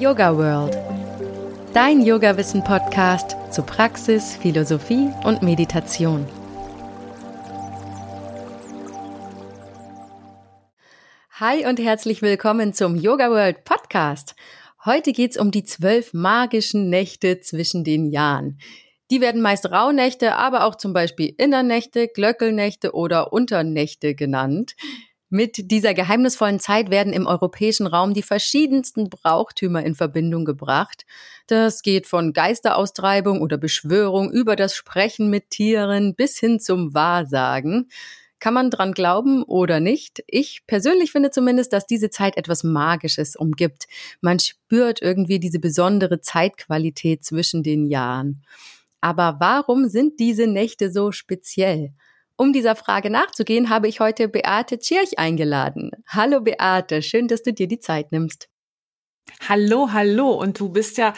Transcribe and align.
Yoga 0.00 0.34
World. 0.34 0.78
Dein 1.74 2.00
Yoga-Wissen-Podcast 2.00 3.36
zu 3.50 3.62
Praxis, 3.62 4.34
Philosophie 4.34 5.10
und 5.24 5.42
Meditation. 5.42 6.26
Hi 11.32 11.66
und 11.66 11.78
herzlich 11.78 12.22
willkommen 12.22 12.72
zum 12.72 12.96
Yoga 12.96 13.28
World 13.28 13.64
Podcast. 13.64 14.34
Heute 14.86 15.12
geht's 15.12 15.36
um 15.36 15.50
die 15.50 15.64
zwölf 15.64 16.14
magischen 16.14 16.88
Nächte 16.88 17.40
zwischen 17.40 17.84
den 17.84 18.06
Jahren. 18.06 18.58
Die 19.10 19.20
werden 19.20 19.42
meist 19.42 19.70
Rauhnächte, 19.70 20.34
aber 20.36 20.64
auch 20.64 20.76
zum 20.76 20.94
Beispiel 20.94 21.34
Innernächte, 21.36 22.08
Glöckelnächte 22.08 22.94
oder 22.94 23.34
Unternächte 23.34 24.14
genannt. 24.14 24.76
Mit 25.32 25.70
dieser 25.70 25.94
geheimnisvollen 25.94 26.58
Zeit 26.58 26.90
werden 26.90 27.12
im 27.12 27.28
europäischen 27.28 27.86
Raum 27.86 28.14
die 28.14 28.22
verschiedensten 28.22 29.08
Brauchtümer 29.08 29.84
in 29.84 29.94
Verbindung 29.94 30.44
gebracht. 30.44 31.06
Das 31.46 31.82
geht 31.82 32.08
von 32.08 32.32
Geisteraustreibung 32.32 33.40
oder 33.40 33.56
Beschwörung 33.56 34.32
über 34.32 34.56
das 34.56 34.74
Sprechen 34.74 35.30
mit 35.30 35.50
Tieren 35.50 36.16
bis 36.16 36.36
hin 36.40 36.58
zum 36.58 36.94
Wahrsagen. 36.94 37.88
Kann 38.40 38.54
man 38.54 38.70
dran 38.70 38.92
glauben 38.92 39.44
oder 39.44 39.78
nicht? 39.78 40.24
Ich 40.26 40.66
persönlich 40.66 41.12
finde 41.12 41.30
zumindest, 41.30 41.72
dass 41.72 41.86
diese 41.86 42.10
Zeit 42.10 42.36
etwas 42.36 42.64
Magisches 42.64 43.36
umgibt. 43.36 43.86
Man 44.20 44.40
spürt 44.40 45.00
irgendwie 45.00 45.38
diese 45.38 45.60
besondere 45.60 46.20
Zeitqualität 46.22 47.24
zwischen 47.24 47.62
den 47.62 47.84
Jahren. 47.84 48.42
Aber 49.00 49.36
warum 49.38 49.88
sind 49.88 50.18
diese 50.18 50.48
Nächte 50.48 50.90
so 50.90 51.12
speziell? 51.12 51.92
Um 52.40 52.54
dieser 52.54 52.74
Frage 52.74 53.10
nachzugehen, 53.10 53.68
habe 53.68 53.86
ich 53.86 54.00
heute 54.00 54.26
Beate 54.26 54.78
Tschirch 54.78 55.18
eingeladen. 55.18 55.90
Hallo 56.06 56.40
Beate, 56.40 57.02
schön, 57.02 57.28
dass 57.28 57.42
du 57.42 57.52
dir 57.52 57.68
die 57.68 57.80
Zeit 57.80 58.12
nimmst. 58.12 58.48
Hallo, 59.46 59.92
hallo. 59.92 60.30
Und 60.30 60.58
du 60.58 60.70
bist 60.70 60.96
ja 60.96 61.12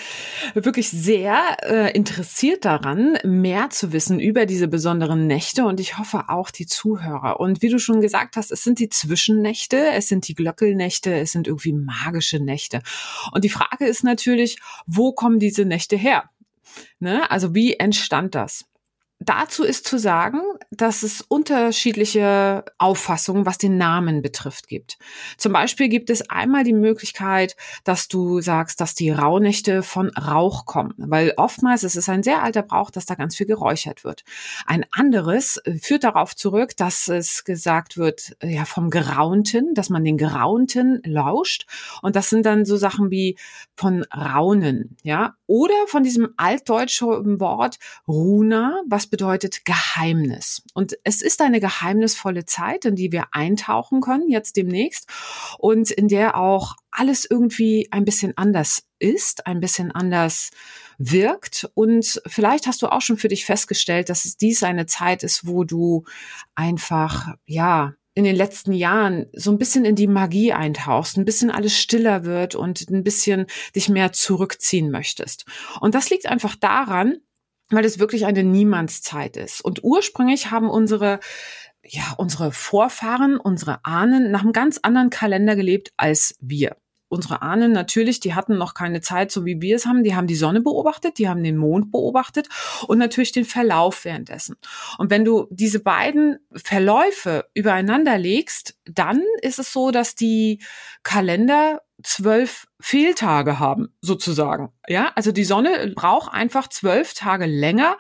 wirklich 0.55 0.89
sehr 0.91 1.59
äh, 1.63 1.97
interessiert 1.97 2.65
daran, 2.65 3.19
mehr 3.23 3.71
zu 3.71 3.93
wissen 3.93 4.19
über 4.19 4.47
diese 4.47 4.67
besonderen 4.67 5.29
Nächte 5.29 5.65
und 5.65 5.79
ich 5.79 5.97
hoffe 5.97 6.25
auch 6.27 6.51
die 6.51 6.67
Zuhörer. 6.67 7.39
Und 7.39 7.63
wie 7.63 7.69
du 7.69 7.79
schon 7.79 8.01
gesagt 8.01 8.35
hast, 8.35 8.51
es 8.51 8.65
sind 8.65 8.81
die 8.81 8.89
Zwischennächte, 8.89 9.93
es 9.93 10.09
sind 10.09 10.27
die 10.27 10.35
Glöckelnächte, 10.35 11.15
es 11.15 11.31
sind 11.31 11.47
irgendwie 11.47 11.73
magische 11.73 12.41
Nächte. 12.41 12.83
Und 13.31 13.45
die 13.45 13.49
Frage 13.49 13.87
ist 13.87 14.03
natürlich, 14.03 14.59
wo 14.87 15.13
kommen 15.13 15.39
diese 15.39 15.67
Nächte 15.67 15.95
her? 15.95 16.31
Ne? 16.99 17.31
Also 17.31 17.55
wie 17.55 17.75
entstand 17.75 18.35
das? 18.35 18.65
Dazu 19.25 19.63
ist 19.63 19.87
zu 19.87 19.99
sagen, 19.99 20.41
dass 20.71 21.05
es 21.05 21.21
unterschiedliche 21.21 22.65
Auffassungen, 22.79 23.47
was 23.47 23.57
den 23.57 23.77
Namen 23.77 24.21
betrifft, 24.21 24.67
gibt. 24.67 24.99
Zum 25.37 25.53
Beispiel 25.53 25.89
gibt 25.89 26.11
es 26.11 26.29
einmal 26.29 26.65
die 26.65 26.73
Möglichkeit, 26.73 27.57
dass 27.85 28.09
du 28.09 28.41
sagst, 28.41 28.81
dass 28.81 28.97
die 28.97 29.11
Rauhnächte 29.11 29.85
von 29.85 30.09
Rauch 30.11 30.67
kommen, 30.67 30.95
weil 30.97 31.35
oftmals 31.37 31.85
ist 31.85 31.95
es 31.95 32.09
ein 32.09 32.25
sehr 32.25 32.43
alter 32.43 32.63
Brauch, 32.63 32.91
dass 32.91 33.07
da 33.07 33.15
ganz 33.15 33.37
viel 33.37 33.47
geräuchert 33.47 34.03
wird. 34.03 34.25
Ein 34.67 34.85
anderes 34.91 35.59
äh, 35.59 35.79
führt 35.79 36.03
darauf 36.03 36.35
zurück, 36.35 36.77
dass 36.77 37.07
es 37.07 37.45
gesagt 37.45 37.97
wird, 37.97 38.37
äh, 38.41 38.49
ja, 38.49 38.65
vom 38.65 38.91
Geraunten, 38.91 39.75
dass 39.75 39.89
man 39.89 40.05
den 40.05 40.17
Geraunten 40.17 41.01
lauscht. 41.05 41.67
Und 42.03 42.17
das 42.17 42.29
sind 42.29 42.45
dann 42.45 42.65
so 42.65 42.77
Sachen 42.77 43.11
wie 43.11 43.39
von 43.77 44.05
Raunen, 44.05 44.97
ja, 45.03 45.37
oder 45.47 45.75
von 45.87 46.03
diesem 46.03 46.31
altdeutschen 46.39 47.39
Wort 47.39 47.79
Runa, 48.09 48.81
was 48.89 49.12
bedeutet 49.13 49.67
Geheimnis. 49.67 50.63
Und 50.73 50.99
es 51.05 51.21
ist 51.21 51.43
eine 51.43 51.61
geheimnisvolle 51.61 52.47
Zeit, 52.47 52.87
in 52.87 52.97
die 52.97 53.13
wir 53.13 53.27
eintauchen 53.33 54.01
können 54.01 54.31
jetzt 54.31 54.57
demnächst 54.57 55.07
und 55.59 55.91
in 55.91 56.09
der 56.09 56.39
auch 56.39 56.77
alles 56.91 57.27
irgendwie 57.29 57.89
ein 57.91 58.07
bisschen 58.07 58.33
anders 58.37 58.85
ist, 58.99 59.47
ein 59.47 59.61
bisschen 59.61 59.93
anders 59.93 60.51
wirkt. 60.97 61.71
Und 61.75 62.23
vielleicht 62.27 62.67
hast 62.67 62.81
du 62.81 62.87
auch 62.87 63.03
schon 63.03 63.19
für 63.19 63.29
dich 63.29 63.45
festgestellt, 63.45 64.09
dass 64.09 64.25
es 64.25 64.39
dies 64.39 64.63
eine 64.63 64.87
Zeit 64.87 65.23
ist, 65.23 65.47
wo 65.47 65.65
du 65.65 66.05
einfach, 66.55 67.35
ja, 67.45 67.93
in 68.15 68.25
den 68.25 68.37
letzten 68.37 68.73
Jahren 68.73 69.27
so 69.35 69.51
ein 69.51 69.59
bisschen 69.59 69.85
in 69.85 69.95
die 69.95 70.07
Magie 70.07 70.55
eintauchst, 70.55 71.19
ein 71.19 71.27
bisschen 71.27 71.51
alles 71.51 71.79
stiller 71.79 72.25
wird 72.25 72.55
und 72.55 72.89
ein 72.91 73.05
bisschen 73.05 73.45
dich 73.77 73.91
mehr 73.91 74.13
zurückziehen 74.13 74.91
möchtest. 74.91 75.45
Und 75.81 75.95
das 75.95 76.09
liegt 76.09 76.27
einfach 76.27 76.57
daran, 76.57 77.19
weil 77.73 77.85
es 77.85 77.99
wirklich 77.99 78.27
eine 78.27 78.45
Niemandszeit 78.45 79.37
ist. 79.37 79.65
Und 79.65 79.83
ursprünglich 79.83 80.51
haben 80.51 80.71
unsere 80.71 81.21
ja, 81.85 82.15
unsere 82.17 82.53
Vorfahren, 82.53 83.39
unsere 83.39 83.85
Ahnen 83.85 84.31
nach 84.31 84.43
einem 84.43 84.53
ganz 84.53 84.79
anderen 84.83 85.11
Kalender 85.11 85.57
gelebt 85.57 85.93
als 85.97 86.37
wir 86.41 86.77
unsere 87.13 87.43
Ahnen 87.43 87.73
natürlich, 87.73 88.21
die 88.21 88.35
hatten 88.35 88.57
noch 88.57 88.73
keine 88.73 89.03
Zeit, 89.03 89.31
so 89.31 89.45
wie 89.45 89.61
wir 89.61 89.77
es 89.77 89.85
haben. 89.85 90.03
Die 90.03 90.17
haben 90.17 90.27
die 90.27 90.35
Sonne 90.35 90.63
beobachtet, 90.63 91.19
die 91.19 91.29
haben 91.29 91.45
den 91.45 91.59
Mond 91.59 91.93
beobachtet 91.93 92.49
und 92.89 92.97
natürlich 92.97 93.33
den 93.33 93.45
Verlauf 93.45 94.07
währenddessen. 94.07 94.57
Und 94.97 95.11
wenn 95.11 95.25
du 95.25 95.47
diese 95.51 95.81
beiden 95.81 96.39
Verläufe 96.55 97.45
übereinander 97.53 98.17
legst, 98.17 98.79
dann 98.87 99.23
ist 99.43 99.59
es 99.59 99.75
so, 99.75 99.91
dass 99.91 100.15
die 100.15 100.63
Kalender 101.03 101.83
zwölf 102.03 102.67
Fehltage 102.81 103.59
haben, 103.59 103.95
sozusagen. 104.01 104.73
Ja, 104.89 105.13
also 105.15 105.33
die 105.33 105.45
Sonne 105.45 105.93
braucht 105.95 106.33
einfach 106.33 106.69
zwölf 106.69 107.15
Tage 107.15 107.47
länger 107.47 107.97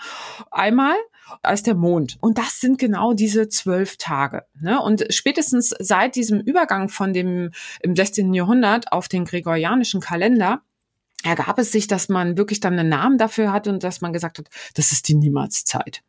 einmal 0.50 0.96
als 1.42 1.62
der 1.62 1.74
Mond. 1.74 2.18
Und 2.20 2.38
das 2.38 2.60
sind 2.60 2.78
genau 2.78 3.12
diese 3.14 3.48
zwölf 3.48 3.96
Tage. 3.96 4.44
Ne? 4.60 4.80
Und 4.80 5.06
spätestens 5.10 5.74
seit 5.78 6.16
diesem 6.16 6.40
Übergang 6.40 6.88
von 6.88 7.12
dem 7.12 7.52
im 7.80 7.96
16. 7.96 8.34
Jahrhundert 8.34 8.92
auf 8.92 9.08
den 9.08 9.24
gregorianischen 9.24 10.00
Kalender 10.00 10.62
ergab 11.24 11.58
es 11.58 11.72
sich, 11.72 11.86
dass 11.86 12.08
man 12.08 12.36
wirklich 12.36 12.60
dann 12.60 12.78
einen 12.78 12.88
Namen 12.88 13.16
dafür 13.16 13.52
hat 13.52 13.68
und 13.68 13.84
dass 13.84 14.00
man 14.00 14.12
gesagt 14.12 14.38
hat, 14.38 14.48
das 14.74 14.92
ist 14.92 15.08
die 15.08 15.14
Niemandszeit 15.14 16.02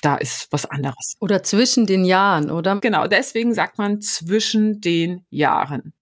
da 0.00 0.16
ist 0.16 0.48
was 0.50 0.66
anderes. 0.66 1.16
Oder 1.20 1.42
zwischen 1.42 1.86
den 1.86 2.04
Jahren, 2.04 2.50
oder? 2.50 2.78
Genau, 2.80 3.06
deswegen 3.06 3.52
sagt 3.54 3.78
man 3.78 4.00
zwischen 4.00 4.80
den 4.80 5.24
Jahren. 5.30 5.92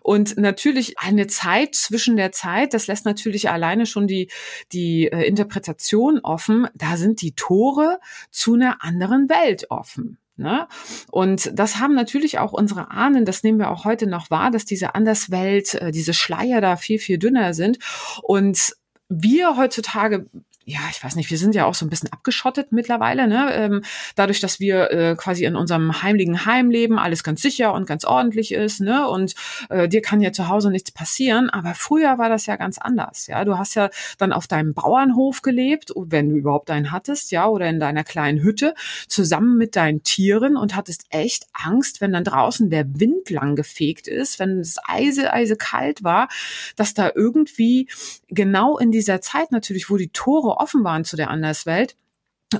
Und 0.00 0.36
natürlich 0.38 0.98
eine 0.98 1.26
Zeit 1.26 1.74
zwischen 1.74 2.16
der 2.16 2.32
Zeit, 2.32 2.72
das 2.72 2.86
lässt 2.86 3.04
natürlich 3.04 3.50
alleine 3.50 3.86
schon 3.86 4.06
die, 4.06 4.30
die 4.72 5.08
äh, 5.08 5.26
Interpretation 5.26 6.20
offen. 6.22 6.68
Da 6.74 6.96
sind 6.96 7.20
die 7.20 7.34
Tore 7.34 7.98
zu 8.30 8.54
einer 8.54 8.82
anderen 8.82 9.28
Welt 9.28 9.70
offen. 9.70 10.18
Ne? 10.36 10.66
Und 11.10 11.50
das 11.52 11.78
haben 11.78 11.94
natürlich 11.94 12.38
auch 12.38 12.52
unsere 12.52 12.90
Ahnen, 12.90 13.24
das 13.24 13.42
nehmen 13.42 13.58
wir 13.58 13.70
auch 13.70 13.84
heute 13.84 14.06
noch 14.06 14.30
wahr, 14.30 14.50
dass 14.50 14.64
diese 14.64 14.94
Anderswelt, 14.94 15.74
äh, 15.74 15.92
diese 15.92 16.14
Schleier 16.14 16.60
da 16.60 16.76
viel, 16.76 16.98
viel 16.98 17.18
dünner 17.18 17.54
sind. 17.54 17.78
Und 18.22 18.74
wir 19.08 19.56
heutzutage 19.56 20.26
ja, 20.64 20.80
ich 20.90 21.02
weiß 21.02 21.16
nicht, 21.16 21.30
wir 21.30 21.38
sind 21.38 21.54
ja 21.54 21.66
auch 21.66 21.74
so 21.74 21.84
ein 21.84 21.90
bisschen 21.90 22.12
abgeschottet 22.12 22.70
mittlerweile, 22.70 23.26
ne? 23.26 23.52
Ähm, 23.52 23.82
dadurch, 24.14 24.40
dass 24.40 24.60
wir 24.60 24.90
äh, 24.90 25.16
quasi 25.16 25.44
in 25.44 25.56
unserem 25.56 26.02
heimlichen 26.02 26.46
Heim 26.46 26.70
leben, 26.70 26.98
alles 26.98 27.24
ganz 27.24 27.42
sicher 27.42 27.72
und 27.72 27.86
ganz 27.86 28.04
ordentlich 28.04 28.52
ist, 28.52 28.80
ne? 28.80 29.08
Und 29.08 29.34
äh, 29.70 29.88
dir 29.88 30.02
kann 30.02 30.20
ja 30.20 30.32
zu 30.32 30.48
Hause 30.48 30.70
nichts 30.70 30.92
passieren. 30.92 31.50
Aber 31.50 31.74
früher 31.74 32.18
war 32.18 32.28
das 32.28 32.46
ja 32.46 32.56
ganz 32.56 32.78
anders, 32.78 33.26
ja. 33.26 33.44
Du 33.44 33.58
hast 33.58 33.74
ja 33.74 33.90
dann 34.18 34.32
auf 34.32 34.46
deinem 34.46 34.72
Bauernhof 34.72 35.42
gelebt, 35.42 35.92
wenn 35.96 36.28
du 36.28 36.36
überhaupt 36.36 36.70
einen 36.70 36.92
hattest, 36.92 37.32
ja, 37.32 37.48
oder 37.48 37.68
in 37.68 37.80
deiner 37.80 38.04
kleinen 38.04 38.42
Hütte, 38.42 38.74
zusammen 39.08 39.56
mit 39.58 39.74
deinen 39.74 40.04
Tieren 40.04 40.56
und 40.56 40.76
hattest 40.76 41.06
echt 41.10 41.46
Angst, 41.52 42.00
wenn 42.00 42.12
dann 42.12 42.24
draußen 42.24 42.70
der 42.70 42.84
Wind 43.00 43.30
lang 43.30 43.56
gefegt 43.56 44.06
ist, 44.06 44.38
wenn 44.38 44.60
es 44.60 44.76
eise, 44.86 45.32
eise 45.32 45.56
kalt 45.56 46.04
war, 46.04 46.28
dass 46.76 46.94
da 46.94 47.10
irgendwie 47.14 47.88
genau 48.28 48.78
in 48.78 48.92
dieser 48.92 49.20
Zeit 49.20 49.50
natürlich, 49.50 49.90
wo 49.90 49.96
die 49.96 50.08
Tore 50.08 50.51
offen 50.58 50.84
waren 50.84 51.04
zu 51.04 51.16
der 51.16 51.30
Anderswelt, 51.30 51.96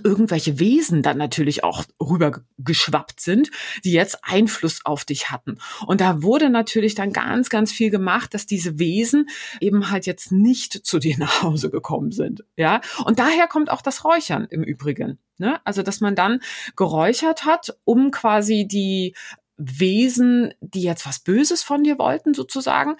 irgendwelche 0.05 0.59
Wesen 0.59 1.03
dann 1.03 1.19
natürlich 1.19 1.65
auch 1.65 1.85
rübergeschwappt 2.01 3.21
sind, 3.21 3.51
die 3.85 3.93
jetzt 3.93 4.19
Einfluss 4.23 4.85
auf 4.85 5.05
dich 5.05 5.31
hatten. 5.31 5.59
Und 5.87 6.01
da 6.01 6.23
wurde 6.23 6.51
natürlich 6.51 6.95
dann 6.95 7.13
ganz, 7.13 7.51
ganz 7.51 7.73
viel 7.73 7.91
gemacht, 7.91 8.35
dass 8.35 8.47
diese 8.47 8.79
Wesen 8.79 9.29
eben 9.61 9.91
halt 9.91 10.07
jetzt 10.07 10.33
nicht 10.33 10.73
zu 10.87 10.99
dir 10.99 11.17
nach 11.19 11.43
Hause 11.43 11.71
gekommen 11.71 12.13
sind. 12.13 12.45
Ja, 12.57 12.81
und 13.05 13.19
daher 13.19 13.47
kommt 13.49 13.71
auch 13.71 13.83
das 13.83 14.05
Räuchern 14.05 14.47
im 14.51 14.63
Übrigen. 14.63 15.19
Ne? 15.39 15.61
Also, 15.65 15.83
dass 15.83 16.01
man 16.01 16.15
dann 16.15 16.41
geräuchert 16.77 17.45
hat, 17.45 17.77
um 17.85 18.11
quasi 18.11 18.67
die 18.67 19.15
Wesen, 19.57 20.55
die 20.61 20.83
jetzt 20.83 21.07
was 21.07 21.21
Böses 21.21 21.63
von 21.63 21.85
dir 21.85 21.99
wollten, 21.99 22.35
sozusagen, 22.35 22.97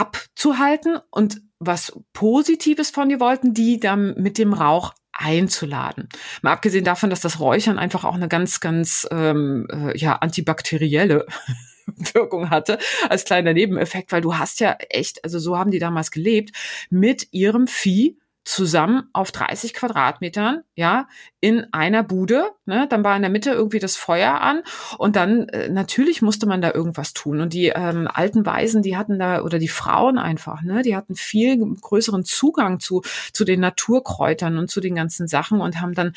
abzuhalten 0.00 0.98
und 1.10 1.42
was 1.58 1.92
Positives 2.14 2.90
von 2.90 3.10
dir 3.10 3.20
wollten, 3.20 3.52
die 3.52 3.78
dann 3.78 4.14
mit 4.16 4.38
dem 4.38 4.54
Rauch 4.54 4.94
einzuladen. 5.12 6.08
Mal 6.40 6.52
abgesehen 6.52 6.84
davon, 6.84 7.10
dass 7.10 7.20
das 7.20 7.38
Räuchern 7.38 7.78
einfach 7.78 8.04
auch 8.04 8.14
eine 8.14 8.28
ganz, 8.28 8.60
ganz 8.60 9.06
ähm, 9.10 9.66
äh, 9.70 9.96
ja 9.98 10.16
antibakterielle 10.16 11.26
Wirkung 12.14 12.48
hatte 12.48 12.78
als 13.10 13.24
kleiner 13.24 13.52
Nebeneffekt, 13.52 14.10
weil 14.10 14.22
du 14.22 14.38
hast 14.38 14.60
ja 14.60 14.76
echt, 14.88 15.22
also 15.22 15.38
so 15.38 15.58
haben 15.58 15.70
die 15.70 15.78
damals 15.78 16.10
gelebt, 16.10 16.56
mit 16.88 17.28
ihrem 17.32 17.66
Vieh 17.66 18.16
zusammen 18.44 19.08
auf 19.12 19.32
30 19.32 19.74
Quadratmetern, 19.74 20.62
ja, 20.74 21.08
in 21.40 21.66
einer 21.72 22.02
Bude. 22.02 22.50
Ne? 22.64 22.86
Dann 22.88 23.04
war 23.04 23.14
in 23.14 23.22
der 23.22 23.30
Mitte 23.30 23.50
irgendwie 23.50 23.78
das 23.78 23.96
Feuer 23.96 24.40
an 24.40 24.62
und 24.98 25.16
dann 25.16 25.48
äh, 25.50 25.68
natürlich 25.68 26.22
musste 26.22 26.46
man 26.46 26.62
da 26.62 26.72
irgendwas 26.72 27.12
tun. 27.12 27.40
Und 27.40 27.52
die 27.52 27.68
ähm, 27.68 28.08
alten 28.12 28.46
Weisen, 28.46 28.82
die 28.82 28.96
hatten 28.96 29.18
da 29.18 29.42
oder 29.42 29.58
die 29.58 29.68
Frauen 29.68 30.18
einfach, 30.18 30.62
ne, 30.62 30.82
die 30.82 30.96
hatten 30.96 31.14
viel 31.14 31.58
größeren 31.58 32.24
Zugang 32.24 32.80
zu 32.80 33.02
zu 33.32 33.44
den 33.44 33.60
Naturkräutern 33.60 34.58
und 34.58 34.70
zu 34.70 34.80
den 34.80 34.94
ganzen 34.94 35.28
Sachen 35.28 35.60
und 35.60 35.80
haben 35.80 35.94
dann 35.94 36.14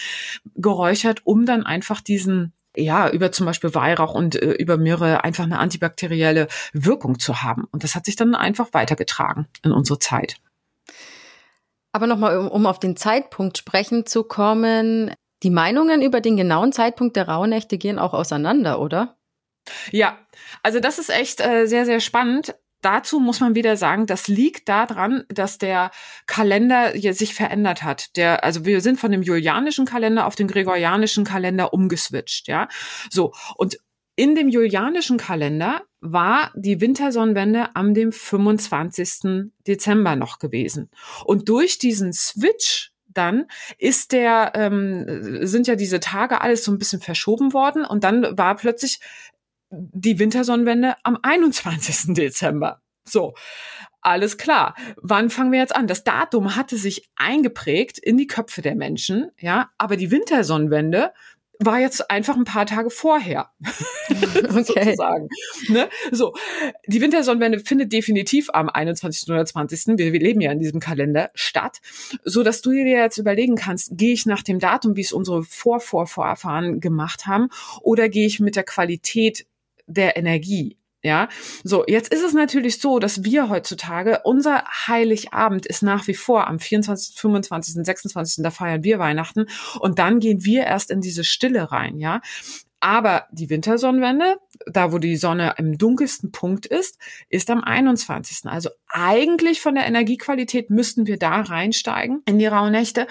geräuchert, 0.55 1.21
um 1.25 1.45
dann 1.45 1.65
einfach 1.65 2.01
diesen 2.01 2.53
ja, 2.75 3.09
über 3.09 3.31
zum 3.31 3.45
Beispiel 3.45 3.75
Weihrauch 3.75 4.15
und 4.15 4.35
äh, 4.35 4.53
über 4.53 4.77
Myrrhe 4.77 5.23
einfach 5.23 5.43
eine 5.43 5.59
antibakterielle 5.59 6.47
Wirkung 6.73 7.19
zu 7.19 7.43
haben. 7.43 7.65
Und 7.71 7.83
das 7.83 7.95
hat 7.95 8.05
sich 8.05 8.15
dann 8.15 8.33
einfach 8.33 8.69
weitergetragen 8.73 9.47
in 9.63 9.71
unsere 9.71 9.99
Zeit. 9.99 10.37
Aber 11.94 12.07
nochmal, 12.07 12.38
um, 12.38 12.66
auf 12.66 12.80
den 12.80 12.98
Zeitpunkt 12.98 13.57
sprechen 13.57 14.06
zu 14.06 14.24
kommen, 14.24 15.13
die 15.44 15.51
Meinungen 15.51 16.01
über 16.01 16.22
den 16.22 16.36
genauen 16.36 16.72
Zeitpunkt 16.72 17.16
der 17.16 17.28
Rauhnächte 17.28 17.78
gehen 17.78 18.00
auch 18.00 18.13
auseinander, 18.13 18.81
oder? 18.81 19.18
Ja, 19.92 20.18
also 20.63 20.80
das 20.80 21.00
ist 21.00 21.10
echt 21.10 21.40
äh, 21.40 21.68
sehr, 21.68 21.86
sehr 21.86 22.00
spannend. 22.00 22.56
Dazu 22.81 23.19
muss 23.19 23.40
man 23.40 23.56
wieder 23.56 23.78
sagen, 23.78 24.07
das 24.07 24.28
liegt 24.28 24.68
daran, 24.68 25.24
dass 25.30 25.57
der 25.57 25.92
Kalender 26.25 26.92
sich 27.13 27.34
verändert 27.34 27.84
hat. 27.84 28.18
Der, 28.18 28.44
also 28.44 28.66
wir 28.66 28.81
sind 28.81 29.00
von 29.00 29.12
dem 29.12 29.22
julianischen 29.22 29.86
Kalender 29.86 30.25
auf 30.25 30.36
den 30.36 30.48
gregorianischen 30.48 31.24
Kalender 31.24 31.74
umgeswitcht, 31.74 32.50
ja. 32.50 32.68
So. 33.10 33.31
Und 33.56 33.78
in 34.16 34.36
dem 34.36 34.50
julianischen 34.50 35.18
Kalender 35.18 35.84
war 36.03 36.51
die 36.53 36.81
Wintersonnenwende 36.81 37.75
am 37.75 37.94
dem 37.94 38.11
25. 38.11 39.51
Dezember 39.65 40.15
noch 40.15 40.38
gewesen. 40.38 40.89
Und 41.23 41.47
durch 41.47 41.79
diesen 41.79 42.11
Switch 42.11 42.91
dann 43.07 43.45
ist 43.77 44.11
der, 44.11 44.51
ähm, 44.55 45.45
sind 45.45 45.67
ja 45.67 45.75
diese 45.75 46.00
Tage 46.00 46.41
alles 46.41 46.63
so 46.63 46.71
ein 46.71 46.77
bisschen 46.77 47.00
verschoben 47.00 47.53
worden 47.53 47.85
und 47.85 48.03
dann 48.03 48.38
war 48.38 48.55
plötzlich 48.55 49.00
die 49.69 50.19
Wintersonnenwende 50.19 50.95
am 51.03 51.17
21. 51.21 52.13
Dezember. 52.15 52.81
So. 53.06 53.33
Alles 54.01 54.38
klar. 54.38 54.75
Wann 54.97 55.29
fangen 55.29 55.53
wir 55.53 55.59
jetzt 55.59 55.75
an? 55.75 55.88
Das 55.88 56.03
Datum 56.03 56.57
hatte 56.57 56.75
sich 56.75 57.09
eingeprägt 57.15 57.97
in 57.97 58.17
die 58.17 58.27
Köpfe 58.27 58.61
der 58.61 58.75
Menschen, 58.75 59.31
ja, 59.39 59.69
aber 59.77 59.95
die 59.95 60.11
Wintersonnenwende 60.11 61.13
war 61.59 61.79
jetzt 61.79 62.09
einfach 62.09 62.35
ein 62.35 62.45
paar 62.45 62.65
Tage 62.65 62.89
vorher, 62.89 63.50
okay. 64.09 64.50
sozusagen. 64.50 65.29
Ne? 65.69 65.89
So, 66.11 66.33
die 66.88 67.01
Wintersonnenwende 67.01 67.59
findet 67.59 67.94
definitiv 67.94 68.50
am 68.51 68.69
21. 68.69 69.29
oder 69.29 69.45
20. 69.45 69.97
Wir, 69.97 70.13
wir, 70.13 70.19
leben 70.19 70.41
ja 70.41 70.51
in 70.51 70.59
diesem 70.59 70.79
Kalender 70.79 71.31
statt, 71.33 71.79
so 72.23 72.44
dass 72.44 72.61
du 72.61 72.71
dir 72.71 72.85
jetzt 72.85 73.17
überlegen 73.17 73.55
kannst, 73.55 73.97
gehe 73.97 74.13
ich 74.13 74.25
nach 74.25 74.44
dem 74.44 74.59
Datum, 74.59 74.95
wie 74.95 75.01
es 75.01 75.13
unsere 75.13 75.44
Vorvorvorfahren 75.44 76.79
gemacht 76.79 77.27
haben, 77.27 77.50
oder 77.81 78.09
gehe 78.09 78.25
ich 78.25 78.39
mit 78.39 78.56
der 78.56 78.63
Qualität 78.63 79.45
der 79.88 80.17
Energie 80.17 80.77
ja, 81.03 81.27
so, 81.65 81.83
jetzt 81.85 82.13
ist 82.13 82.23
es 82.23 82.33
natürlich 82.33 82.79
so, 82.79 82.97
dass 82.97 83.25
wir 83.25 83.50
heutzutage, 83.50 84.21
unser 84.23 84.63
Heiligabend 84.88 85.65
ist 85.65 85.83
nach 85.83 86.07
wie 86.07 86.13
vor 86.13 86.47
am 86.47 86.59
24., 86.59 87.19
25., 87.19 87.75
26., 87.83 88.44
da 88.44 88.51
feiern 88.51 88.83
wir 88.83 89.00
Weihnachten 89.00 89.47
und 89.79 90.00
dann 90.00 90.19
gehen 90.19 90.45
wir 90.45 90.63
erst 90.63 90.91
in 90.91 91.01
diese 91.01 91.25
Stille 91.25 91.71
rein, 91.73 92.00
ja. 92.00 92.21
Aber 92.79 93.27
die 93.31 93.50
Wintersonnenwende, 93.50 94.35
da 94.65 94.91
wo 94.91 94.97
die 94.97 95.15
Sonne 95.15 95.55
im 95.57 95.77
dunkelsten 95.77 96.31
Punkt 96.31 96.65
ist, 96.65 97.00
ist 97.29 97.49
am 97.49 97.63
21. 97.63 98.45
Also 98.45 98.71
eigentlich 98.89 99.61
von 99.61 99.75
der 99.75 99.85
Energiequalität 99.85 100.69
müssten 100.69 101.07
wir 101.07 101.17
da 101.17 101.41
reinsteigen 101.41 102.21
in 102.25 102.39
die 102.39 102.47
Rauhnächte. 102.47 103.07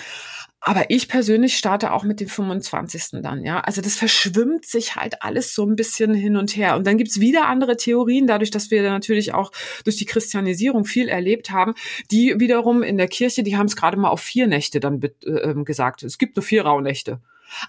Aber 0.65 0.91
ich 0.91 1.09
persönlich 1.09 1.57
starte 1.57 1.93
auch 1.93 2.05
mit 2.05 2.21
dem 2.21 2.29
25. 2.29 3.21
dann, 3.21 3.45
ja. 3.45 3.61
Also 3.61 3.83
das 3.83 3.97
verschwimmt 3.97 4.65
sich 4.65 4.95
halt 4.95 5.21
alles 5.21 5.57
so 5.57 5.67
ein 5.67 5.75
bisschen 5.75 6.15
hin 6.15 6.37
und 6.37 6.57
her. 6.57 6.77
Und 6.77 6.87
dann 6.87 6.99
gibt's 6.99 7.19
wieder 7.19 7.47
andere 7.47 7.77
Theorien, 7.77 8.29
dadurch, 8.29 8.53
dass 8.53 8.71
wir 8.71 8.83
natürlich 8.85 9.35
auch 9.35 9.51
durch 9.83 9.97
die 9.97 10.05
Christianisierung 10.05 10.85
viel 10.85 11.09
erlebt 11.09 11.51
haben, 11.51 11.75
die 12.13 12.39
wiederum 12.39 12.85
in 12.85 12.97
der 12.97 13.09
Kirche, 13.09 13.43
die 13.43 13.57
haben 13.57 13.67
es 13.67 13.75
gerade 13.75 13.97
mal 13.97 14.11
auf 14.11 14.21
vier 14.21 14.47
Nächte 14.47 14.79
dann 14.79 15.03
äh, 15.03 15.55
gesagt. 15.65 16.05
Es 16.05 16.17
gibt 16.17 16.37
nur 16.37 16.45
vier 16.45 16.63
Rauhnächte. 16.63 17.19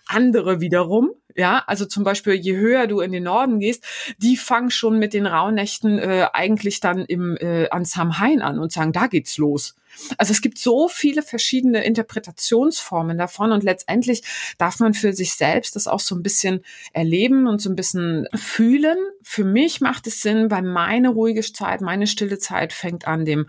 Andere 0.08 0.62
wiederum, 0.62 1.12
ja, 1.36 1.64
also 1.66 1.86
zum 1.86 2.04
Beispiel, 2.04 2.34
je 2.34 2.56
höher 2.56 2.88
du 2.88 3.00
in 3.00 3.12
den 3.12 3.24
Norden 3.24 3.60
gehst, 3.60 3.84
die 4.18 4.38
fangen 4.38 4.70
schon 4.72 5.00
mit 5.00 5.14
den 5.14 5.26
Rauhnächten 5.26 5.98
äh, 5.98 6.28
eigentlich 6.32 6.80
dann 6.80 7.06
im 7.06 7.38
äh, 7.38 7.70
an 7.70 7.86
Samhain 7.86 8.42
an 8.42 8.60
und 8.60 8.72
sagen, 8.72 8.92
da 8.92 9.08
geht's 9.08 9.38
los. 9.38 9.76
Also 10.18 10.32
es 10.32 10.42
gibt 10.42 10.58
so 10.58 10.88
viele 10.88 11.22
verschiedene 11.22 11.84
Interpretationsformen 11.84 13.18
davon 13.18 13.52
und 13.52 13.64
letztendlich 13.64 14.24
darf 14.58 14.80
man 14.80 14.94
für 14.94 15.14
sich 15.14 15.34
selbst 15.36 15.76
das 15.76 15.88
auch 15.88 16.00
so 16.00 16.16
ein 16.16 16.24
bisschen 16.24 16.62
erleben 16.94 17.48
und 17.48 17.62
so 17.62 17.70
ein 17.70 17.76
bisschen 17.76 18.28
fühlen. 18.34 18.98
Für 19.22 19.44
mich 19.44 19.82
macht 19.82 20.08
es 20.08 20.22
Sinn, 20.22 20.50
weil 20.50 20.64
meine 20.64 21.10
ruhige 21.10 21.42
Zeit, 21.42 21.82
meine 21.82 22.08
stille 22.08 22.40
Zeit 22.40 22.74
fängt 22.74 23.08
an 23.08 23.26
dem 23.26 23.48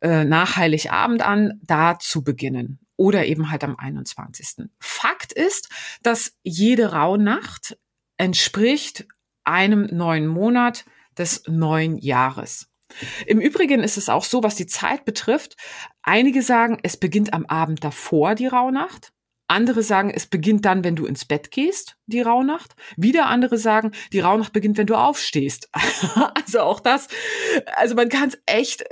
äh, 0.00 0.24
nach 0.24 0.56
Heiligabend 0.56 1.22
an, 1.22 1.60
da 1.62 1.98
zu 1.98 2.22
beginnen 2.22 2.78
oder 3.00 3.24
eben 3.24 3.50
halt 3.50 3.64
am 3.64 3.76
21. 3.76 4.68
Fakt 4.78 5.19
ist, 5.32 5.68
dass 6.02 6.32
jede 6.42 6.92
Rauhnacht 6.92 7.76
entspricht 8.16 9.06
einem 9.44 9.88
neuen 9.90 10.26
Monat 10.26 10.84
des 11.16 11.42
neuen 11.46 11.98
Jahres. 11.98 12.68
Im 13.26 13.40
Übrigen 13.40 13.82
ist 13.82 13.96
es 13.96 14.08
auch 14.08 14.24
so, 14.24 14.42
was 14.42 14.56
die 14.56 14.66
Zeit 14.66 15.04
betrifft. 15.04 15.56
Einige 16.02 16.42
sagen, 16.42 16.78
es 16.82 16.96
beginnt 16.96 17.32
am 17.32 17.46
Abend 17.46 17.84
davor 17.84 18.34
die 18.34 18.46
Rauhnacht. 18.46 19.12
Andere 19.50 19.82
sagen, 19.82 20.10
es 20.10 20.26
beginnt 20.26 20.64
dann, 20.64 20.84
wenn 20.84 20.96
du 20.96 21.06
ins 21.06 21.24
Bett 21.24 21.50
gehst, 21.50 21.96
die 22.06 22.20
Rauhnacht. 22.20 22.74
Wieder 22.96 23.26
andere 23.26 23.58
sagen, 23.58 23.92
die 24.12 24.20
Rauhnacht 24.20 24.52
beginnt, 24.52 24.78
wenn 24.78 24.86
du 24.86 24.94
aufstehst. 24.94 25.68
also 26.34 26.60
auch 26.60 26.80
das, 26.80 27.08
also 27.76 27.94
man 27.94 28.08
kann 28.08 28.28
es 28.28 28.38
echt 28.46 28.84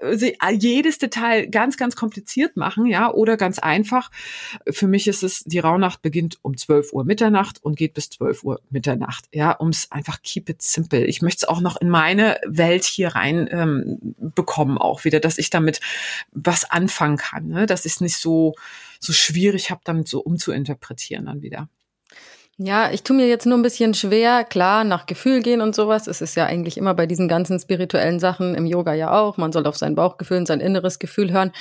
jedes 0.53 0.99
Detail 0.99 1.47
ganz, 1.47 1.77
ganz 1.77 1.97
kompliziert 1.97 2.57
machen, 2.57 2.87
ja, 2.87 3.13
oder 3.13 3.37
ganz 3.37 3.59
einfach. 3.59 4.11
Für 4.69 4.89
mich 4.89 5.07
ist 5.07 5.23
es, 5.23 5.45
die 5.45 5.59
Rauhnacht 5.59 6.03
beginnt 6.03 6.39
um 6.43 6.57
12 6.57 6.93
Uhr 6.93 7.05
Mitternacht 7.05 7.63
und 7.63 7.77
geht 7.77 7.95
bis 7.95 8.11
12 8.11 8.45
Uhr 8.45 8.61
Mitternacht, 8.71 9.27
ja, 9.33 9.53
um 9.53 9.69
es 9.69 9.93
einfach 9.93 10.23
keep 10.23 10.49
it 10.49 10.63
simple. 10.63 11.05
Ich 11.05 11.23
möchte 11.23 11.45
es 11.45 11.49
auch 11.49 11.61
noch 11.61 11.81
in 11.81 11.89
meine 11.89 12.39
Welt 12.47 12.85
hier 12.85 13.15
rein 13.15 13.49
ähm, 13.51 13.99
bekommen, 14.19 14.79
auch 14.79 15.05
wieder, 15.05 15.21
dass 15.21 15.39
ich 15.39 15.51
damit 15.51 15.81
was 16.33 16.69
anfangen 16.69 17.17
kann, 17.17 17.49
ne? 17.49 17.67
dass 17.67 17.85
ich 17.85 17.93
es 17.93 18.01
nicht 18.01 18.17
so 18.17 18.55
so 19.00 19.12
schwierig 19.12 19.71
habe, 19.71 19.81
damit 19.85 20.09
so 20.09 20.21
umzuinterpretieren 20.21 21.27
dann 21.27 21.43
wieder. 21.43 21.69
Ja, 22.61 22.91
ich 22.91 23.05
tue 23.05 23.17
mir 23.17 23.29
jetzt 23.29 23.47
nur 23.47 23.56
ein 23.56 23.62
bisschen 23.62 23.95
schwer, 23.95 24.43
klar, 24.43 24.83
nach 24.83 25.06
Gefühl 25.06 25.43
gehen 25.43 25.61
und 25.61 25.77
sowas. 25.77 26.09
Es 26.09 26.21
ist 26.21 26.35
ja 26.35 26.47
eigentlich 26.47 26.77
immer 26.77 26.93
bei 26.93 27.06
diesen 27.06 27.29
ganzen 27.29 27.61
spirituellen 27.61 28.19
Sachen 28.19 28.57
im 28.57 28.67
Yoga 28.67 28.95
ja 28.95 29.17
auch. 29.17 29.37
Man 29.37 29.52
soll 29.52 29.64
auf 29.69 29.76
sein 29.76 29.95
Bauchgefühl 29.95 30.38
und 30.38 30.47
sein 30.47 30.59
inneres 30.59 30.99
Gefühl 30.99 31.31
hören. 31.33 31.52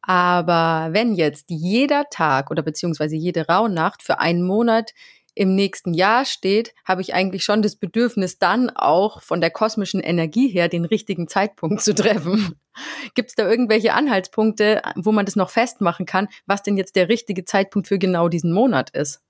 Aber 0.00 0.88
wenn 0.92 1.14
jetzt 1.14 1.46
jeder 1.50 2.06
Tag 2.08 2.50
oder 2.50 2.62
beziehungsweise 2.62 3.14
jede 3.14 3.46
Rauhnacht 3.46 4.02
für 4.02 4.20
einen 4.20 4.42
Monat 4.42 4.92
im 5.34 5.54
nächsten 5.54 5.92
Jahr 5.92 6.24
steht, 6.24 6.72
habe 6.84 7.02
ich 7.02 7.12
eigentlich 7.12 7.44
schon 7.44 7.60
das 7.60 7.76
Bedürfnis, 7.76 8.38
dann 8.38 8.70
auch 8.70 9.20
von 9.20 9.42
der 9.42 9.50
kosmischen 9.50 10.00
Energie 10.00 10.48
her 10.48 10.68
den 10.68 10.86
richtigen 10.86 11.28
Zeitpunkt 11.28 11.82
zu 11.82 11.94
treffen. 11.94 12.58
Gibt 13.14 13.30
es 13.30 13.34
da 13.34 13.48
irgendwelche 13.48 13.94
Anhaltspunkte, 13.94 14.82
wo 14.96 15.12
man 15.12 15.26
das 15.26 15.36
noch 15.36 15.50
festmachen 15.50 16.06
kann, 16.06 16.28
was 16.46 16.62
denn 16.62 16.76
jetzt 16.76 16.96
der 16.96 17.08
richtige 17.08 17.44
Zeitpunkt 17.44 17.88
für 17.88 17.98
genau 17.98 18.28
diesen 18.28 18.52
Monat 18.52 18.90
ist? 18.90 19.20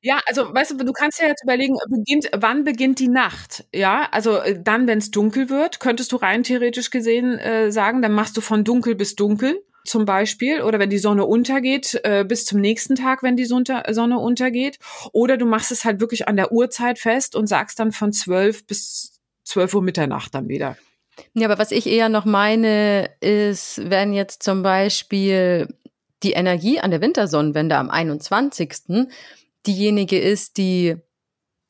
Ja, 0.00 0.20
also 0.26 0.54
weißt 0.54 0.72
du, 0.72 0.84
du 0.84 0.92
kannst 0.92 1.20
ja 1.20 1.26
jetzt 1.26 1.42
überlegen, 1.42 1.76
beginnt, 1.88 2.30
wann 2.36 2.62
beginnt 2.64 3.00
die 3.00 3.08
Nacht? 3.08 3.64
Ja, 3.74 4.08
also 4.12 4.38
äh, 4.38 4.60
dann, 4.62 4.86
wenn 4.86 4.98
es 4.98 5.10
dunkel 5.10 5.50
wird, 5.50 5.80
könntest 5.80 6.12
du 6.12 6.16
rein 6.16 6.44
theoretisch 6.44 6.90
gesehen 6.90 7.38
äh, 7.38 7.72
sagen, 7.72 8.00
dann 8.00 8.12
machst 8.12 8.36
du 8.36 8.40
von 8.40 8.62
dunkel 8.62 8.94
bis 8.94 9.16
dunkel 9.16 9.60
zum 9.84 10.04
Beispiel, 10.04 10.60
oder 10.62 10.78
wenn 10.78 10.90
die 10.90 10.98
Sonne 10.98 11.24
untergeht, 11.24 11.98
äh, 12.04 12.24
bis 12.24 12.44
zum 12.44 12.60
nächsten 12.60 12.94
Tag, 12.94 13.22
wenn 13.22 13.36
die 13.36 13.46
Sonne 13.46 14.18
untergeht. 14.18 14.78
Oder 15.12 15.36
du 15.36 15.46
machst 15.46 15.72
es 15.72 15.84
halt 15.84 16.00
wirklich 16.00 16.28
an 16.28 16.36
der 16.36 16.52
Uhrzeit 16.52 16.98
fest 16.98 17.34
und 17.34 17.46
sagst 17.46 17.78
dann 17.80 17.90
von 17.92 18.12
zwölf 18.12 18.66
bis 18.66 19.18
zwölf 19.44 19.74
Uhr 19.74 19.82
Mitternacht 19.82 20.34
dann 20.34 20.48
wieder. 20.48 20.76
Ja, 21.34 21.48
aber 21.48 21.58
was 21.58 21.72
ich 21.72 21.86
eher 21.86 22.08
noch 22.08 22.24
meine, 22.24 23.10
ist, 23.20 23.80
wenn 23.90 24.12
jetzt 24.12 24.42
zum 24.42 24.62
Beispiel 24.62 25.68
die 26.22 26.32
Energie 26.32 26.80
an 26.80 26.90
der 26.90 27.00
Wintersonnenwende 27.00 27.76
am 27.76 27.90
21. 27.90 29.08
diejenige 29.66 30.18
ist, 30.18 30.56
die 30.56 30.96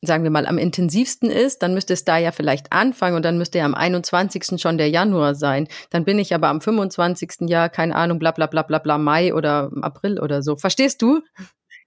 sagen 0.00 0.23
wir 0.23 0.31
mal, 0.31 0.47
am 0.47 0.59
intensivsten 0.59 1.31
ist, 1.31 1.62
dann 1.62 1.75
müsste 1.75 1.93
es 1.93 2.05
da 2.05 2.19
ja 2.19 2.31
vielleicht 2.31 2.73
anfangen 2.73 3.17
und 3.17 3.25
dann 3.25 3.37
müsste 3.37 3.59
ja 3.59 3.64
am 3.64 3.75
21. 3.75 4.61
schon 4.61 4.78
der 4.78 4.88
Januar 4.88 5.35
sein. 5.35 5.67
Dann 5.90 6.05
bin 6.05 6.19
ich 6.19 6.35
aber 6.35 6.49
am 6.49 6.61
25. 6.61 7.49
Jahr, 7.49 7.69
keine 7.69 7.97
Ahnung, 7.97 8.19
bla 8.19 8.31
bla 8.31 8.47
bla 8.47 8.62
bla 8.62 8.78
bla 8.78 8.99
Mai 8.99 9.35
oder 9.35 9.71
April 9.83 10.21
oder 10.21 10.43
so. 10.43 10.57
Verstehst 10.57 11.02
du? 11.02 11.21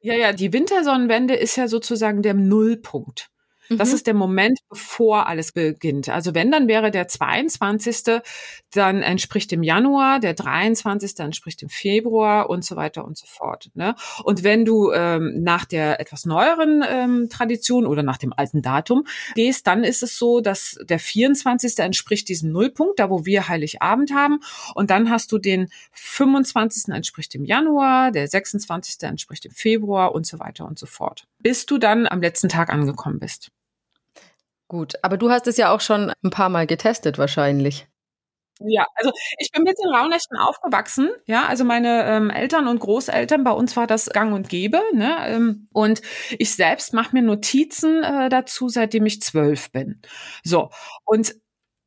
Ja, 0.01 0.15
ja, 0.15 0.33
die 0.33 0.51
Wintersonnenwende 0.51 1.35
ist 1.35 1.55
ja 1.55 1.67
sozusagen 1.67 2.21
der 2.21 2.33
Nullpunkt. 2.33 3.29
Das 3.69 3.89
mhm. 3.89 3.95
ist 3.95 4.07
der 4.07 4.13
Moment, 4.13 4.59
bevor 4.69 5.27
alles 5.27 5.51
beginnt. 5.51 6.09
Also 6.09 6.33
wenn, 6.33 6.51
dann 6.51 6.67
wäre 6.67 6.91
der 6.91 7.07
22. 7.07 8.21
dann 8.71 9.01
entspricht 9.01 9.51
dem 9.51 9.63
Januar, 9.63 10.19
der 10.19 10.33
23. 10.33 11.19
entspricht 11.19 11.61
dem 11.61 11.69
Februar 11.69 12.49
und 12.49 12.65
so 12.65 12.75
weiter 12.75 13.05
und 13.05 13.17
so 13.17 13.25
fort. 13.27 13.69
Ne? 13.73 13.95
Und 14.23 14.43
wenn 14.43 14.65
du 14.65 14.91
ähm, 14.91 15.43
nach 15.43 15.65
der 15.65 15.99
etwas 15.99 16.25
neueren 16.25 16.83
ähm, 16.87 17.29
Tradition 17.29 17.85
oder 17.85 18.03
nach 18.03 18.17
dem 18.17 18.33
alten 18.35 18.61
Datum 18.61 19.05
gehst, 19.35 19.67
dann 19.67 19.83
ist 19.83 20.03
es 20.03 20.17
so, 20.17 20.41
dass 20.41 20.77
der 20.83 20.99
24. 20.99 21.79
entspricht 21.79 22.27
diesem 22.29 22.51
Nullpunkt, 22.51 22.99
da 22.99 23.09
wo 23.09 23.25
wir 23.25 23.47
Heiligabend 23.47 24.13
haben. 24.13 24.39
Und 24.75 24.89
dann 24.89 25.09
hast 25.09 25.31
du 25.31 25.37
den 25.37 25.69
25. 25.93 26.93
entspricht 26.93 27.33
dem 27.33 27.45
Januar, 27.45 28.11
der 28.11 28.27
26. 28.27 29.01
entspricht 29.03 29.45
dem 29.45 29.51
Februar 29.51 30.13
und 30.13 30.25
so 30.25 30.39
weiter 30.39 30.65
und 30.65 30.77
so 30.77 30.85
fort. 30.85 31.25
Bis 31.39 31.65
du 31.65 31.77
dann 31.77 32.07
am 32.07 32.21
letzten 32.21 32.49
Tag 32.49 32.71
angekommen 32.71 33.19
bist. 33.19 33.51
Gut, 34.71 34.93
aber 35.01 35.17
du 35.17 35.29
hast 35.29 35.47
es 35.47 35.57
ja 35.57 35.69
auch 35.75 35.81
schon 35.81 36.13
ein 36.23 36.29
paar 36.29 36.47
Mal 36.47 36.65
getestet 36.65 37.17
wahrscheinlich. 37.17 37.89
Ja, 38.61 38.85
also 38.95 39.11
ich 39.37 39.51
bin 39.51 39.63
mit 39.63 39.75
den 39.77 39.93
Rauhnächten 39.93 40.37
aufgewachsen, 40.37 41.09
ja, 41.25 41.45
also 41.45 41.65
meine 41.65 42.05
ähm, 42.05 42.29
Eltern 42.29 42.69
und 42.69 42.79
Großeltern, 42.79 43.43
bei 43.43 43.51
uns 43.51 43.75
war 43.75 43.85
das 43.85 44.05
gang 44.11 44.33
und 44.33 44.47
gäbe, 44.47 44.79
ne, 44.93 45.17
ähm, 45.27 45.67
und 45.73 46.01
ich 46.39 46.55
selbst 46.55 46.93
mache 46.93 47.13
mir 47.13 47.21
Notizen 47.21 48.01
äh, 48.01 48.29
dazu, 48.29 48.69
seitdem 48.69 49.05
ich 49.05 49.21
zwölf 49.21 49.73
bin. 49.73 49.99
So, 50.41 50.69
und 51.03 51.35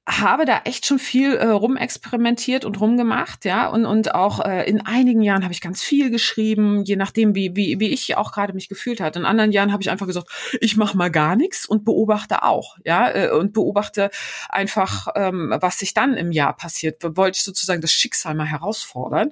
habe 0.06 0.44
da 0.44 0.60
echt 0.64 0.84
schon 0.84 0.98
viel 0.98 1.34
äh, 1.34 1.46
rumexperimentiert 1.46 2.66
und 2.66 2.78
rumgemacht, 2.78 3.46
ja, 3.46 3.68
und, 3.68 3.86
und 3.86 4.14
auch 4.14 4.44
äh, 4.44 4.68
in 4.68 4.84
einigen 4.84 5.22
Jahren 5.22 5.44
habe 5.44 5.54
ich 5.54 5.62
ganz 5.62 5.82
viel 5.82 6.10
geschrieben, 6.10 6.84
je 6.84 6.96
nachdem, 6.96 7.34
wie, 7.34 7.56
wie, 7.56 7.80
wie 7.80 7.88
ich 7.88 8.14
auch 8.16 8.32
gerade 8.32 8.52
mich 8.52 8.68
gefühlt 8.68 9.00
hat. 9.00 9.16
In 9.16 9.24
anderen 9.24 9.50
Jahren 9.50 9.72
habe 9.72 9.82
ich 9.82 9.90
einfach 9.90 10.06
gesagt, 10.06 10.28
ich 10.60 10.76
mache 10.76 10.96
mal 10.96 11.10
gar 11.10 11.36
nichts 11.36 11.64
und 11.64 11.86
beobachte 11.86 12.42
auch, 12.42 12.76
ja, 12.84 13.10
äh, 13.10 13.30
und 13.30 13.54
beobachte 13.54 14.10
einfach, 14.50 15.08
ähm, 15.14 15.54
was 15.58 15.78
sich 15.78 15.94
dann 15.94 16.14
im 16.14 16.32
Jahr 16.32 16.54
passiert. 16.54 17.02
Wollte 17.16 17.36
ich 17.38 17.44
sozusagen 17.44 17.80
das 17.80 17.92
Schicksal 17.92 18.34
mal 18.34 18.46
herausfordern. 18.46 19.30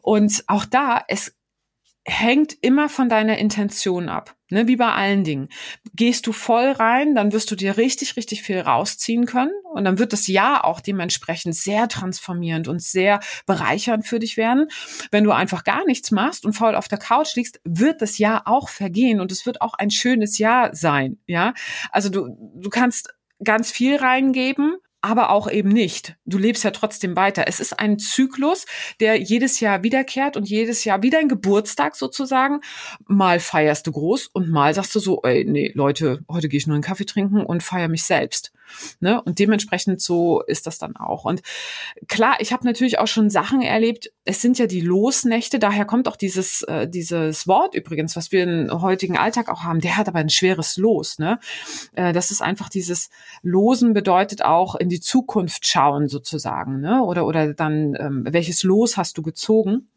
Und 0.00 0.44
auch 0.46 0.64
da, 0.64 1.02
es 1.08 1.34
hängt 2.06 2.56
immer 2.60 2.88
von 2.88 3.08
deiner 3.08 3.38
Intention 3.38 4.10
ab, 4.10 4.36
ne, 4.50 4.66
wie 4.66 4.76
bei 4.76 4.92
allen 4.92 5.24
Dingen. 5.24 5.48
Gehst 5.94 6.26
du 6.26 6.32
voll 6.32 6.70
rein, 6.70 7.14
dann 7.14 7.32
wirst 7.32 7.50
du 7.50 7.56
dir 7.56 7.78
richtig, 7.78 8.16
richtig 8.16 8.42
viel 8.42 8.60
rausziehen 8.60 9.24
können 9.24 9.52
und 9.72 9.84
dann 9.84 9.98
wird 9.98 10.12
das 10.12 10.26
Jahr 10.26 10.66
auch 10.66 10.80
dementsprechend 10.80 11.54
sehr 11.54 11.88
transformierend 11.88 12.68
und 12.68 12.82
sehr 12.82 13.20
bereichernd 13.46 14.06
für 14.06 14.18
dich 14.18 14.36
werden. 14.36 14.68
Wenn 15.10 15.24
du 15.24 15.32
einfach 15.32 15.64
gar 15.64 15.86
nichts 15.86 16.10
machst 16.10 16.44
und 16.44 16.52
faul 16.52 16.74
auf 16.74 16.88
der 16.88 16.98
Couch 16.98 17.36
liegst, 17.36 17.60
wird 17.64 18.02
das 18.02 18.18
Jahr 18.18 18.42
auch 18.46 18.68
vergehen 18.68 19.20
und 19.20 19.32
es 19.32 19.46
wird 19.46 19.62
auch 19.62 19.74
ein 19.74 19.90
schönes 19.90 20.36
Jahr 20.36 20.74
sein, 20.74 21.18
ja. 21.26 21.54
Also 21.90 22.10
du, 22.10 22.36
du 22.56 22.68
kannst 22.68 23.14
ganz 23.42 23.72
viel 23.72 23.96
reingeben, 23.96 24.76
aber 25.04 25.28
auch 25.28 25.50
eben 25.50 25.68
nicht. 25.68 26.16
Du 26.24 26.38
lebst 26.38 26.64
ja 26.64 26.70
trotzdem 26.70 27.14
weiter. 27.14 27.44
Es 27.46 27.60
ist 27.60 27.78
ein 27.78 27.98
Zyklus, 27.98 28.64
der 29.00 29.20
jedes 29.20 29.60
Jahr 29.60 29.82
wiederkehrt 29.82 30.34
und 30.34 30.48
jedes 30.48 30.84
Jahr 30.84 31.02
wieder 31.02 31.18
ein 31.18 31.28
Geburtstag 31.28 31.94
sozusagen. 31.94 32.60
Mal 33.06 33.38
feierst 33.38 33.86
du 33.86 33.92
groß 33.92 34.28
und 34.28 34.48
mal 34.48 34.72
sagst 34.72 34.94
du 34.94 35.00
so, 35.00 35.20
ey, 35.22 35.44
nee, 35.44 35.72
Leute, 35.74 36.24
heute 36.26 36.48
gehe 36.48 36.56
ich 36.56 36.66
nur 36.66 36.74
einen 36.74 36.82
Kaffee 36.82 37.04
trinken 37.04 37.44
und 37.44 37.62
feier 37.62 37.88
mich 37.88 38.04
selbst. 38.04 38.50
Ne? 39.00 39.20
Und 39.22 39.38
dementsprechend 39.38 40.00
so 40.00 40.42
ist 40.42 40.66
das 40.66 40.78
dann 40.78 40.96
auch. 40.96 41.24
Und 41.24 41.42
klar, 42.08 42.36
ich 42.40 42.52
habe 42.52 42.64
natürlich 42.64 42.98
auch 42.98 43.06
schon 43.06 43.30
Sachen 43.30 43.62
erlebt. 43.62 44.12
Es 44.24 44.40
sind 44.40 44.58
ja 44.58 44.66
die 44.66 44.80
Losnächte, 44.80 45.58
daher 45.58 45.84
kommt 45.84 46.08
auch 46.08 46.16
dieses, 46.16 46.62
äh, 46.62 46.88
dieses 46.88 47.46
Wort 47.46 47.74
übrigens, 47.74 48.16
was 48.16 48.32
wir 48.32 48.44
im 48.44 48.82
heutigen 48.82 49.16
Alltag 49.16 49.48
auch 49.48 49.62
haben. 49.62 49.80
Der 49.80 49.96
hat 49.96 50.08
aber 50.08 50.18
ein 50.18 50.30
schweres 50.30 50.76
Los. 50.76 51.18
Ne? 51.18 51.38
Äh, 51.94 52.12
das 52.12 52.30
ist 52.30 52.42
einfach 52.42 52.68
dieses 52.68 53.10
Losen 53.42 53.94
bedeutet 53.94 54.44
auch 54.44 54.74
in 54.74 54.88
die 54.88 55.00
Zukunft 55.00 55.66
schauen 55.66 56.08
sozusagen. 56.08 56.80
Ne? 56.80 57.02
Oder, 57.02 57.26
oder 57.26 57.54
dann, 57.54 57.94
ähm, 57.98 58.24
welches 58.28 58.62
Los 58.62 58.96
hast 58.96 59.18
du 59.18 59.22
gezogen? 59.22 59.88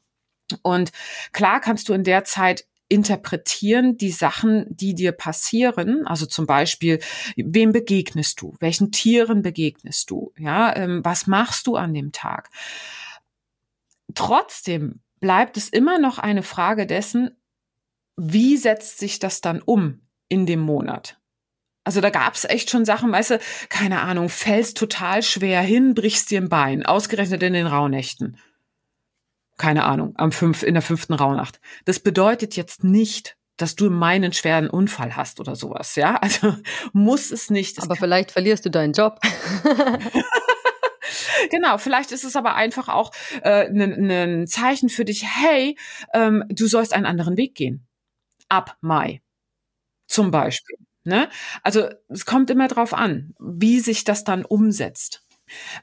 Und 0.61 0.91
klar 1.33 1.59
kannst 1.59 1.89
du 1.89 1.93
in 1.93 2.03
der 2.03 2.23
Zeit 2.23 2.65
interpretieren 2.89 3.97
die 3.97 4.11
Sachen, 4.11 4.65
die 4.69 4.95
dir 4.95 5.11
passieren. 5.11 6.05
Also 6.07 6.25
zum 6.25 6.45
Beispiel, 6.45 6.99
wem 7.35 7.71
begegnest 7.71 8.41
du? 8.41 8.55
Welchen 8.59 8.91
Tieren 8.91 9.41
begegnest 9.41 10.09
du? 10.09 10.33
Ja, 10.37 10.75
ähm, 10.75 11.03
was 11.03 11.27
machst 11.27 11.67
du 11.67 11.75
an 11.75 11.93
dem 11.93 12.11
Tag? 12.11 12.49
Trotzdem 14.15 15.01
bleibt 15.19 15.57
es 15.57 15.69
immer 15.69 15.99
noch 15.99 16.17
eine 16.17 16.43
Frage 16.43 16.85
dessen, 16.87 17.31
wie 18.15 18.57
setzt 18.57 18.99
sich 18.99 19.19
das 19.19 19.41
dann 19.41 19.61
um 19.61 20.01
in 20.29 20.45
dem 20.45 20.59
Monat? 20.59 21.19
Also 21.83 22.01
da 22.01 22.09
gab 22.09 22.35
es 22.35 22.43
echt 22.43 22.69
schon 22.69 22.83
Sachen, 22.83 23.11
weißt 23.11 23.31
du, 23.31 23.39
keine 23.69 24.01
Ahnung, 24.01 24.27
fällst 24.27 24.77
total 24.77 25.23
schwer 25.23 25.61
hin, 25.61 25.93
brichst 25.93 26.31
dir 26.31 26.41
ein 26.41 26.49
Bein, 26.49 26.85
ausgerechnet 26.85 27.43
in 27.43 27.53
den 27.53 27.67
Rauhnächten 27.67 28.37
keine 29.57 29.83
Ahnung, 29.83 30.13
am 30.17 30.31
fünf, 30.31 30.63
in 30.63 30.73
der 30.73 30.83
fünften 30.83 31.13
Rauhnacht. 31.13 31.59
Das 31.85 31.99
bedeutet 31.99 32.55
jetzt 32.55 32.83
nicht, 32.83 33.37
dass 33.57 33.75
du 33.75 33.89
meinen 33.89 34.33
schweren 34.33 34.69
Unfall 34.69 35.15
hast 35.15 35.39
oder 35.39 35.55
sowas, 35.55 35.95
ja? 35.95 36.15
Also 36.21 36.55
muss 36.93 37.31
es 37.31 37.49
nicht. 37.49 37.81
aber 37.81 37.95
vielleicht 37.95 38.31
verlierst 38.31 38.65
du 38.65 38.69
deinen 38.69 38.93
Job. 38.93 39.19
genau, 41.49 41.77
vielleicht 41.77 42.11
ist 42.11 42.23
es 42.23 42.35
aber 42.35 42.55
einfach 42.55 42.87
auch 42.87 43.11
ein 43.41 43.81
äh, 43.81 43.87
ne, 43.87 44.35
ne 44.37 44.45
Zeichen 44.45 44.89
für 44.89 45.05
dich, 45.05 45.25
hey, 45.25 45.77
ähm, 46.13 46.43
du 46.49 46.67
sollst 46.67 46.93
einen 46.93 47.05
anderen 47.05 47.37
Weg 47.37 47.55
gehen. 47.55 47.87
Ab 48.49 48.77
Mai. 48.81 49.21
Zum 50.07 50.31
Beispiel. 50.31 50.77
Ne? 51.03 51.29
Also 51.63 51.89
es 52.09 52.25
kommt 52.25 52.49
immer 52.49 52.67
drauf 52.67 52.93
an, 52.93 53.33
wie 53.39 53.79
sich 53.79 54.03
das 54.03 54.23
dann 54.23 54.45
umsetzt. 54.45 55.23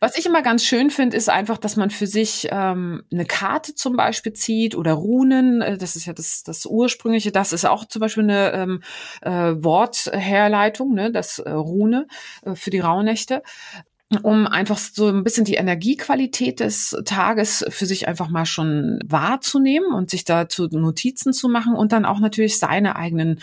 Was 0.01 0.19
ich 0.19 0.27
immer 0.27 0.43
ganz 0.43 0.65
schön 0.65 0.91
finde, 0.91 1.17
ist 1.17 1.29
einfach, 1.29 1.59
dass 1.59 1.77
man 1.77 1.91
für 1.91 2.07
sich 2.07 2.49
ähm, 2.51 3.05
eine 3.13 3.25
Karte 3.25 3.75
zum 3.75 3.97
Beispiel 3.97 4.33
zieht 4.33 4.75
oder 4.75 4.93
Runen. 4.93 5.63
Äh, 5.63 5.79
das 5.79 5.97
ist 5.97 6.07
ja 6.07 6.13
das, 6.13 6.43
das 6.43 6.67
ursprüngliche. 6.67 7.33
Das 7.33 7.53
ist 7.53 7.65
auch 7.65 7.85
zum 7.87 8.01
Beispiel 8.01 8.25
eine 8.25 8.53
ähm, 8.53 8.83
äh, 9.23 9.55
Wortherleitung, 9.63 10.95
ne? 10.95 11.11
das 11.11 11.39
äh, 11.39 11.51
Rune 11.51 12.07
äh, 12.45 12.55
für 12.55 12.71
die 12.71 12.81
Rauhnächte 12.81 13.43
um 14.23 14.47
einfach 14.47 14.79
so 14.79 15.09
ein 15.09 15.25
bisschen 15.25 15.45
die 15.45 15.55
Energiequalität 15.55 16.61
des 16.61 16.97
Tages 17.05 17.65
für 17.69 17.87
sich 17.87 18.09
einfach 18.09 18.29
mal 18.29 18.47
schon 18.47 19.01
wahrzunehmen 19.05 19.93
und 19.93 20.11
sich 20.11 20.25
dazu 20.25 20.69
Notizen 20.69 21.33
zu 21.33 21.49
machen 21.49 21.75
und 21.75 21.93
dann 21.93 22.05
auch 22.05 22.21
natürlich 22.21 22.59
seine 22.59 22.97
eigenen 22.97 23.41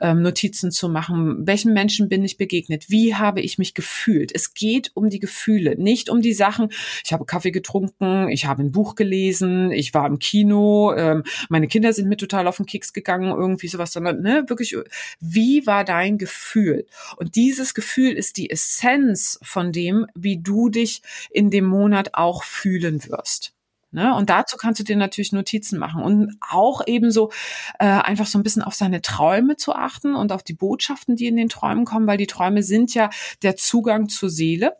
ähm, 0.00 0.22
Notizen 0.22 0.70
zu 0.70 0.88
machen. 0.88 1.46
Welchen 1.46 1.72
Menschen 1.72 2.08
bin 2.08 2.24
ich 2.24 2.36
begegnet? 2.36 2.90
Wie 2.90 3.14
habe 3.14 3.40
ich 3.40 3.58
mich 3.58 3.74
gefühlt? 3.74 4.32
Es 4.34 4.54
geht 4.54 4.90
um 4.94 5.10
die 5.10 5.20
Gefühle, 5.20 5.76
nicht 5.76 6.08
um 6.08 6.20
die 6.20 6.34
Sachen. 6.34 6.70
Ich 7.04 7.12
habe 7.12 7.24
Kaffee 7.24 7.50
getrunken, 7.50 8.28
ich 8.28 8.46
habe 8.46 8.62
ein 8.62 8.72
Buch 8.72 8.94
gelesen, 8.94 9.70
ich 9.70 9.94
war 9.94 10.06
im 10.06 10.18
Kino, 10.18 10.94
ähm, 10.96 11.24
meine 11.48 11.68
Kinder 11.68 11.92
sind 11.92 12.08
mir 12.08 12.16
total 12.16 12.46
auf 12.46 12.56
den 12.56 12.66
Keks 12.66 12.92
gegangen, 12.92 13.30
irgendwie 13.30 13.68
sowas, 13.68 13.92
sondern 13.92 14.22
ne, 14.22 14.44
wirklich, 14.48 14.76
wie 15.20 15.66
war 15.66 15.84
dein 15.84 16.18
Gefühl? 16.18 16.86
Und 17.16 17.36
dieses 17.36 17.74
Gefühl 17.74 18.12
ist 18.12 18.36
die 18.36 18.50
Essenz 18.50 19.38
von 19.42 19.72
dem, 19.72 20.06
wie 20.14 20.40
du 20.40 20.68
dich 20.68 21.02
in 21.30 21.50
dem 21.50 21.64
Monat 21.64 22.14
auch 22.14 22.44
fühlen 22.44 23.04
wirst. 23.04 23.54
Ne? 23.94 24.12
Und 24.12 24.28
dazu 24.28 24.56
kannst 24.56 24.80
du 24.80 24.84
dir 24.84 24.96
natürlich 24.96 25.30
Notizen 25.30 25.78
machen 25.78 26.02
und 26.02 26.36
auch 26.40 26.82
ebenso 26.84 27.30
äh, 27.78 27.86
einfach 27.86 28.26
so 28.26 28.38
ein 28.38 28.42
bisschen 28.42 28.62
auf 28.62 28.74
seine 28.74 29.02
Träume 29.02 29.56
zu 29.56 29.72
achten 29.72 30.16
und 30.16 30.32
auf 30.32 30.42
die 30.42 30.52
Botschaften, 30.52 31.14
die 31.14 31.26
in 31.26 31.36
den 31.36 31.48
Träumen 31.48 31.84
kommen, 31.84 32.08
weil 32.08 32.18
die 32.18 32.26
Träume 32.26 32.64
sind 32.64 32.92
ja 32.92 33.08
der 33.42 33.54
Zugang 33.54 34.08
zur 34.08 34.30
Seele. 34.30 34.76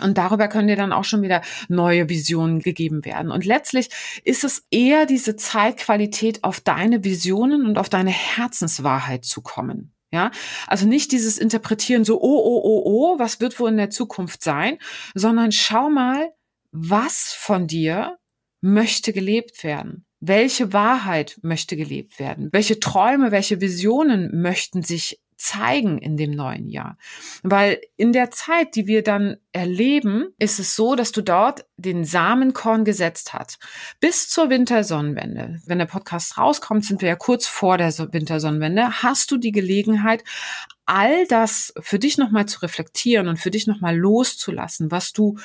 Und 0.00 0.16
darüber 0.16 0.48
können 0.48 0.68
dir 0.68 0.76
dann 0.76 0.92
auch 0.92 1.04
schon 1.04 1.22
wieder 1.22 1.42
neue 1.68 2.08
Visionen 2.08 2.60
gegeben 2.60 3.04
werden. 3.04 3.30
Und 3.30 3.44
letztlich 3.44 3.90
ist 4.24 4.44
es 4.44 4.64
eher 4.70 5.06
diese 5.06 5.36
Zeitqualität, 5.36 6.44
auf 6.44 6.60
deine 6.60 7.04
Visionen 7.04 7.66
und 7.66 7.76
auf 7.76 7.88
deine 7.88 8.10
Herzenswahrheit 8.10 9.24
zu 9.24 9.42
kommen. 9.42 9.92
Ja, 10.12 10.30
also 10.66 10.86
nicht 10.86 11.10
dieses 11.10 11.38
Interpretieren 11.38 12.04
so, 12.04 12.20
oh, 12.20 12.42
oh, 12.44 12.60
oh, 12.62 12.82
oh, 12.84 13.18
was 13.18 13.40
wird 13.40 13.58
wohl 13.58 13.70
in 13.70 13.78
der 13.78 13.88
Zukunft 13.88 14.42
sein, 14.42 14.78
sondern 15.14 15.52
schau 15.52 15.88
mal, 15.88 16.32
was 16.70 17.34
von 17.36 17.66
dir 17.66 18.18
möchte 18.60 19.14
gelebt 19.14 19.64
werden? 19.64 20.04
Welche 20.20 20.72
Wahrheit 20.72 21.38
möchte 21.42 21.76
gelebt 21.76 22.20
werden? 22.20 22.50
Welche 22.52 22.78
Träume, 22.78 23.30
welche 23.30 23.60
Visionen 23.60 24.40
möchten 24.40 24.82
sich 24.82 25.18
zeigen 25.42 25.98
in 25.98 26.16
dem 26.16 26.30
neuen 26.30 26.68
Jahr. 26.68 26.96
Weil 27.42 27.80
in 27.96 28.12
der 28.12 28.30
Zeit, 28.30 28.76
die 28.76 28.86
wir 28.86 29.02
dann 29.02 29.36
erleben, 29.52 30.34
ist 30.38 30.60
es 30.60 30.76
so, 30.76 30.94
dass 30.94 31.10
du 31.10 31.20
dort 31.20 31.66
den 31.76 32.04
Samenkorn 32.04 32.84
gesetzt 32.84 33.34
hast. 33.34 33.58
Bis 33.98 34.28
zur 34.28 34.50
Wintersonnenwende. 34.50 35.60
Wenn 35.66 35.78
der 35.78 35.86
Podcast 35.86 36.38
rauskommt, 36.38 36.84
sind 36.84 37.02
wir 37.02 37.08
ja 37.08 37.16
kurz 37.16 37.46
vor 37.46 37.76
der 37.76 37.92
Wintersonnenwende, 38.12 39.02
hast 39.02 39.30
du 39.30 39.36
die 39.36 39.52
Gelegenheit, 39.52 40.22
all 40.86 41.26
das 41.26 41.72
für 41.80 41.98
dich 41.98 42.18
nochmal 42.18 42.46
zu 42.46 42.60
reflektieren 42.60 43.28
und 43.28 43.38
für 43.38 43.50
dich 43.50 43.66
nochmal 43.66 43.96
loszulassen, 43.96 44.90
was 44.90 45.12
du 45.12 45.38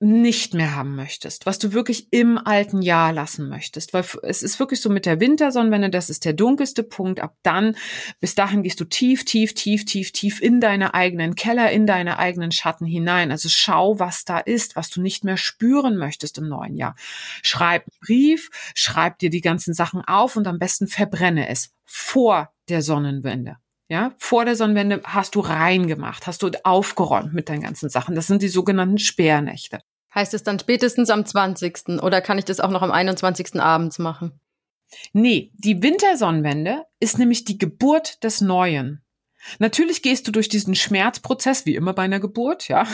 nicht 0.00 0.54
mehr 0.54 0.74
haben 0.74 0.96
möchtest, 0.96 1.46
was 1.46 1.58
du 1.58 1.72
wirklich 1.72 2.08
im 2.10 2.36
alten 2.36 2.82
Jahr 2.82 3.12
lassen 3.12 3.48
möchtest, 3.48 3.94
weil 3.94 4.04
es 4.22 4.42
ist 4.42 4.58
wirklich 4.58 4.80
so 4.80 4.90
mit 4.90 5.06
der 5.06 5.20
Wintersonnenwende, 5.20 5.88
das 5.88 6.10
ist 6.10 6.24
der 6.24 6.32
dunkelste 6.32 6.82
Punkt. 6.82 7.20
Ab 7.20 7.36
dann, 7.42 7.76
bis 8.20 8.34
dahin 8.34 8.62
gehst 8.62 8.80
du 8.80 8.84
tief, 8.84 9.24
tief, 9.24 9.54
tief, 9.54 9.84
tief, 9.84 10.12
tief 10.12 10.42
in 10.42 10.60
deine 10.60 10.94
eigenen 10.94 11.36
Keller, 11.36 11.70
in 11.70 11.86
deine 11.86 12.18
eigenen 12.18 12.52
Schatten 12.52 12.86
hinein. 12.86 13.30
Also 13.30 13.48
schau, 13.48 13.98
was 13.98 14.24
da 14.24 14.38
ist, 14.38 14.76
was 14.76 14.90
du 14.90 15.00
nicht 15.00 15.24
mehr 15.24 15.36
spüren 15.36 15.96
möchtest 15.96 16.38
im 16.38 16.48
neuen 16.48 16.76
Jahr. 16.76 16.96
Schreib 17.42 17.82
einen 17.82 18.00
Brief, 18.00 18.50
schreib 18.74 19.18
dir 19.20 19.30
die 19.30 19.40
ganzen 19.40 19.74
Sachen 19.74 20.02
auf 20.02 20.36
und 20.36 20.46
am 20.46 20.58
besten 20.58 20.88
verbrenne 20.88 21.48
es 21.48 21.72
vor 21.84 22.52
der 22.68 22.82
Sonnenwende. 22.82 23.56
Ja, 23.88 24.14
vor 24.18 24.44
der 24.44 24.56
Sonnenwende 24.56 25.02
hast 25.04 25.34
du 25.34 25.40
reingemacht, 25.40 26.26
hast 26.26 26.42
du 26.42 26.50
aufgeräumt 26.64 27.34
mit 27.34 27.48
deinen 27.48 27.62
ganzen 27.62 27.90
Sachen. 27.90 28.14
Das 28.14 28.26
sind 28.26 28.42
die 28.42 28.48
sogenannten 28.48 28.98
Sperrnächte. 28.98 29.80
Heißt 30.14 30.32
es 30.32 30.42
dann 30.42 30.58
spätestens 30.58 31.10
am 31.10 31.26
20. 31.26 32.02
oder 32.02 32.20
kann 32.20 32.38
ich 32.38 32.44
das 32.44 32.60
auch 32.60 32.70
noch 32.70 32.82
am 32.82 32.92
21. 32.92 33.60
abends 33.60 33.98
machen? 33.98 34.40
Nee, 35.12 35.50
die 35.54 35.82
Wintersonnenwende 35.82 36.84
ist 37.00 37.18
nämlich 37.18 37.44
die 37.44 37.58
Geburt 37.58 38.22
des 38.24 38.40
Neuen. 38.40 39.03
Natürlich 39.58 40.02
gehst 40.02 40.26
du 40.26 40.32
durch 40.32 40.48
diesen 40.48 40.74
Schmerzprozess, 40.74 41.66
wie 41.66 41.74
immer 41.74 41.92
bei 41.92 42.02
einer 42.02 42.20
Geburt, 42.20 42.68
ja, 42.68 42.86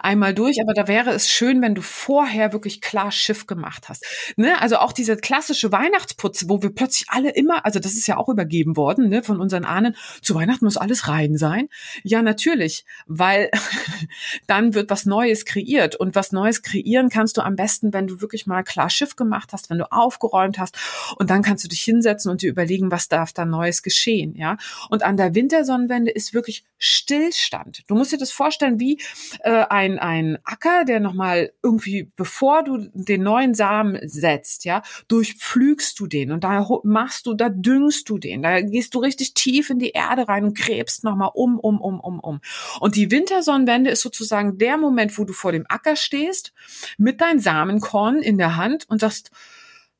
einmal 0.00 0.34
durch, 0.34 0.60
aber 0.60 0.74
da 0.74 0.88
wäre 0.88 1.10
es 1.10 1.30
schön, 1.30 1.62
wenn 1.62 1.74
du 1.74 1.82
vorher 1.82 2.52
wirklich 2.52 2.80
klar 2.80 3.10
Schiff 3.10 3.46
gemacht 3.46 3.88
hast. 3.88 4.04
Ne? 4.36 4.60
Also 4.60 4.76
auch 4.76 4.92
dieser 4.92 5.16
klassische 5.16 5.72
Weihnachtsputz, 5.72 6.48
wo 6.48 6.62
wir 6.62 6.70
plötzlich 6.70 7.06
alle 7.08 7.30
immer, 7.30 7.64
also 7.64 7.78
das 7.78 7.94
ist 7.94 8.06
ja 8.06 8.16
auch 8.16 8.28
übergeben 8.28 8.76
worden, 8.76 9.08
ne, 9.08 9.22
von 9.22 9.40
unseren 9.40 9.64
Ahnen, 9.64 9.96
zu 10.22 10.34
Weihnachten 10.34 10.64
muss 10.64 10.76
alles 10.76 11.08
rein 11.08 11.36
sein. 11.36 11.68
Ja, 12.02 12.22
natürlich, 12.22 12.84
weil 13.06 13.50
dann 14.46 14.74
wird 14.74 14.90
was 14.90 15.06
Neues 15.06 15.44
kreiert 15.44 15.96
und 15.96 16.14
was 16.14 16.32
Neues 16.32 16.62
kreieren 16.62 17.08
kannst 17.08 17.36
du 17.36 17.42
am 17.42 17.56
besten, 17.56 17.92
wenn 17.92 18.06
du 18.06 18.20
wirklich 18.20 18.46
mal 18.46 18.62
klar 18.62 18.90
Schiff 18.90 19.16
gemacht 19.16 19.52
hast, 19.52 19.70
wenn 19.70 19.78
du 19.78 19.90
aufgeräumt 19.90 20.58
hast 20.58 20.76
und 21.18 21.30
dann 21.30 21.42
kannst 21.42 21.64
du 21.64 21.68
dich 21.68 21.82
hinsetzen 21.82 22.30
und 22.30 22.42
dir 22.42 22.50
überlegen, 22.50 22.90
was 22.90 23.08
darf 23.08 23.32
da 23.32 23.44
Neues 23.44 23.82
geschehen, 23.82 24.34
ja. 24.36 24.56
Und 24.90 25.02
an 25.02 25.16
der 25.16 25.34
Wintersonnenwende 25.34 25.93
Sonnenwende 25.94 26.10
ist 26.10 26.34
wirklich 26.34 26.64
Stillstand. 26.78 27.84
Du 27.86 27.94
musst 27.94 28.12
dir 28.12 28.18
das 28.18 28.30
vorstellen 28.30 28.80
wie 28.80 29.00
äh, 29.40 29.64
ein, 29.70 29.98
ein 29.98 30.38
Acker, 30.44 30.84
der 30.84 31.00
nochmal 31.00 31.52
irgendwie, 31.62 32.10
bevor 32.16 32.64
du 32.64 32.90
den 32.92 33.22
neuen 33.22 33.54
Samen 33.54 33.98
setzt, 34.02 34.64
ja, 34.64 34.82
durchpflügst 35.08 35.98
du 35.98 36.06
den 36.06 36.32
und 36.32 36.44
da 36.44 36.66
machst 36.82 37.26
du, 37.26 37.34
da 37.34 37.48
düngst 37.48 38.08
du 38.08 38.18
den, 38.18 38.42
da 38.42 38.60
gehst 38.60 38.94
du 38.94 38.98
richtig 38.98 39.34
tief 39.34 39.70
in 39.70 39.78
die 39.78 39.90
Erde 39.90 40.28
rein 40.28 40.44
und 40.44 40.58
gräbst 40.58 41.04
nochmal 41.04 41.30
um, 41.34 41.58
um, 41.58 41.80
um, 41.80 42.00
um, 42.00 42.20
um. 42.20 42.40
Und 42.80 42.96
die 42.96 43.10
Wintersonnenwende 43.10 43.90
ist 43.90 44.02
sozusagen 44.02 44.58
der 44.58 44.76
Moment, 44.76 45.16
wo 45.18 45.24
du 45.24 45.32
vor 45.32 45.52
dem 45.52 45.64
Acker 45.68 45.96
stehst, 45.96 46.52
mit 46.98 47.20
deinem 47.20 47.38
Samenkorn 47.38 48.20
in 48.20 48.38
der 48.38 48.56
Hand 48.56 48.86
und 48.88 49.00
sagst, 49.00 49.30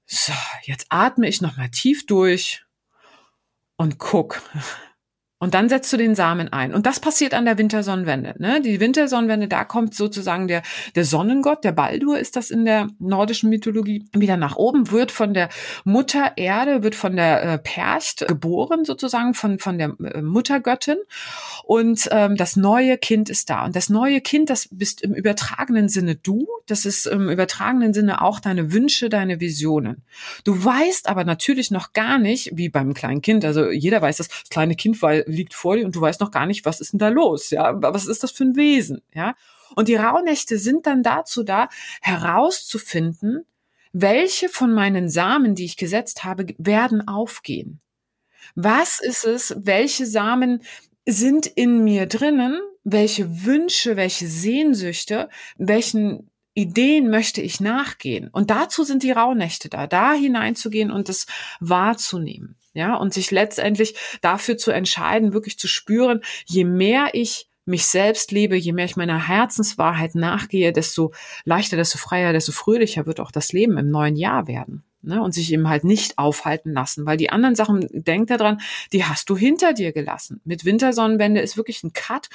so, 0.07 0.33
jetzt 0.63 0.87
atme 0.91 1.29
ich 1.29 1.41
nochmal 1.41 1.71
tief 1.71 2.05
durch 2.05 2.65
und 3.77 3.99
guck, 3.99 4.43
und 5.45 5.53
dann 5.53 5.69
setzt 5.69 5.93
du 5.93 5.97
den 5.97 6.15
Samen 6.15 6.53
ein. 6.53 6.73
Und 6.73 6.87
das 6.87 7.01
passiert 7.01 7.35
an 7.35 7.45
der 7.45 7.59
Wintersonnenwende. 7.59 8.35
Ne? 8.39 8.63
Die 8.63 8.81
Wintersonnenwende, 8.81 9.47
da 9.47 9.65
kommt 9.65 9.95
sozusagen 9.95 10.49
der, 10.49 10.63
der 10.95 11.05
Sonnengott, 11.05 11.65
der 11.65 11.73
Baldur 11.73 12.19
ist 12.19 12.37
das 12.37 12.51
in 12.51 12.65
der 12.65 12.89
nordischen 12.99 13.51
Mythologie, 13.51 14.07
wieder 14.15 14.39
nach 14.39 14.57
oben, 14.57 14.91
wird 14.91 15.13
von 15.13 15.35
der 15.35 15.51
Mutter 15.85 16.33
Erde, 16.37 16.83
wird 16.83 16.95
von 16.95 17.15
der 17.15 17.43
äh, 17.43 17.59
Percht 17.59 18.27
geboren 18.27 18.87
sozusagen, 18.87 19.35
von, 19.35 19.59
von 19.59 19.77
der 19.77 19.95
äh, 20.03 20.23
Muttergöttin. 20.23 20.97
Und 21.63 22.09
ähm, 22.11 22.37
das 22.37 22.57
neue 22.57 22.97
Kind 22.97 23.29
ist 23.29 23.51
da. 23.51 23.67
Und 23.67 23.77
das 23.77 23.91
neue 23.91 24.23
Kind, 24.23 24.49
das 24.49 24.69
bist 24.71 25.03
im 25.03 25.13
übertragenen 25.13 25.91
Sinne 25.91 26.17
du. 26.17 26.49
Das 26.67 26.87
ist 26.87 27.07
im 27.07 27.29
übertragenen 27.29 27.93
Sinne 27.93 28.23
auch 28.23 28.41
deine 28.41 28.73
Wünsche, 28.73 29.11
deine 29.11 29.41
Visionen. 29.41 30.03
Du 30.45 30.65
weißt 30.65 31.07
aber 31.07 31.25
natürlich 31.25 31.71
noch 31.71 31.93
gar 31.93 32.19
nicht, 32.19 32.53
wie 32.55 32.71
beim 32.71 32.95
kleinen 32.95 33.21
Kind, 33.21 33.45
also 33.45 33.71
jeder 33.71 34.01
weiß 34.01 34.17
das, 34.17 34.29
das 34.29 34.49
kleine 34.49 34.75
Kind 34.75 34.95
weil 35.03 35.25
liegt 35.35 35.55
vor 35.55 35.77
dir 35.77 35.85
und 35.85 35.95
du 35.95 36.01
weißt 36.01 36.21
noch 36.21 36.31
gar 36.31 36.47
nicht, 36.47 36.65
was 36.65 36.81
ist 36.81 36.93
denn 36.93 36.99
da 36.99 37.09
los, 37.09 37.51
ja, 37.51 37.81
was 37.81 38.07
ist 38.07 38.23
das 38.23 38.31
für 38.31 38.45
ein 38.45 38.57
Wesen, 38.57 39.03
ja. 39.15 39.35
Und 39.75 39.89
die 39.89 39.97
Rauhnächte 39.97 40.59
sind 40.59 40.87
dann 40.87 41.03
dazu 41.03 41.43
da, 41.43 41.69
herauszufinden, 42.01 43.45
welche 43.93 44.49
von 44.49 44.73
meinen 44.73 45.09
Samen, 45.09 45.55
die 45.55 45.65
ich 45.65 45.77
gesetzt 45.77 46.25
habe, 46.25 46.47
werden 46.59 47.07
aufgehen. 47.07 47.81
Was 48.55 49.01
ist 49.01 49.25
es, 49.25 49.55
welche 49.59 50.07
Samen 50.07 50.63
sind 51.07 51.47
in 51.47 51.85
mir 51.85 52.07
drinnen, 52.07 52.61
welche 52.83 53.45
Wünsche, 53.45 53.97
welche 53.97 54.27
Sehnsüchte, 54.27 55.29
welchen 55.57 56.31
Ideen 56.55 57.11
möchte 57.11 57.41
ich 57.41 57.61
nachgehen? 57.61 58.29
Und 58.29 58.51
dazu 58.51 58.85
sind 58.85 59.03
die 59.03 59.13
Rauhnächte 59.13 59.69
da, 59.69 59.87
da 59.87 60.13
hineinzugehen 60.13 60.91
und 60.91 61.09
das 61.09 61.27
wahrzunehmen 61.61 62.57
ja, 62.75 62.97
und 62.97 63.15
sich 63.15 63.31
letztendlich 63.31 63.97
dafür 64.21 64.57
zu 64.57 64.71
entscheiden, 64.71 65.33
wirklich 65.33 65.59
zu 65.59 65.69
spüren, 65.69 66.21
je 66.45 66.65
mehr 66.65 67.11
ich 67.13 67.49
mich 67.65 67.87
selbst 67.87 68.31
lebe, 68.31 68.57
je 68.57 68.73
mehr 68.73 68.85
ich 68.85 68.97
meiner 68.97 69.29
Herzenswahrheit 69.29 70.15
nachgehe, 70.15 70.73
desto 70.73 71.13
leichter, 71.45 71.77
desto 71.77 71.99
freier, 71.99 72.33
desto 72.33 72.53
fröhlicher 72.53 73.07
wird 73.07 73.21
auch 73.21 73.31
das 73.31 73.53
Leben 73.53 73.79
im 73.79 73.91
neuen 73.91 74.17
Jahr 74.17 74.47
werden. 74.47 74.85
Ne? 75.01 75.23
Und 75.23 75.33
sich 75.33 75.53
eben 75.53 75.69
halt 75.69 75.85
nicht 75.85 76.19
aufhalten 76.19 76.73
lassen, 76.73 77.07
weil 77.07 77.17
die 77.17 77.31
anderen 77.31 77.55
Sachen, 77.55 77.87
denk 77.93 78.29
daran, 78.29 78.61
die 78.93 79.05
hast 79.05 79.29
du 79.31 79.37
hinter 79.37 79.73
dir 79.73 79.93
gelassen. 79.93 80.41
Mit 80.45 80.65
Wintersonnenwende 80.65 81.41
ist 81.41 81.57
wirklich 81.57 81.83
ein 81.85 81.93
Cut. 81.93 82.29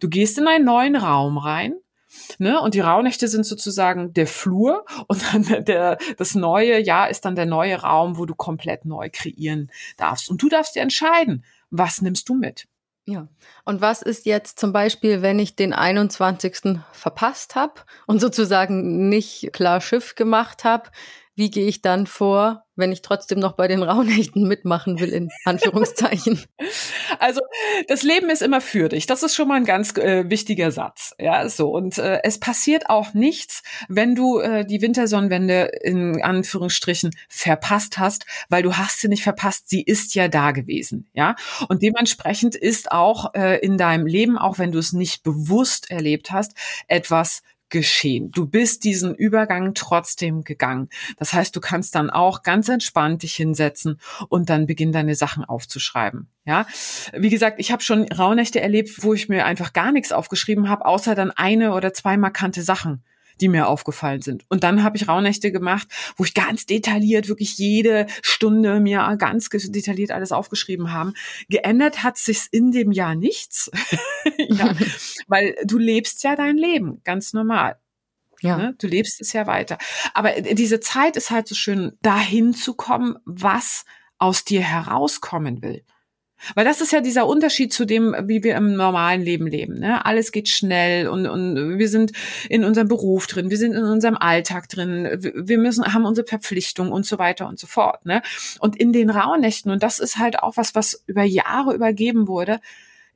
Du 0.00 0.08
gehst 0.08 0.38
in 0.38 0.46
einen 0.46 0.64
neuen 0.64 0.96
Raum 0.96 1.38
rein, 1.38 1.74
Ne? 2.38 2.60
Und 2.60 2.74
die 2.74 2.80
Rauhnächte 2.80 3.28
sind 3.28 3.44
sozusagen 3.44 4.12
der 4.12 4.26
Flur 4.26 4.84
und 5.08 5.22
dann 5.32 5.64
der, 5.64 5.98
das 6.16 6.34
neue 6.34 6.80
Jahr 6.80 7.10
ist 7.10 7.24
dann 7.24 7.36
der 7.36 7.46
neue 7.46 7.76
Raum, 7.76 8.18
wo 8.18 8.26
du 8.26 8.34
komplett 8.34 8.84
neu 8.84 9.10
kreieren 9.12 9.70
darfst. 9.96 10.30
Und 10.30 10.42
du 10.42 10.48
darfst 10.48 10.76
dir 10.76 10.82
entscheiden, 10.82 11.44
was 11.70 12.02
nimmst 12.02 12.28
du 12.28 12.34
mit. 12.34 12.66
Ja. 13.08 13.28
Und 13.64 13.80
was 13.80 14.02
ist 14.02 14.26
jetzt 14.26 14.58
zum 14.58 14.72
Beispiel, 14.72 15.22
wenn 15.22 15.38
ich 15.38 15.54
den 15.54 15.72
21. 15.72 16.80
verpasst 16.90 17.54
habe 17.54 17.82
und 18.06 18.20
sozusagen 18.20 19.08
nicht 19.08 19.52
klar 19.52 19.80
Schiff 19.80 20.16
gemacht 20.16 20.64
habe? 20.64 20.90
Wie 21.36 21.50
gehe 21.50 21.68
ich 21.68 21.82
dann 21.82 22.06
vor, 22.06 22.66
wenn 22.76 22.92
ich 22.92 23.02
trotzdem 23.02 23.38
noch 23.38 23.52
bei 23.52 23.68
den 23.68 23.82
Rauhnächten 23.82 24.46
mitmachen 24.46 25.00
will, 25.00 25.10
in 25.10 25.28
Anführungszeichen. 25.44 26.40
Also 27.18 27.40
das 27.88 28.02
Leben 28.02 28.30
ist 28.30 28.42
immer 28.42 28.60
für 28.60 28.88
dich. 28.88 29.06
Das 29.06 29.22
ist 29.22 29.34
schon 29.34 29.48
mal 29.48 29.56
ein 29.56 29.64
ganz 29.64 29.96
äh, 29.96 30.28
wichtiger 30.28 30.70
Satz. 30.70 31.14
Ja, 31.18 31.48
so. 31.48 31.70
Und 31.70 31.98
äh, 31.98 32.20
es 32.22 32.38
passiert 32.38 32.88
auch 32.88 33.14
nichts, 33.14 33.62
wenn 33.88 34.14
du 34.14 34.38
äh, 34.38 34.64
die 34.64 34.82
Wintersonnenwende 34.82 35.70
in 35.82 36.22
Anführungsstrichen 36.22 37.10
verpasst 37.28 37.98
hast, 37.98 38.26
weil 38.48 38.62
du 38.62 38.74
hast 38.74 39.00
sie 39.00 39.08
nicht 39.08 39.22
verpasst. 39.22 39.68
Sie 39.68 39.82
ist 39.82 40.14
ja 40.14 40.28
da 40.28 40.52
gewesen. 40.52 41.10
Ja. 41.14 41.34
Und 41.68 41.82
dementsprechend 41.82 42.54
ist 42.54 42.92
auch 42.92 43.34
äh, 43.34 43.58
in 43.58 43.78
deinem 43.78 44.06
Leben, 44.06 44.38
auch 44.38 44.58
wenn 44.58 44.72
du 44.72 44.78
es 44.78 44.92
nicht 44.92 45.22
bewusst 45.22 45.90
erlebt 45.90 46.30
hast, 46.30 46.52
etwas 46.88 47.42
geschehen. 47.68 48.30
Du 48.30 48.46
bist 48.46 48.84
diesen 48.84 49.14
Übergang 49.14 49.74
trotzdem 49.74 50.42
gegangen. 50.42 50.88
Das 51.16 51.32
heißt, 51.32 51.54
du 51.54 51.60
kannst 51.60 51.94
dann 51.94 52.10
auch 52.10 52.42
ganz 52.42 52.68
entspannt 52.68 53.22
dich 53.22 53.34
hinsetzen 53.34 54.00
und 54.28 54.50
dann 54.50 54.66
beginnen 54.66 54.92
deine 54.92 55.14
Sachen 55.14 55.44
aufzuschreiben. 55.44 56.28
Ja, 56.44 56.66
wie 57.12 57.30
gesagt, 57.30 57.58
ich 57.58 57.72
habe 57.72 57.82
schon 57.82 58.04
Rauhnächte 58.04 58.60
erlebt, 58.60 59.02
wo 59.02 59.14
ich 59.14 59.28
mir 59.28 59.44
einfach 59.44 59.72
gar 59.72 59.92
nichts 59.92 60.12
aufgeschrieben 60.12 60.68
habe, 60.68 60.86
außer 60.86 61.14
dann 61.14 61.30
eine 61.32 61.72
oder 61.72 61.92
zwei 61.92 62.16
markante 62.16 62.62
Sachen 62.62 63.02
die 63.40 63.48
mir 63.48 63.68
aufgefallen 63.68 64.22
sind. 64.22 64.44
Und 64.48 64.64
dann 64.64 64.82
habe 64.82 64.96
ich 64.96 65.08
Rauhnächte 65.08 65.52
gemacht, 65.52 65.88
wo 66.16 66.24
ich 66.24 66.34
ganz 66.34 66.66
detailliert, 66.66 67.28
wirklich 67.28 67.58
jede 67.58 68.06
Stunde 68.22 68.80
mir 68.80 69.16
ganz 69.18 69.48
detailliert 69.48 70.10
alles 70.10 70.32
aufgeschrieben 70.32 70.92
haben. 70.92 71.12
Geändert 71.48 72.02
hat 72.02 72.16
sich's 72.16 72.46
in 72.46 72.70
dem 72.70 72.92
Jahr 72.92 73.14
nichts, 73.14 73.70
ja, 74.38 74.74
weil 75.26 75.54
du 75.64 75.78
lebst 75.78 76.22
ja 76.24 76.36
dein 76.36 76.56
Leben 76.56 77.00
ganz 77.04 77.32
normal. 77.32 77.76
Ja. 78.40 78.56
Ne? 78.56 78.74
Du 78.78 78.86
lebst 78.86 79.20
es 79.20 79.32
ja 79.32 79.46
weiter. 79.46 79.78
Aber 80.14 80.32
diese 80.40 80.80
Zeit 80.80 81.16
ist 81.16 81.30
halt 81.30 81.48
so 81.48 81.54
schön, 81.54 81.92
dahin 82.02 82.54
zu 82.54 82.74
kommen, 82.74 83.16
was 83.24 83.84
aus 84.18 84.44
dir 84.44 84.62
herauskommen 84.62 85.62
will. 85.62 85.84
Weil 86.54 86.64
das 86.64 86.80
ist 86.80 86.92
ja 86.92 87.00
dieser 87.00 87.26
Unterschied 87.26 87.72
zu 87.72 87.84
dem, 87.84 88.14
wie 88.24 88.42
wir 88.42 88.56
im 88.56 88.74
normalen 88.74 89.22
Leben 89.22 89.46
leben. 89.46 89.78
Ne? 89.78 90.04
Alles 90.04 90.32
geht 90.32 90.48
schnell 90.48 91.08
und, 91.08 91.26
und 91.26 91.78
wir 91.78 91.88
sind 91.88 92.12
in 92.48 92.64
unserem 92.64 92.88
Beruf 92.88 93.26
drin, 93.26 93.50
wir 93.50 93.58
sind 93.58 93.72
in 93.72 93.84
unserem 93.84 94.16
Alltag 94.16 94.68
drin, 94.68 95.08
wir 95.34 95.58
müssen, 95.58 95.92
haben 95.92 96.04
unsere 96.04 96.26
Verpflichtung 96.26 96.92
und 96.92 97.06
so 97.06 97.18
weiter 97.18 97.48
und 97.48 97.58
so 97.58 97.66
fort. 97.66 98.04
Ne? 98.04 98.22
Und 98.60 98.76
in 98.76 98.92
den 98.92 99.10
Rauhnächten, 99.10 99.72
und 99.72 99.82
das 99.82 99.98
ist 99.98 100.18
halt 100.18 100.40
auch 100.40 100.56
was, 100.56 100.74
was 100.74 101.02
über 101.06 101.24
Jahre 101.24 101.74
übergeben 101.74 102.28
wurde, 102.28 102.60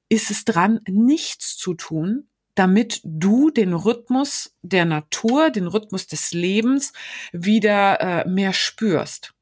ist 0.08 0.30
es 0.30 0.44
dran, 0.44 0.80
nichts 0.88 1.56
zu 1.56 1.74
tun, 1.74 2.26
damit 2.54 3.00
du 3.04 3.50
den 3.50 3.72
Rhythmus 3.74 4.56
der 4.62 4.84
Natur, 4.84 5.50
den 5.50 5.66
Rhythmus 5.66 6.06
des 6.06 6.32
Lebens 6.32 6.92
wieder 7.32 8.00
äh, 8.00 8.28
mehr 8.28 8.52
spürst. 8.52 9.34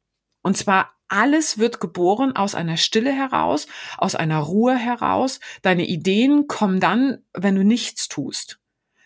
Und 0.42 0.56
zwar 0.56 0.97
alles 1.08 1.58
wird 1.58 1.80
geboren 1.80 2.36
aus 2.36 2.54
einer 2.54 2.76
Stille 2.76 3.12
heraus, 3.12 3.66
aus 3.96 4.14
einer 4.14 4.38
Ruhe 4.38 4.76
heraus. 4.76 5.40
Deine 5.62 5.86
Ideen 5.86 6.46
kommen 6.46 6.80
dann, 6.80 7.18
wenn 7.34 7.54
du 7.54 7.64
nichts 7.64 8.08
tust. 8.08 8.58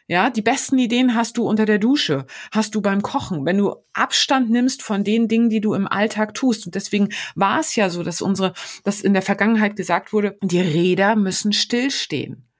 Ja, 0.08 0.30
die 0.30 0.42
besten 0.42 0.78
Ideen 0.78 1.14
hast 1.14 1.38
du 1.38 1.48
unter 1.48 1.64
der 1.64 1.78
Dusche, 1.78 2.26
hast 2.50 2.74
du 2.74 2.82
beim 2.82 3.02
Kochen, 3.02 3.46
wenn 3.46 3.56
du 3.56 3.76
Abstand 3.92 4.50
nimmst 4.50 4.82
von 4.82 5.04
den 5.04 5.28
Dingen, 5.28 5.48
die 5.48 5.60
du 5.60 5.74
im 5.74 5.86
Alltag 5.86 6.34
tust. 6.34 6.66
Und 6.66 6.74
deswegen 6.74 7.08
war 7.34 7.60
es 7.60 7.76
ja 7.76 7.88
so, 7.88 8.02
dass 8.02 8.20
unsere, 8.20 8.52
dass 8.84 9.00
in 9.00 9.14
der 9.14 9.22
Vergangenheit 9.22 9.76
gesagt 9.76 10.12
wurde, 10.12 10.36
die 10.42 10.60
Räder 10.60 11.16
müssen 11.16 11.52
stillstehen. 11.52 12.51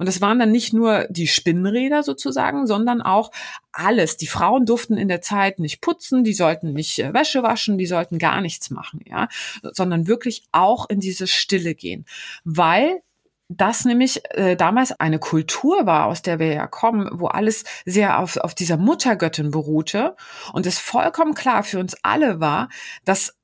Und 0.00 0.06
das 0.06 0.22
waren 0.22 0.38
dann 0.38 0.50
nicht 0.50 0.72
nur 0.72 1.06
die 1.10 1.26
Spinnräder 1.26 2.02
sozusagen, 2.02 2.66
sondern 2.66 3.02
auch 3.02 3.30
alles. 3.70 4.16
Die 4.16 4.28
Frauen 4.28 4.64
durften 4.64 4.96
in 4.96 5.08
der 5.08 5.20
Zeit 5.20 5.58
nicht 5.58 5.82
putzen, 5.82 6.24
die 6.24 6.32
sollten 6.32 6.72
nicht 6.72 6.98
äh, 7.00 7.12
Wäsche 7.12 7.42
waschen, 7.42 7.76
die 7.76 7.84
sollten 7.84 8.18
gar 8.18 8.40
nichts 8.40 8.70
machen, 8.70 9.00
ja, 9.04 9.28
sondern 9.72 10.06
wirklich 10.06 10.44
auch 10.52 10.88
in 10.88 11.00
diese 11.00 11.26
Stille 11.26 11.74
gehen, 11.74 12.06
weil 12.44 13.02
das 13.48 13.84
nämlich 13.84 14.22
äh, 14.30 14.56
damals 14.56 14.98
eine 14.98 15.18
Kultur 15.18 15.84
war, 15.84 16.06
aus 16.06 16.22
der 16.22 16.38
wir 16.38 16.54
ja 16.54 16.66
kommen, 16.66 17.10
wo 17.12 17.26
alles 17.26 17.64
sehr 17.84 18.20
auf, 18.20 18.38
auf 18.38 18.54
dieser 18.54 18.78
Muttergöttin 18.78 19.50
beruhte 19.50 20.16
und 20.54 20.64
es 20.64 20.78
vollkommen 20.78 21.34
klar 21.34 21.62
für 21.62 21.78
uns 21.78 21.94
alle 22.02 22.40
war, 22.40 22.70
dass 23.04 23.36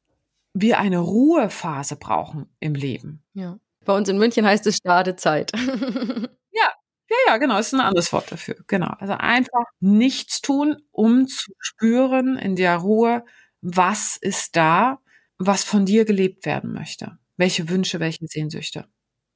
wir 0.55 0.79
eine 0.79 1.01
Ruhephase 1.01 1.97
brauchen 1.97 2.49
im 2.61 2.75
Leben. 2.75 3.23
Ja. 3.35 3.59
Bei 3.85 3.95
uns 3.95 4.09
in 4.09 4.17
München 4.17 4.47
heißt 4.47 4.67
es 4.67 4.77
Stadezeit. 4.77 5.53
Ja, 6.57 6.71
ja, 7.11 7.17
ja, 7.29 7.37
genau, 7.39 7.59
ist 7.59 7.73
ein 7.75 7.81
anderes 7.81 8.13
Wort 8.13 8.33
dafür. 8.33 8.57
Genau. 8.67 8.89
Also 8.99 9.15
einfach 9.15 9.65
nichts 9.81 10.41
tun, 10.41 10.77
um 10.91 11.29
zu 11.29 11.53
spüren 11.61 12.37
in 12.37 12.57
der 12.57 12.77
Ruhe, 12.79 13.25
was 13.61 14.17
ist 14.21 14.57
da, 14.57 14.99
was 15.39 15.65
von 15.65 15.87
dir 15.87 16.05
gelebt 16.05 16.47
werden 16.47 16.73
möchte. 16.73 17.19
Welche 17.37 17.69
Wünsche, 17.69 18.01
welche 18.01 18.27
Sehnsüchte. 18.27 18.87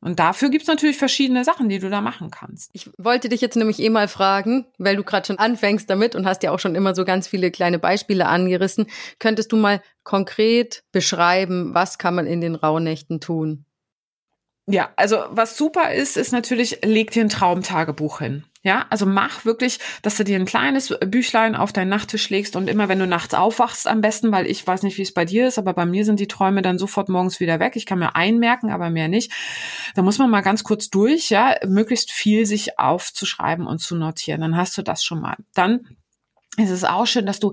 Und 0.03 0.19
dafür 0.19 0.49
gibt's 0.49 0.67
natürlich 0.67 0.97
verschiedene 0.97 1.45
Sachen, 1.45 1.69
die 1.69 1.79
du 1.79 1.91
da 1.91 2.01
machen 2.01 2.31
kannst. 2.31 2.71
Ich 2.73 2.89
wollte 2.97 3.29
dich 3.29 3.43
jetzt 3.43 3.57
nämlich 3.57 3.79
eh 3.81 3.91
mal 3.91 4.09
fragen, 4.09 4.67
weil 4.79 4.97
du 4.97 5.05
gerade 5.05 5.27
schon 5.27 5.39
anfängst 5.39 5.91
damit 5.91 6.15
und 6.17 6.27
hast 6.27 6.43
ja 6.43 6.53
auch 6.53 6.59
schon 6.59 6.75
immer 6.75 6.95
so 6.95 7.05
ganz 7.05 7.29
viele 7.29 7.51
kleine 7.51 7.79
Beispiele 7.79 8.27
angerissen. 8.27 8.87
Könntest 9.19 9.53
du 9.53 9.57
mal 9.57 9.83
konkret 10.03 10.85
beschreiben, 10.93 11.75
was 11.75 11.99
kann 11.99 12.15
man 12.15 12.27
in 12.27 12.41
den 12.41 12.55
Rauhnächten 12.55 13.21
tun? 13.21 13.67
Ja, 14.71 14.91
also 14.97 15.25
was 15.31 15.57
super 15.57 15.93
ist, 15.93 16.17
ist 16.17 16.33
natürlich, 16.33 16.79
leg 16.85 17.11
dir 17.11 17.25
ein 17.25 17.29
Traumtagebuch 17.29 18.21
hin. 18.21 18.45
Ja, 18.63 18.85
also 18.91 19.07
mach 19.07 19.47
wirklich, 19.47 19.79
dass 20.03 20.17
du 20.17 20.25
dir 20.25 20.39
ein 20.39 20.45
kleines 20.45 20.95
Büchlein 21.07 21.57
auf 21.57 21.73
deinen 21.73 21.89
Nachttisch 21.89 22.29
legst 22.29 22.57
und 22.57 22.69
immer, 22.69 22.91
wenn 22.91 22.99
du 22.99 23.07
nachts 23.07 23.33
aufwachst, 23.33 23.89
am 23.89 24.03
besten, 24.03 24.33
weil 24.33 24.47
ich 24.47 24.67
weiß 24.67 24.83
nicht, 24.83 24.99
wie 24.99 25.03
es 25.03 25.15
bei 25.15 25.25
dir 25.25 25.49
ist, 25.49 25.59
aber 25.59 25.73
bei 25.73 25.87
mir 25.87 26.05
sind 26.05 26.21
die 26.21 26.29
Träume 26.29 26.61
dann 26.61 26.79
sofort 26.79 27.09
morgens 27.09 27.41
wieder 27.41 27.59
weg. 27.59 27.75
Ich 27.75 27.87
kann 27.87 27.99
mir 27.99 28.15
einmerken, 28.17 28.71
aber 28.71 28.91
mehr 28.91 29.09
nicht. 29.09 29.33
Da 29.95 30.03
muss 30.03 30.19
man 30.19 30.29
mal 30.29 30.43
ganz 30.43 30.63
kurz 30.63 30.91
durch, 30.91 31.31
ja, 31.31 31.57
möglichst 31.67 32.13
viel 32.13 32.45
sich 32.45 32.79
aufzuschreiben 32.79 33.67
und 33.67 33.79
zu 33.79 33.97
notieren. 33.97 34.43
Dann 34.43 34.57
hast 34.59 34.77
du 34.77 34.83
das 34.83 35.03
schon 35.03 35.23
mal. 35.23 35.37
Dann 35.55 35.97
es 36.65 36.71
ist 36.71 36.89
auch 36.89 37.07
schön, 37.07 37.27
dass 37.27 37.41
du, 37.41 37.53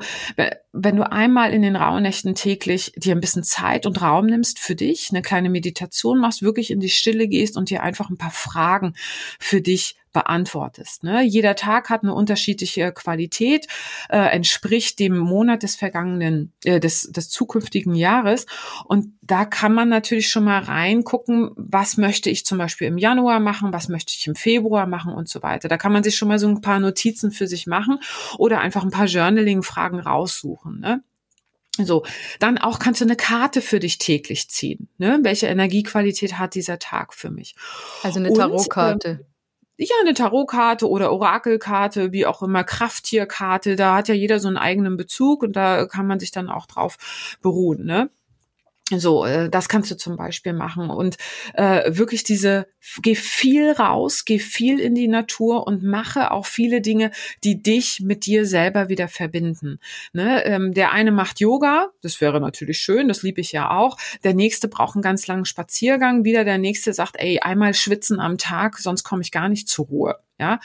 wenn 0.71 0.95
du 0.95 1.11
einmal 1.11 1.53
in 1.53 1.61
den 1.61 1.75
Rauhnächten 1.75 2.35
täglich 2.35 2.91
dir 2.95 3.15
ein 3.15 3.21
bisschen 3.21 3.43
Zeit 3.43 3.85
und 3.85 4.01
Raum 4.01 4.25
nimmst 4.25 4.59
für 4.59 4.75
dich, 4.75 5.09
eine 5.11 5.21
kleine 5.21 5.49
Meditation 5.49 6.19
machst, 6.19 6.41
wirklich 6.41 6.71
in 6.71 6.79
die 6.79 6.89
Stille 6.89 7.27
gehst 7.27 7.57
und 7.57 7.69
dir 7.69 7.83
einfach 7.83 8.09
ein 8.09 8.17
paar 8.17 8.31
Fragen 8.31 8.93
für 9.39 9.61
dich 9.61 9.95
beantwortest. 10.17 11.03
Ne? 11.03 11.21
Jeder 11.21 11.55
Tag 11.55 11.91
hat 11.91 12.01
eine 12.01 12.11
unterschiedliche 12.11 12.91
Qualität, 12.91 13.67
äh, 14.09 14.17
entspricht 14.17 14.97
dem 14.97 15.15
Monat 15.15 15.61
des 15.61 15.75
vergangenen, 15.75 16.53
äh, 16.63 16.79
des, 16.79 17.11
des 17.11 17.29
zukünftigen 17.29 17.93
Jahres. 17.93 18.47
Und 18.85 19.13
da 19.21 19.45
kann 19.45 19.75
man 19.75 19.89
natürlich 19.89 20.29
schon 20.29 20.43
mal 20.43 20.57
reingucken, 20.63 21.51
was 21.55 21.97
möchte 21.97 22.31
ich 22.31 22.47
zum 22.47 22.57
Beispiel 22.57 22.87
im 22.87 22.97
Januar 22.97 23.39
machen, 23.39 23.73
was 23.73 23.89
möchte 23.89 24.11
ich 24.17 24.25
im 24.25 24.33
Februar 24.33 24.87
machen 24.87 25.13
und 25.13 25.29
so 25.29 25.43
weiter. 25.43 25.67
Da 25.67 25.77
kann 25.77 25.93
man 25.93 26.01
sich 26.03 26.15
schon 26.15 26.29
mal 26.29 26.39
so 26.39 26.47
ein 26.47 26.61
paar 26.61 26.79
Notizen 26.79 27.29
für 27.31 27.45
sich 27.45 27.67
machen 27.67 27.99
oder 28.39 28.59
einfach 28.59 28.83
ein 28.83 28.89
paar 28.89 29.05
Journaling-Fragen 29.05 29.99
raussuchen. 29.99 30.79
Ne? 30.79 31.03
So, 31.77 32.03
dann 32.39 32.57
auch 32.57 32.79
kannst 32.79 33.01
du 33.01 33.05
eine 33.05 33.15
Karte 33.15 33.61
für 33.61 33.79
dich 33.79 33.99
täglich 33.99 34.49
ziehen. 34.49 34.89
Ne? 34.97 35.19
Welche 35.21 35.45
Energiequalität 35.45 36.39
hat 36.39 36.55
dieser 36.55 36.79
Tag 36.79 37.13
für 37.13 37.29
mich? 37.29 37.55
Also 38.01 38.19
eine 38.19 38.33
Tarotkarte. 38.33 39.09
Ähm, 39.09 39.36
ja, 39.77 39.95
eine 40.01 40.13
Tarotkarte 40.13 40.89
oder 40.89 41.11
Orakelkarte, 41.11 42.11
wie 42.11 42.25
auch 42.25 42.41
immer, 42.41 42.63
Krafttierkarte, 42.63 43.75
da 43.75 43.95
hat 43.95 44.07
ja 44.07 44.15
jeder 44.15 44.39
so 44.39 44.47
einen 44.47 44.57
eigenen 44.57 44.97
Bezug 44.97 45.43
und 45.43 45.55
da 45.55 45.85
kann 45.85 46.07
man 46.07 46.19
sich 46.19 46.31
dann 46.31 46.49
auch 46.49 46.65
drauf 46.65 46.97
beruhen, 47.41 47.85
ne? 47.85 48.09
So, 48.89 49.25
äh, 49.25 49.49
das 49.49 49.67
kannst 49.67 49.91
du 49.91 49.97
zum 49.97 50.15
Beispiel 50.15 50.53
machen 50.53 50.89
und 50.89 51.17
äh, 51.55 51.93
wirklich 51.93 52.23
diese, 52.23 52.67
geh 53.01 53.15
viel 53.15 53.71
raus, 53.71 54.23
geh 54.23 54.39
viel 54.39 54.79
in 54.79 54.95
die 54.95 55.09
Natur 55.09 55.67
und 55.67 55.83
mache 55.83 56.31
auch 56.31 56.45
viele 56.45 56.79
Dinge, 56.79 57.11
die 57.43 57.61
dich 57.61 57.99
mit 57.99 58.25
dir 58.25 58.45
selber 58.45 58.87
wieder 58.87 59.09
verbinden. 59.09 59.79
Ne? 60.13 60.45
Ähm, 60.45 60.73
der 60.73 60.93
eine 60.93 61.11
macht 61.11 61.41
Yoga, 61.41 61.89
das 62.01 62.21
wäre 62.21 62.39
natürlich 62.39 62.79
schön, 62.79 63.09
das 63.09 63.23
liebe 63.23 63.41
ich 63.41 63.51
ja 63.51 63.71
auch. 63.71 63.97
Der 64.23 64.33
nächste 64.33 64.69
braucht 64.69 64.95
einen 64.95 65.01
ganz 65.01 65.27
langen 65.27 65.45
Spaziergang, 65.45 66.23
wieder 66.23 66.45
der 66.45 66.57
nächste 66.57 66.93
sagt, 66.93 67.17
ey, 67.17 67.39
einmal 67.39 67.73
schwitzen 67.73 68.21
am 68.21 68.37
Tag, 68.37 68.77
sonst 68.77 69.03
komme 69.03 69.21
ich 69.21 69.31
gar 69.31 69.49
nicht 69.49 69.67
zur 69.67 69.87
Ruhe. 69.87 70.15
Ja, 70.39 70.59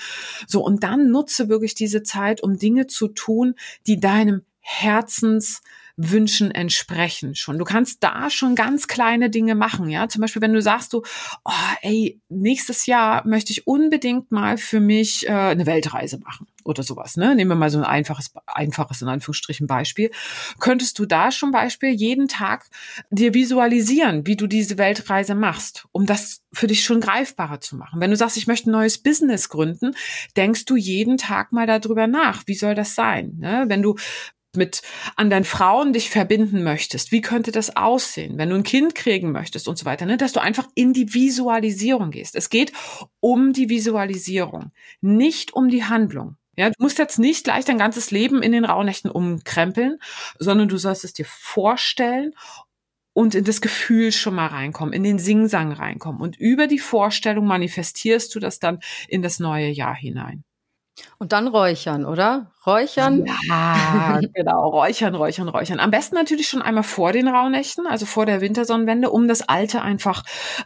so 0.47 0.63
und 0.63 0.85
dann 0.85 1.11
nutze 1.11 1.49
wirklich 1.49 1.75
diese 1.75 2.03
Zeit, 2.03 2.43
um 2.43 2.59
Dinge 2.59 2.89
zu 2.89 3.09
tun, 3.09 3.55
die 3.87 3.99
deinem 3.99 4.43
Herzens 4.61 5.63
Wünschen 5.97 6.51
entsprechen 6.51 7.35
schon. 7.35 7.59
Du 7.59 7.65
kannst 7.65 8.03
da 8.03 8.31
schon 8.31 8.55
ganz 8.55 8.87
kleine 8.89 9.31
Dinge 9.31 9.55
machen, 9.55 9.89
ja. 9.89 10.09
Zum 10.09 10.21
Beispiel, 10.21 10.43
wenn 10.43 10.55
du 10.55 10.63
sagst, 10.63 10.93
du, 10.93 11.03
oh, 11.45 11.53
ey, 11.83 12.21
nächstes 12.29 12.87
Jahr 12.87 13.27
möchte 13.27 13.53
ich 13.53 13.67
unbedingt 13.67 14.31
mal 14.31 14.57
für 14.57 14.81
mich 14.81 15.27
äh, 15.29 15.33
eine 15.33 15.67
Weltreise 15.67 16.19
machen 16.19 16.47
oder 16.65 16.83
sowas, 16.83 17.17
ne? 17.17 17.35
Nehmen 17.35 17.51
wir 17.51 17.55
mal 17.57 17.71
so 17.71 17.79
ein 17.79 17.85
einfaches, 17.85 18.33
einfaches 18.47 19.03
in 19.03 19.09
Anführungsstrichen 19.09 19.67
Beispiel. 19.67 20.11
Könntest 20.61 20.99
du 20.99 21.07
da 21.07 21.31
schon 21.31 21.51
Beispiel 21.51 21.91
jeden 21.91 22.29
Tag 22.29 22.69
dir 23.11 23.35
visualisieren, 23.35 24.27
wie 24.27 24.37
du 24.37 24.47
diese 24.47 24.79
Weltreise 24.79 25.35
machst, 25.35 25.87
um 25.93 26.07
das 26.07 26.43
für 26.53 26.67
dich 26.67 26.85
schon 26.85 27.01
greifbarer 27.01 27.61
zu 27.61 27.77
machen? 27.77 28.01
Wenn 28.01 28.11
du 28.11 28.17
sagst, 28.17 28.37
ich 28.37 28.47
möchte 28.47 28.71
ein 28.71 28.73
neues 28.73 28.99
Business 28.99 29.49
gründen, 29.49 29.95
denkst 30.37 30.65
du 30.65 30.77
jeden 30.77 31.19
Tag 31.19 31.53
mal 31.53 31.67
darüber 31.67 32.07
nach. 32.07 32.45
Wie 32.47 32.55
soll 32.55 32.75
das 32.75 32.95
sein? 32.95 33.37
Ne? 33.39 33.65
Wenn 33.69 33.83
du 33.83 33.97
mit 34.57 34.83
anderen 35.17 35.45
Frauen 35.45 35.93
dich 35.93 36.11
verbinden 36.11 36.63
möchtest, 36.63 37.13
wie 37.13 37.21
könnte 37.21 37.53
das 37.53 37.77
aussehen, 37.77 38.39
wenn 38.39 38.51
du 38.51 38.57
ein 38.57 38.63
Kind 38.63 38.95
kriegen 38.95 39.33
möchtest 39.33 39.69
und 39.69 39.79
so 39.79 39.85
weiter, 39.85 40.07
ne? 40.07 40.17
dass 40.17 40.33
du 40.33 40.41
einfach 40.41 40.69
in 40.75 40.93
die 40.93 41.15
Visualisierung 41.15 42.11
gehst. 42.11 42.37
Es 42.37 42.51
geht 42.51 42.73
um 43.21 43.53
die 43.53 43.69
Visualisierung, 43.69 44.73
nicht 45.01 45.55
um 45.55 45.69
die 45.69 45.85
Handlung. 45.85 46.37
Ja, 46.55 46.69
du 46.69 46.75
musst 46.79 46.99
jetzt 46.99 47.19
nicht 47.19 47.45
gleich 47.45 47.65
dein 47.65 47.79
ganzes 47.79 48.11
Leben 48.11 48.43
in 48.43 48.53
den 48.53 48.67
Rauhnächten 48.67 49.11
umkrempeln, 49.11 49.99
sondern 50.39 50.69
du 50.69 50.77
sollst 50.77 51.03
es 51.05 51.15
dir 51.15 51.25
vorstellen 51.25 52.35
und 53.15 53.35
in 53.35 53.45
das 53.45 53.63
Gefühl 53.63 54.13
schon 54.13 54.35
mal 54.35 54.49
reinkommen, 54.49 54.93
in 54.93 55.03
den 55.03 55.19
Singsang 55.19 55.73
reinkommen. 55.73 56.21
Und 56.21 56.37
über 56.37 56.67
die 56.67 56.79
Vorstellung 56.79 57.47
manifestierst 57.47 58.35
du 58.35 58.39
das 58.39 58.59
dann 58.59 58.81
in 59.09 59.23
das 59.23 59.39
neue 59.39 59.69
Jahr 59.69 59.95
hinein. 59.95 60.45
Und 61.19 61.33
dann 61.33 61.49
räuchern, 61.49 62.05
oder? 62.05 62.51
Räuchern? 62.67 63.25
Ja, 63.49 64.21
genau. 64.35 64.69
Räuchern, 64.69 65.15
räuchern, 65.15 65.49
räuchern. 65.49 65.81
Am 65.81 65.91
besten 65.91 66.15
natürlich 66.15 66.49
schon 66.49 66.63
einmal 66.63 66.83
vor 66.83 67.13
den 67.13 67.29
Rauhnächten, 67.29 67.87
also 67.87 68.07
vor 68.07 68.27
der 68.27 68.41
Wintersonnenwende, 68.41 69.11
um 69.11 69.27
das 69.27 69.49
Alte 69.49 69.83
einfach 69.83 70.23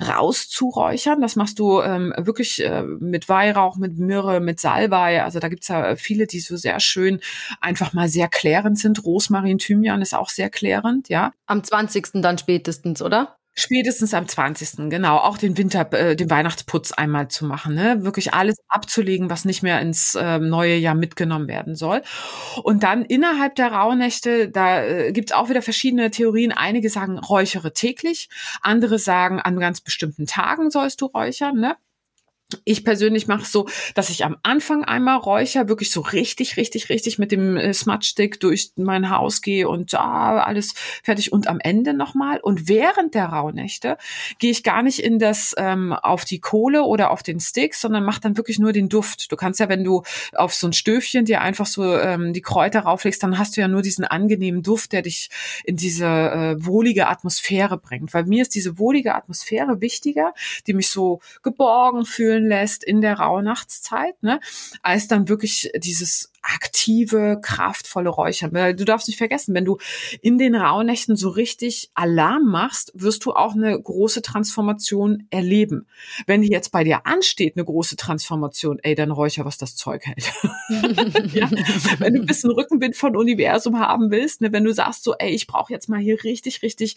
rauszuräuchern. 0.06 1.20
Das 1.20 1.36
machst 1.36 1.58
du 1.58 1.80
ähm, 1.80 2.12
wirklich 2.16 2.62
äh, 2.64 2.82
mit 2.82 3.28
Weihrauch, 3.28 3.76
mit 3.76 3.98
Myrrhe, 3.98 4.40
mit 4.40 4.60
Salbei. 4.60 5.22
Also 5.22 5.38
da 5.38 5.48
gibt's 5.48 5.68
ja 5.68 5.94
viele, 5.96 6.26
die 6.26 6.40
so 6.40 6.56
sehr 6.56 6.80
schön 6.80 7.20
einfach 7.60 7.92
mal 7.92 8.08
sehr 8.08 8.28
klärend 8.28 8.78
sind. 8.78 9.04
Rosmarin, 9.04 9.58
Thymian 9.58 10.02
ist 10.02 10.14
auch 10.14 10.28
sehr 10.28 10.50
klärend, 10.50 11.08
ja. 11.08 11.32
Am 11.46 11.62
20. 11.62 12.22
dann 12.22 12.38
spätestens, 12.38 13.00
oder? 13.00 13.36
Spätestens 13.58 14.12
am 14.12 14.28
20. 14.28 14.90
genau, 14.90 15.16
auch 15.16 15.38
den 15.38 15.56
Winter, 15.56 15.90
äh, 15.94 16.14
den 16.14 16.28
Weihnachtsputz 16.28 16.92
einmal 16.92 17.28
zu 17.28 17.46
machen, 17.46 17.74
ne? 17.74 18.04
Wirklich 18.04 18.34
alles 18.34 18.56
abzulegen, 18.68 19.30
was 19.30 19.46
nicht 19.46 19.62
mehr 19.62 19.80
ins 19.80 20.14
äh, 20.14 20.38
neue 20.38 20.76
Jahr 20.76 20.94
mitgenommen 20.94 21.48
werden 21.48 21.74
soll. 21.74 22.02
Und 22.62 22.82
dann 22.82 23.06
innerhalb 23.06 23.54
der 23.54 23.72
Rauhnächte, 23.72 24.50
da 24.50 24.84
äh, 24.84 25.12
gibt's 25.12 25.32
auch 25.32 25.48
wieder 25.48 25.62
verschiedene 25.62 26.10
Theorien. 26.10 26.52
Einige 26.52 26.90
sagen, 26.90 27.18
räuchere 27.18 27.72
täglich, 27.72 28.28
andere 28.60 28.98
sagen, 28.98 29.40
an 29.40 29.58
ganz 29.58 29.80
bestimmten 29.80 30.26
Tagen 30.26 30.70
sollst 30.70 31.00
du 31.00 31.06
räuchern, 31.06 31.56
ne? 31.58 31.76
Ich 32.64 32.84
persönlich 32.84 33.26
mache 33.26 33.42
es 33.42 33.50
so, 33.50 33.66
dass 33.96 34.08
ich 34.08 34.24
am 34.24 34.36
Anfang 34.44 34.84
einmal 34.84 35.18
räucher, 35.18 35.68
wirklich 35.68 35.90
so 35.90 36.00
richtig, 36.00 36.56
richtig, 36.56 36.88
richtig 36.90 37.18
mit 37.18 37.32
dem 37.32 37.56
äh, 37.56 37.74
Smudge-Stick 37.74 38.38
durch 38.38 38.70
mein 38.76 39.10
Haus 39.10 39.42
gehe 39.42 39.68
und 39.68 39.92
ah, 39.94 40.44
alles 40.44 40.72
fertig 41.02 41.32
und 41.32 41.48
am 41.48 41.58
Ende 41.58 41.92
nochmal. 41.92 42.38
Und 42.38 42.68
während 42.68 43.16
der 43.16 43.26
Rauhnächte 43.26 43.96
gehe 44.38 44.52
ich 44.52 44.62
gar 44.62 44.84
nicht 44.84 45.00
in 45.00 45.18
das 45.18 45.56
ähm, 45.58 45.92
auf 45.92 46.24
die 46.24 46.38
Kohle 46.38 46.84
oder 46.84 47.10
auf 47.10 47.24
den 47.24 47.40
Stick, 47.40 47.74
sondern 47.74 48.04
mache 48.04 48.20
dann 48.20 48.36
wirklich 48.36 48.60
nur 48.60 48.72
den 48.72 48.88
Duft. 48.88 49.32
Du 49.32 49.36
kannst 49.36 49.58
ja, 49.58 49.68
wenn 49.68 49.82
du 49.82 50.04
auf 50.32 50.54
so 50.54 50.68
ein 50.68 50.72
Stöfchen 50.72 51.24
dir 51.24 51.40
einfach 51.40 51.66
so 51.66 51.96
ähm, 51.98 52.32
die 52.32 52.42
Kräuter 52.42 52.80
rauflegst, 52.80 53.24
dann 53.24 53.38
hast 53.38 53.56
du 53.56 53.60
ja 53.60 53.66
nur 53.66 53.82
diesen 53.82 54.04
angenehmen 54.04 54.62
Duft, 54.62 54.92
der 54.92 55.02
dich 55.02 55.30
in 55.64 55.74
diese 55.74 56.06
äh, 56.06 56.64
wohlige 56.64 57.08
Atmosphäre 57.08 57.76
bringt. 57.76 58.14
Weil 58.14 58.24
mir 58.26 58.42
ist 58.42 58.54
diese 58.54 58.78
wohlige 58.78 59.16
Atmosphäre 59.16 59.80
wichtiger, 59.80 60.32
die 60.68 60.74
mich 60.74 60.90
so 60.90 61.18
geborgen 61.42 62.04
fühlt 62.04 62.35
anfühlen 62.36 62.48
lässt 62.48 62.84
in 62.84 63.00
der 63.00 63.18
Rauhnachtszeit, 63.18 64.22
ne, 64.22 64.40
als 64.82 65.08
dann 65.08 65.28
wirklich 65.28 65.70
dieses 65.76 66.32
aktive, 66.42 67.40
kraftvolle 67.42 68.08
Räuchern. 68.08 68.52
Du 68.76 68.84
darfst 68.84 69.08
nicht 69.08 69.16
vergessen, 69.16 69.52
wenn 69.54 69.64
du 69.64 69.78
in 70.22 70.38
den 70.38 70.54
Rauhnächten 70.54 71.16
so 71.16 71.28
richtig 71.30 71.90
Alarm 71.94 72.44
machst, 72.44 72.92
wirst 72.94 73.24
du 73.24 73.32
auch 73.32 73.54
eine 73.54 73.80
große 73.80 74.22
Transformation 74.22 75.26
erleben. 75.30 75.88
Wenn 76.26 76.42
die 76.42 76.48
jetzt 76.48 76.70
bei 76.70 76.84
dir 76.84 77.04
ansteht, 77.04 77.56
eine 77.56 77.64
große 77.64 77.96
Transformation, 77.96 78.78
ey, 78.82 78.94
dann 78.94 79.10
räucher, 79.10 79.44
was 79.44 79.58
das 79.58 79.74
Zeug 79.74 80.06
hält. 80.06 80.32
ja? 81.34 81.50
Wenn 81.98 82.14
du 82.14 82.20
ein 82.20 82.26
bisschen 82.26 82.52
Rückenwind 82.52 82.96
von 82.96 83.16
Universum 83.16 83.80
haben 83.80 84.12
willst, 84.12 84.40
ne? 84.40 84.52
wenn 84.52 84.64
du 84.64 84.72
sagst 84.72 85.02
so, 85.02 85.14
ey, 85.18 85.30
ich 85.30 85.48
brauche 85.48 85.72
jetzt 85.72 85.88
mal 85.88 85.98
hier 85.98 86.22
richtig, 86.22 86.62
richtig 86.62 86.96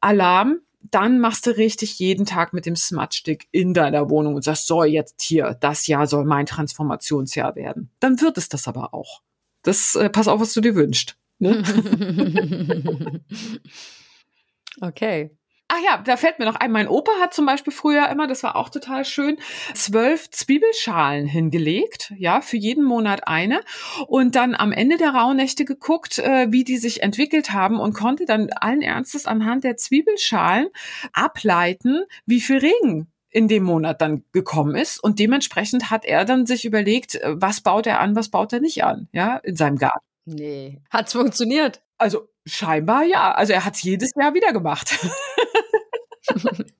Alarm, 0.00 0.60
dann 0.82 1.20
machst 1.20 1.46
du 1.46 1.56
richtig 1.56 1.98
jeden 1.98 2.26
Tag 2.26 2.52
mit 2.52 2.66
dem 2.66 2.76
Smudge-Stick 2.76 3.48
in 3.50 3.74
deiner 3.74 4.08
Wohnung 4.10 4.34
und 4.34 4.42
sagst, 4.42 4.66
so, 4.66 4.84
jetzt 4.84 5.20
hier, 5.22 5.56
das 5.60 5.86
Jahr 5.86 6.06
soll 6.06 6.24
mein 6.24 6.46
Transformationsjahr 6.46 7.54
werden. 7.54 7.90
Dann 8.00 8.20
wird 8.20 8.38
es 8.38 8.48
das 8.48 8.66
aber 8.66 8.94
auch. 8.94 9.22
Das, 9.62 9.94
äh, 9.94 10.08
pass 10.08 10.28
auf, 10.28 10.40
was 10.40 10.54
du 10.54 10.60
dir 10.60 10.74
wünschst. 10.74 11.16
Ne? 11.38 11.62
okay. 14.80 15.36
Ach 15.72 15.78
ja, 15.84 15.98
da 15.98 16.16
fällt 16.16 16.40
mir 16.40 16.46
noch 16.46 16.56
ein, 16.56 16.72
mein 16.72 16.88
Opa 16.88 17.12
hat 17.20 17.32
zum 17.32 17.46
Beispiel 17.46 17.72
früher 17.72 18.08
immer, 18.08 18.26
das 18.26 18.42
war 18.42 18.56
auch 18.56 18.70
total 18.70 19.04
schön, 19.04 19.38
zwölf 19.72 20.28
Zwiebelschalen 20.28 21.26
hingelegt, 21.26 22.12
ja, 22.18 22.40
für 22.40 22.56
jeden 22.56 22.82
Monat 22.82 23.28
eine 23.28 23.60
und 24.08 24.34
dann 24.34 24.56
am 24.56 24.72
Ende 24.72 24.96
der 24.96 25.10
Rauhnächte 25.10 25.64
geguckt, 25.64 26.18
äh, 26.18 26.48
wie 26.50 26.64
die 26.64 26.76
sich 26.76 27.04
entwickelt 27.04 27.52
haben 27.52 27.78
und 27.78 27.92
konnte 27.92 28.24
dann 28.24 28.50
allen 28.50 28.82
Ernstes 28.82 29.26
anhand 29.26 29.62
der 29.62 29.76
Zwiebelschalen 29.76 30.70
ableiten, 31.12 32.02
wie 32.26 32.40
viel 32.40 32.58
Regen 32.58 33.06
in 33.28 33.46
dem 33.46 33.62
Monat 33.62 34.00
dann 34.00 34.24
gekommen 34.32 34.74
ist 34.74 34.98
und 34.98 35.20
dementsprechend 35.20 35.88
hat 35.88 36.04
er 36.04 36.24
dann 36.24 36.46
sich 36.46 36.64
überlegt, 36.64 37.14
äh, 37.14 37.40
was 37.40 37.60
baut 37.60 37.86
er 37.86 38.00
an, 38.00 38.16
was 38.16 38.28
baut 38.28 38.52
er 38.52 38.60
nicht 38.60 38.82
an, 38.82 39.06
ja, 39.12 39.36
in 39.36 39.54
seinem 39.54 39.76
Garten. 39.76 40.04
Nee, 40.24 40.80
hat's 40.90 41.12
funktioniert? 41.12 41.80
Also 42.00 42.28
scheinbar 42.46 43.04
ja. 43.04 43.32
Also 43.32 43.52
er 43.52 43.64
hat's 43.64 43.82
jedes 43.82 44.12
Jahr 44.16 44.32
wieder 44.32 44.52
gemacht. 44.52 44.98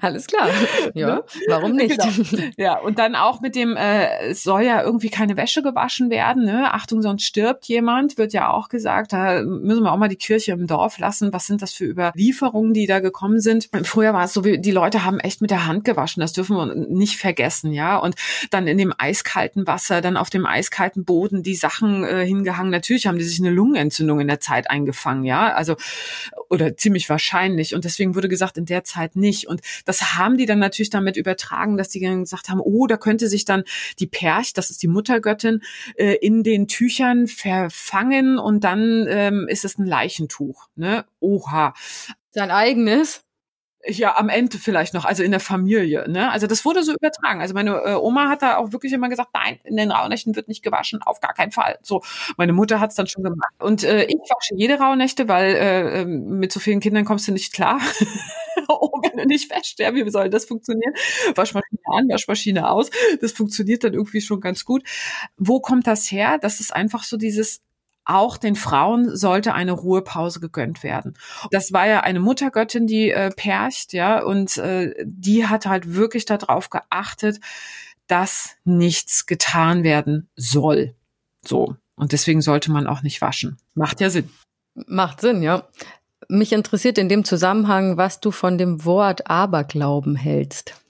Alles 0.00 0.26
klar. 0.26 0.48
Ja, 0.94 1.06
ne? 1.06 1.24
warum 1.48 1.72
nicht? 1.72 1.98
Genau. 1.98 2.44
Ja, 2.56 2.78
und 2.78 2.98
dann 2.98 3.14
auch 3.14 3.40
mit 3.40 3.54
dem, 3.54 3.76
äh, 3.76 4.30
es 4.30 4.42
soll 4.42 4.62
ja 4.62 4.82
irgendwie 4.82 5.08
keine 5.08 5.36
Wäsche 5.36 5.62
gewaschen 5.62 6.10
werden, 6.10 6.44
ne? 6.44 6.72
Achtung, 6.74 7.00
sonst 7.00 7.24
stirbt 7.24 7.66
jemand, 7.66 8.18
wird 8.18 8.32
ja 8.32 8.50
auch 8.50 8.68
gesagt. 8.68 9.12
Da 9.12 9.42
müssen 9.42 9.82
wir 9.84 9.92
auch 9.92 9.96
mal 9.96 10.08
die 10.08 10.16
Kirche 10.16 10.52
im 10.52 10.66
Dorf 10.66 10.98
lassen. 10.98 11.32
Was 11.32 11.46
sind 11.46 11.62
das 11.62 11.72
für 11.72 11.84
Überlieferungen, 11.84 12.74
die 12.74 12.86
da 12.86 13.00
gekommen 13.00 13.40
sind? 13.40 13.68
Früher 13.84 14.12
war 14.12 14.24
es 14.24 14.32
so, 14.32 14.44
wie 14.44 14.58
die 14.58 14.72
Leute 14.72 15.04
haben 15.04 15.20
echt 15.20 15.40
mit 15.40 15.50
der 15.50 15.66
Hand 15.66 15.84
gewaschen. 15.84 16.20
Das 16.20 16.32
dürfen 16.32 16.56
wir 16.56 16.74
nicht 16.74 17.18
vergessen, 17.18 17.72
ja. 17.72 17.96
Und 17.96 18.16
dann 18.50 18.66
in 18.66 18.78
dem 18.78 18.92
eiskalten 18.98 19.66
Wasser, 19.66 20.00
dann 20.00 20.16
auf 20.16 20.30
dem 20.30 20.46
eiskalten 20.46 21.04
Boden 21.04 21.42
die 21.42 21.54
Sachen 21.54 22.04
äh, 22.04 22.26
hingehangen. 22.26 22.70
Natürlich 22.70 23.06
haben 23.06 23.18
die 23.18 23.24
sich 23.24 23.38
eine 23.38 23.50
Lungenentzündung 23.50 24.20
in 24.20 24.28
der 24.28 24.40
Zeit 24.40 24.70
eingefangen, 24.70 25.24
ja. 25.24 25.52
Also, 25.52 25.76
oder 26.48 26.76
ziemlich 26.76 27.08
wahrscheinlich. 27.08 27.74
Und 27.74 27.84
deswegen 27.84 28.14
wurde 28.14 28.28
gesagt, 28.28 28.58
in 28.58 28.66
der 28.66 28.82
Zeit 28.84 29.14
nicht. 29.14 29.46
Und 29.46 29.59
das 29.84 30.14
haben 30.14 30.36
die 30.36 30.46
dann 30.46 30.58
natürlich 30.58 30.90
damit 30.90 31.16
übertragen, 31.16 31.76
dass 31.76 31.88
die 31.88 32.00
dann 32.00 32.20
gesagt 32.20 32.48
haben, 32.48 32.60
oh, 32.60 32.86
da 32.86 32.96
könnte 32.96 33.28
sich 33.28 33.44
dann 33.44 33.64
die 33.98 34.06
Perch, 34.06 34.52
das 34.52 34.70
ist 34.70 34.82
die 34.82 34.88
Muttergöttin, 34.88 35.62
äh, 35.96 36.14
in 36.14 36.42
den 36.42 36.68
Tüchern 36.68 37.26
verfangen 37.26 38.38
und 38.38 38.64
dann 38.64 39.06
ähm, 39.08 39.46
ist 39.48 39.64
es 39.64 39.78
ein 39.78 39.86
Leichentuch. 39.86 40.68
Ne? 40.76 41.04
Oha. 41.20 41.74
Sein 42.32 42.50
eigenes? 42.50 43.22
Ja, 43.86 44.18
am 44.18 44.28
Ende 44.28 44.58
vielleicht 44.58 44.92
noch, 44.92 45.06
also 45.06 45.22
in 45.22 45.30
der 45.30 45.40
Familie. 45.40 46.06
Ne? 46.06 46.30
Also 46.30 46.46
das 46.46 46.66
wurde 46.66 46.82
so 46.82 46.92
übertragen. 46.92 47.40
Also 47.40 47.54
meine 47.54 47.70
äh, 47.82 47.94
Oma 47.94 48.28
hat 48.28 48.42
da 48.42 48.58
auch 48.58 48.72
wirklich 48.72 48.92
immer 48.92 49.08
gesagt, 49.08 49.30
nein, 49.32 49.58
in 49.64 49.76
den 49.76 49.90
Rauhnächten 49.90 50.36
wird 50.36 50.48
nicht 50.48 50.62
gewaschen, 50.62 51.00
auf 51.02 51.20
gar 51.20 51.32
keinen 51.32 51.50
Fall. 51.50 51.78
So, 51.82 52.02
meine 52.36 52.52
Mutter 52.52 52.78
hat's 52.78 52.94
dann 52.94 53.06
schon 53.06 53.24
gemacht. 53.24 53.54
Und 53.58 53.82
äh, 53.84 54.04
ich 54.04 54.16
wasche 54.16 54.54
jede 54.54 54.78
Rauhnächte, 54.78 55.28
weil 55.28 55.54
äh, 55.54 56.02
ähm, 56.02 56.38
mit 56.38 56.52
so 56.52 56.60
vielen 56.60 56.80
Kindern 56.80 57.06
kommst 57.06 57.26
du 57.26 57.32
nicht 57.32 57.54
klar. 57.54 57.80
oh, 58.68 59.00
wenn 59.02 59.16
du 59.16 59.26
nicht 59.26 59.50
ja, 59.78 59.94
wie 59.94 60.08
soll 60.10 60.30
das 60.30 60.44
funktionieren? 60.44 60.92
Waschmaschine 61.34 61.80
an, 61.92 62.08
Waschmaschine 62.08 62.70
aus. 62.70 62.90
Das 63.20 63.32
funktioniert 63.32 63.84
dann 63.84 63.94
irgendwie 63.94 64.20
schon 64.20 64.40
ganz 64.40 64.64
gut. 64.64 64.82
Wo 65.36 65.60
kommt 65.60 65.86
das 65.86 66.10
her? 66.10 66.38
Das 66.40 66.60
ist 66.60 66.74
einfach 66.74 67.04
so 67.04 67.16
dieses 67.16 67.62
auch 68.04 68.38
den 68.38 68.56
Frauen 68.56 69.14
sollte 69.14 69.54
eine 69.54 69.72
Ruhepause 69.72 70.40
gegönnt 70.40 70.82
werden. 70.82 71.16
Das 71.52 71.72
war 71.72 71.86
ja 71.86 72.00
eine 72.00 72.18
Muttergöttin, 72.18 72.86
die 72.86 73.10
äh, 73.10 73.30
percht, 73.30 73.92
ja, 73.92 74.22
und 74.22 74.56
äh, 74.56 74.94
die 75.04 75.46
hat 75.46 75.66
halt 75.66 75.94
wirklich 75.94 76.24
darauf 76.24 76.70
geachtet, 76.70 77.40
dass 78.08 78.56
nichts 78.64 79.26
getan 79.26 79.84
werden 79.84 80.28
soll. 80.34 80.96
So. 81.44 81.76
Und 81.94 82.12
deswegen 82.12 82.40
sollte 82.40 82.72
man 82.72 82.86
auch 82.86 83.02
nicht 83.02 83.20
waschen. 83.20 83.58
Macht 83.74 84.00
ja 84.00 84.10
Sinn. 84.10 84.30
Macht 84.74 85.20
Sinn, 85.20 85.42
ja. 85.42 85.68
Mich 86.30 86.52
interessiert 86.52 86.96
in 86.98 87.08
dem 87.08 87.24
Zusammenhang, 87.24 87.96
was 87.96 88.20
du 88.20 88.30
von 88.30 88.56
dem 88.56 88.84
Wort 88.84 89.28
Aberglauben 89.28 90.16
hältst 90.16 90.80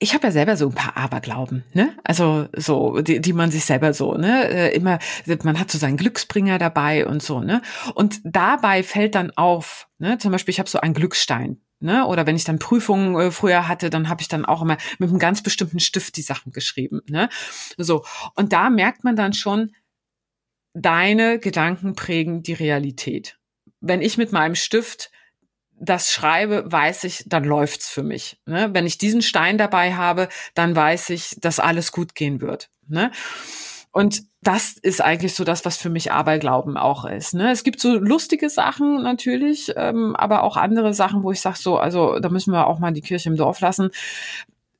ich 0.00 0.14
habe 0.14 0.28
ja 0.28 0.30
selber 0.30 0.56
so 0.56 0.68
ein 0.68 0.74
paar 0.74 0.96
Aberglauben, 0.96 1.64
ne? 1.72 1.96
Also 2.04 2.46
so, 2.56 3.00
die, 3.00 3.20
die 3.20 3.32
man 3.32 3.50
sich 3.50 3.64
selber 3.64 3.92
so, 3.92 4.14
ne? 4.14 4.48
Äh, 4.48 4.76
immer, 4.76 4.98
man 5.42 5.58
hat 5.58 5.70
so 5.70 5.78
seinen 5.78 5.96
Glücksbringer 5.96 6.58
dabei 6.58 7.06
und 7.06 7.22
so, 7.22 7.40
ne? 7.40 7.62
Und 7.94 8.20
dabei 8.24 8.82
fällt 8.84 9.16
dann 9.16 9.32
auf, 9.32 9.88
ne? 9.98 10.18
Zum 10.18 10.30
Beispiel, 10.30 10.52
ich 10.52 10.60
habe 10.60 10.68
so 10.68 10.80
einen 10.80 10.94
Glücksstein. 10.94 11.60
Ne? 11.80 12.04
Oder 12.06 12.26
wenn 12.26 12.34
ich 12.34 12.42
dann 12.42 12.58
Prüfungen 12.58 13.14
äh, 13.14 13.30
früher 13.30 13.68
hatte, 13.68 13.88
dann 13.88 14.08
habe 14.08 14.20
ich 14.20 14.26
dann 14.26 14.44
auch 14.44 14.62
immer 14.62 14.76
mit 14.98 15.10
einem 15.10 15.20
ganz 15.20 15.44
bestimmten 15.44 15.78
Stift 15.78 16.16
die 16.16 16.22
Sachen 16.22 16.50
geschrieben. 16.50 17.02
Ne? 17.08 17.28
So. 17.76 18.04
Und 18.34 18.52
da 18.52 18.68
merkt 18.68 19.04
man 19.04 19.14
dann 19.14 19.32
schon, 19.32 19.70
deine 20.80 21.38
Gedanken 21.38 21.94
prägen 21.94 22.42
die 22.42 22.54
Realität. 22.54 23.38
Wenn 23.80 24.02
ich 24.02 24.18
mit 24.18 24.32
meinem 24.32 24.54
Stift 24.54 25.10
das 25.80 26.10
schreibe, 26.12 26.64
weiß 26.70 27.04
ich, 27.04 27.24
dann 27.26 27.44
läuft's 27.44 27.88
für 27.88 28.02
mich. 28.02 28.40
Ne? 28.46 28.70
Wenn 28.72 28.86
ich 28.86 28.98
diesen 28.98 29.22
Stein 29.22 29.58
dabei 29.58 29.94
habe, 29.94 30.28
dann 30.54 30.74
weiß 30.74 31.10
ich, 31.10 31.36
dass 31.40 31.60
alles 31.60 31.92
gut 31.92 32.14
gehen 32.14 32.40
wird. 32.40 32.68
Ne? 32.88 33.12
Und 33.92 34.22
das 34.42 34.76
ist 34.76 35.00
eigentlich 35.00 35.34
so 35.34 35.44
das, 35.44 35.64
was 35.64 35.76
für 35.76 35.90
mich 35.90 36.12
Aberglauben 36.12 36.76
auch 36.76 37.04
ist. 37.04 37.34
Ne? 37.34 37.50
Es 37.50 37.64
gibt 37.64 37.80
so 37.80 37.96
lustige 37.96 38.50
Sachen 38.50 39.02
natürlich, 39.02 39.72
ähm, 39.76 40.14
aber 40.16 40.42
auch 40.42 40.56
andere 40.56 40.94
Sachen, 40.94 41.22
wo 41.22 41.32
ich 41.32 41.40
sage 41.40 41.58
so, 41.58 41.78
also 41.78 42.18
da 42.18 42.28
müssen 42.28 42.52
wir 42.52 42.66
auch 42.66 42.78
mal 42.78 42.92
die 42.92 43.00
Kirche 43.00 43.28
im 43.28 43.36
Dorf 43.36 43.60
lassen. 43.60 43.90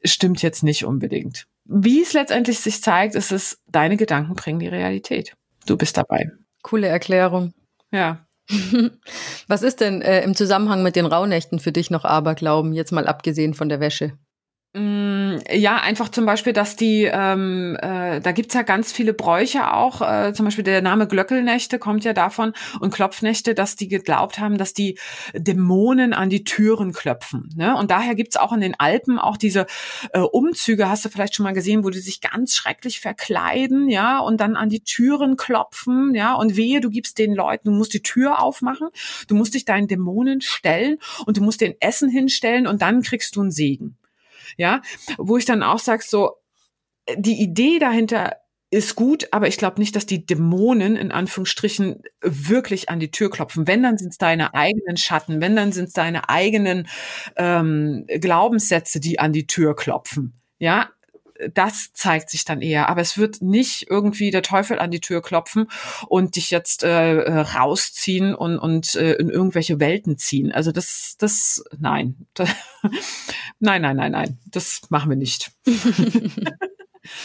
Stimmt 0.04 0.42
jetzt 0.42 0.62
nicht 0.62 0.84
unbedingt. 0.84 1.46
Wie 1.64 2.00
es 2.00 2.12
letztendlich 2.12 2.60
sich 2.60 2.82
zeigt, 2.82 3.14
ist 3.14 3.30
es, 3.30 3.60
deine 3.66 3.96
Gedanken 3.96 4.34
bringen 4.34 4.58
die 4.58 4.68
Realität. 4.68 5.34
Du 5.68 5.76
bist 5.76 5.98
dabei. 5.98 6.30
Coole 6.62 6.88
Erklärung. 6.88 7.52
Ja. 7.92 8.26
Was 9.48 9.62
ist 9.62 9.80
denn 9.80 10.00
äh, 10.00 10.22
im 10.22 10.34
Zusammenhang 10.34 10.82
mit 10.82 10.96
den 10.96 11.04
Rauhnächten 11.04 11.58
für 11.58 11.72
dich 11.72 11.90
noch 11.90 12.06
Aberglauben, 12.06 12.72
jetzt 12.72 12.90
mal 12.90 13.06
abgesehen 13.06 13.52
von 13.52 13.68
der 13.68 13.78
Wäsche? 13.78 14.14
Mm, 14.78 15.38
ja, 15.50 15.78
einfach 15.78 16.08
zum 16.08 16.24
Beispiel, 16.24 16.52
dass 16.52 16.76
die, 16.76 17.10
ähm, 17.12 17.76
äh, 17.82 18.20
da 18.20 18.30
gibt's 18.30 18.54
ja 18.54 18.62
ganz 18.62 18.92
viele 18.92 19.12
Bräuche 19.12 19.72
auch, 19.72 20.00
äh, 20.00 20.32
zum 20.32 20.44
Beispiel 20.44 20.62
der 20.62 20.82
Name 20.82 21.08
Glöckelnächte 21.08 21.80
kommt 21.80 22.04
ja 22.04 22.12
davon 22.12 22.52
und 22.78 22.94
Klopfnächte, 22.94 23.54
dass 23.54 23.74
die 23.74 23.88
geglaubt 23.88 24.38
haben, 24.38 24.56
dass 24.56 24.74
die 24.74 24.96
Dämonen 25.34 26.12
an 26.12 26.30
die 26.30 26.44
Türen 26.44 26.92
klopfen. 26.92 27.48
Ne? 27.56 27.76
Und 27.76 27.90
daher 27.90 28.14
gibt's 28.14 28.36
auch 28.36 28.52
in 28.52 28.60
den 28.60 28.78
Alpen 28.78 29.18
auch 29.18 29.36
diese 29.36 29.66
äh, 30.12 30.20
Umzüge, 30.20 30.88
hast 30.88 31.04
du 31.04 31.08
vielleicht 31.08 31.34
schon 31.34 31.44
mal 31.44 31.54
gesehen, 31.54 31.82
wo 31.82 31.90
die 31.90 31.98
sich 31.98 32.20
ganz 32.20 32.54
schrecklich 32.54 33.00
verkleiden, 33.00 33.88
ja, 33.88 34.20
und 34.20 34.40
dann 34.40 34.54
an 34.54 34.68
die 34.68 34.84
Türen 34.84 35.36
klopfen, 35.36 36.14
ja, 36.14 36.34
und 36.34 36.56
wehe, 36.56 36.80
du 36.80 36.90
gibst 36.90 37.18
den 37.18 37.34
Leuten, 37.34 37.70
du 37.70 37.74
musst 37.74 37.94
die 37.94 38.02
Tür 38.02 38.40
aufmachen, 38.40 38.88
du 39.26 39.34
musst 39.34 39.54
dich 39.54 39.64
deinen 39.64 39.88
Dämonen 39.88 40.40
stellen 40.40 40.98
und 41.26 41.36
du 41.36 41.42
musst 41.42 41.60
den 41.60 41.74
Essen 41.80 42.08
hinstellen 42.08 42.68
und 42.68 42.80
dann 42.80 43.02
kriegst 43.02 43.34
du 43.34 43.40
einen 43.40 43.50
Segen 43.50 43.96
ja, 44.56 44.82
wo 45.16 45.36
ich 45.36 45.44
dann 45.44 45.62
auch 45.62 45.78
sage, 45.78 46.02
so, 46.06 46.32
die 47.16 47.40
Idee 47.40 47.78
dahinter 47.78 48.36
ist 48.70 48.96
gut, 48.96 49.28
aber 49.32 49.48
ich 49.48 49.56
glaube 49.56 49.80
nicht, 49.80 49.96
dass 49.96 50.04
die 50.04 50.26
Dämonen 50.26 50.96
in 50.96 51.10
Anführungsstrichen 51.10 52.02
wirklich 52.20 52.90
an 52.90 53.00
die 53.00 53.10
Tür 53.10 53.30
klopfen. 53.30 53.66
Wenn, 53.66 53.82
dann 53.82 53.96
sind 53.96 54.10
es 54.10 54.18
deine 54.18 54.52
eigenen 54.54 54.98
Schatten, 54.98 55.40
wenn, 55.40 55.56
dann 55.56 55.72
sind 55.72 55.86
es 55.86 55.94
deine 55.94 56.28
eigenen 56.28 56.86
ähm, 57.36 58.04
Glaubenssätze, 58.06 59.00
die 59.00 59.18
an 59.18 59.32
die 59.32 59.46
Tür 59.46 59.74
klopfen. 59.74 60.34
Ja, 60.58 60.90
das 61.52 61.92
zeigt 61.92 62.30
sich 62.30 62.44
dann 62.44 62.62
eher. 62.62 62.88
Aber 62.88 63.00
es 63.00 63.18
wird 63.18 63.42
nicht 63.42 63.86
irgendwie 63.88 64.30
der 64.30 64.42
Teufel 64.42 64.78
an 64.78 64.90
die 64.90 65.00
Tür 65.00 65.22
klopfen 65.22 65.68
und 66.08 66.36
dich 66.36 66.50
jetzt 66.50 66.82
äh, 66.82 67.18
äh 67.18 67.40
rausziehen 67.40 68.34
und, 68.34 68.58
und 68.58 68.94
äh, 68.94 69.14
in 69.14 69.30
irgendwelche 69.30 69.80
Welten 69.80 70.18
ziehen. 70.18 70.52
Also 70.52 70.72
das, 70.72 71.16
das, 71.18 71.64
nein. 71.78 72.26
nein, 73.58 73.82
nein, 73.82 73.96
nein, 73.96 74.12
nein. 74.12 74.38
Das 74.46 74.82
machen 74.90 75.10
wir 75.10 75.16
nicht. 75.16 75.52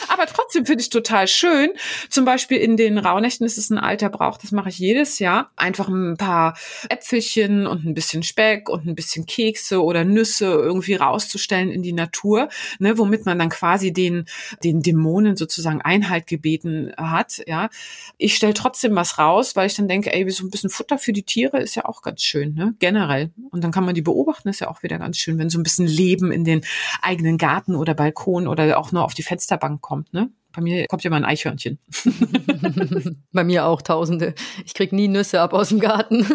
Aber 0.08 0.26
trotzdem 0.26 0.65
finde 0.65 0.82
ich 0.82 0.89
total 0.89 1.28
schön. 1.28 1.72
Zum 2.10 2.26
Beispiel 2.26 2.58
in 2.58 2.78
den 2.78 2.98
Rauhnächten 2.98 3.46
ist 3.46 3.58
es 3.58 3.69
ein 3.69 3.78
alter 3.78 4.10
Brauch, 4.10 4.38
das 4.38 4.52
mache 4.52 4.69
ich 4.69 4.80
jedes 4.80 5.19
Jahr. 5.19 5.52
Einfach 5.56 5.88
ein 5.88 6.17
paar 6.17 6.58
Äpfelchen 6.89 7.67
und 7.67 7.86
ein 7.86 7.93
bisschen 7.93 8.24
Speck 8.24 8.69
und 8.69 8.86
ein 8.86 8.96
bisschen 8.96 9.26
Kekse 9.26 9.84
oder 9.84 10.04
Nüsse 10.04 10.46
irgendwie 10.46 10.96
rauszustellen 10.96 11.72
in 11.72 11.84
die 11.84 11.93
Natur, 11.93 12.50
ne, 12.80 12.98
womit 12.98 13.26
man 13.26 13.39
dann 13.39 13.50
quasi 13.50 13.93
den, 13.93 14.26
den 14.63 14.82
Dämonen 14.82 15.36
sozusagen 15.36 15.82
Einhalt 15.82 16.28
gebeten 16.28 16.91
hat. 16.98 17.41
Ja, 17.48 17.69
ich 18.17 18.36
stelle 18.36 18.54
trotzdem 18.54 18.96
was 18.96 19.17
raus, 19.17 19.56
weil 19.56 19.67
ich 19.67 19.76
dann 19.76 19.88
denke, 19.88 20.13
ey, 20.13 20.30
so 20.30 20.46
ein 20.46 20.50
bisschen 20.50 20.69
Futter 20.69 20.98
für 20.98 21.13
die 21.13 21.24
Tiere 21.24 21.60
ist 21.60 21.76
ja 21.76 21.86
auch 21.86 22.02
ganz 22.02 22.22
schön, 22.22 22.54
ne? 22.54 22.76
Generell. 22.80 23.32
Und 23.52 23.63
dann 23.63 23.72
kann 23.72 23.86
man 23.86 23.96
die 23.96 24.02
beobachten, 24.02 24.50
ist 24.50 24.62
ja 24.62 24.69
auch 24.69 24.84
wieder 24.84 24.98
ganz 24.98 25.17
schön, 25.17 25.38
wenn 25.38 25.50
so 25.50 25.60
ein 25.60 25.63
bisschen 25.63 25.88
Leben 25.88 26.32
in 26.32 26.43
den 26.43 26.62
eigenen 27.02 27.38
Garten 27.38 27.76
oder 27.76 27.93
Balkon 27.93 28.48
oder 28.48 28.78
auch 28.78 28.91
nur 28.91 29.04
auf 29.04 29.13
die 29.13 29.24
Fensterbank 29.24 29.73
kommt, 29.82 30.14
ne? 30.14 30.32
Bei 30.54 30.62
mir 30.62 30.86
kommt 30.88 31.04
ja 31.04 31.10
mal 31.10 31.18
ein 31.18 31.26
Eichhörnchen. 31.26 31.80
Bei 33.32 33.44
mir 33.44 33.66
auch 33.66 33.82
tausende. 33.82 34.36
Ich 34.66 34.76
krieg 34.76 34.94
nie 34.94 35.08
Nüsse 35.08 35.42
ab 35.42 35.52
aus 35.54 35.70
dem 35.70 35.80
Garten. 35.80 36.28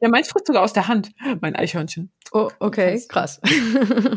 ja, 0.00 0.08
meins 0.08 0.28
frisst 0.28 0.46
sogar 0.46 0.62
aus 0.62 0.72
der 0.72 0.88
Hand, 0.88 1.12
mein 1.42 1.54
Eichhörnchen. 1.54 2.10
Oh, 2.32 2.48
okay, 2.60 3.02
krass. 3.08 3.42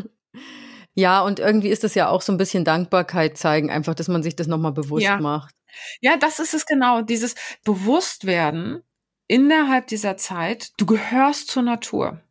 ja, 0.94 1.20
und 1.20 1.38
irgendwie 1.38 1.68
ist 1.68 1.84
das 1.84 1.94
ja 1.94 2.08
auch 2.08 2.22
so 2.22 2.32
ein 2.32 2.38
bisschen 2.38 2.64
Dankbarkeit 2.64 3.36
zeigen, 3.36 3.70
einfach, 3.70 3.94
dass 3.94 4.08
man 4.08 4.22
sich 4.22 4.34
das 4.34 4.46
nochmal 4.46 4.72
bewusst 4.72 5.04
ja. 5.04 5.20
macht. 5.20 5.54
Ja, 6.00 6.16
das 6.16 6.38
ist 6.38 6.54
es 6.54 6.64
genau, 6.64 7.02
dieses 7.02 7.34
Bewusstwerden 7.62 8.82
innerhalb 9.26 9.86
dieser 9.86 10.16
Zeit, 10.16 10.70
du 10.78 10.86
gehörst 10.86 11.50
zur 11.50 11.62
Natur. 11.62 12.22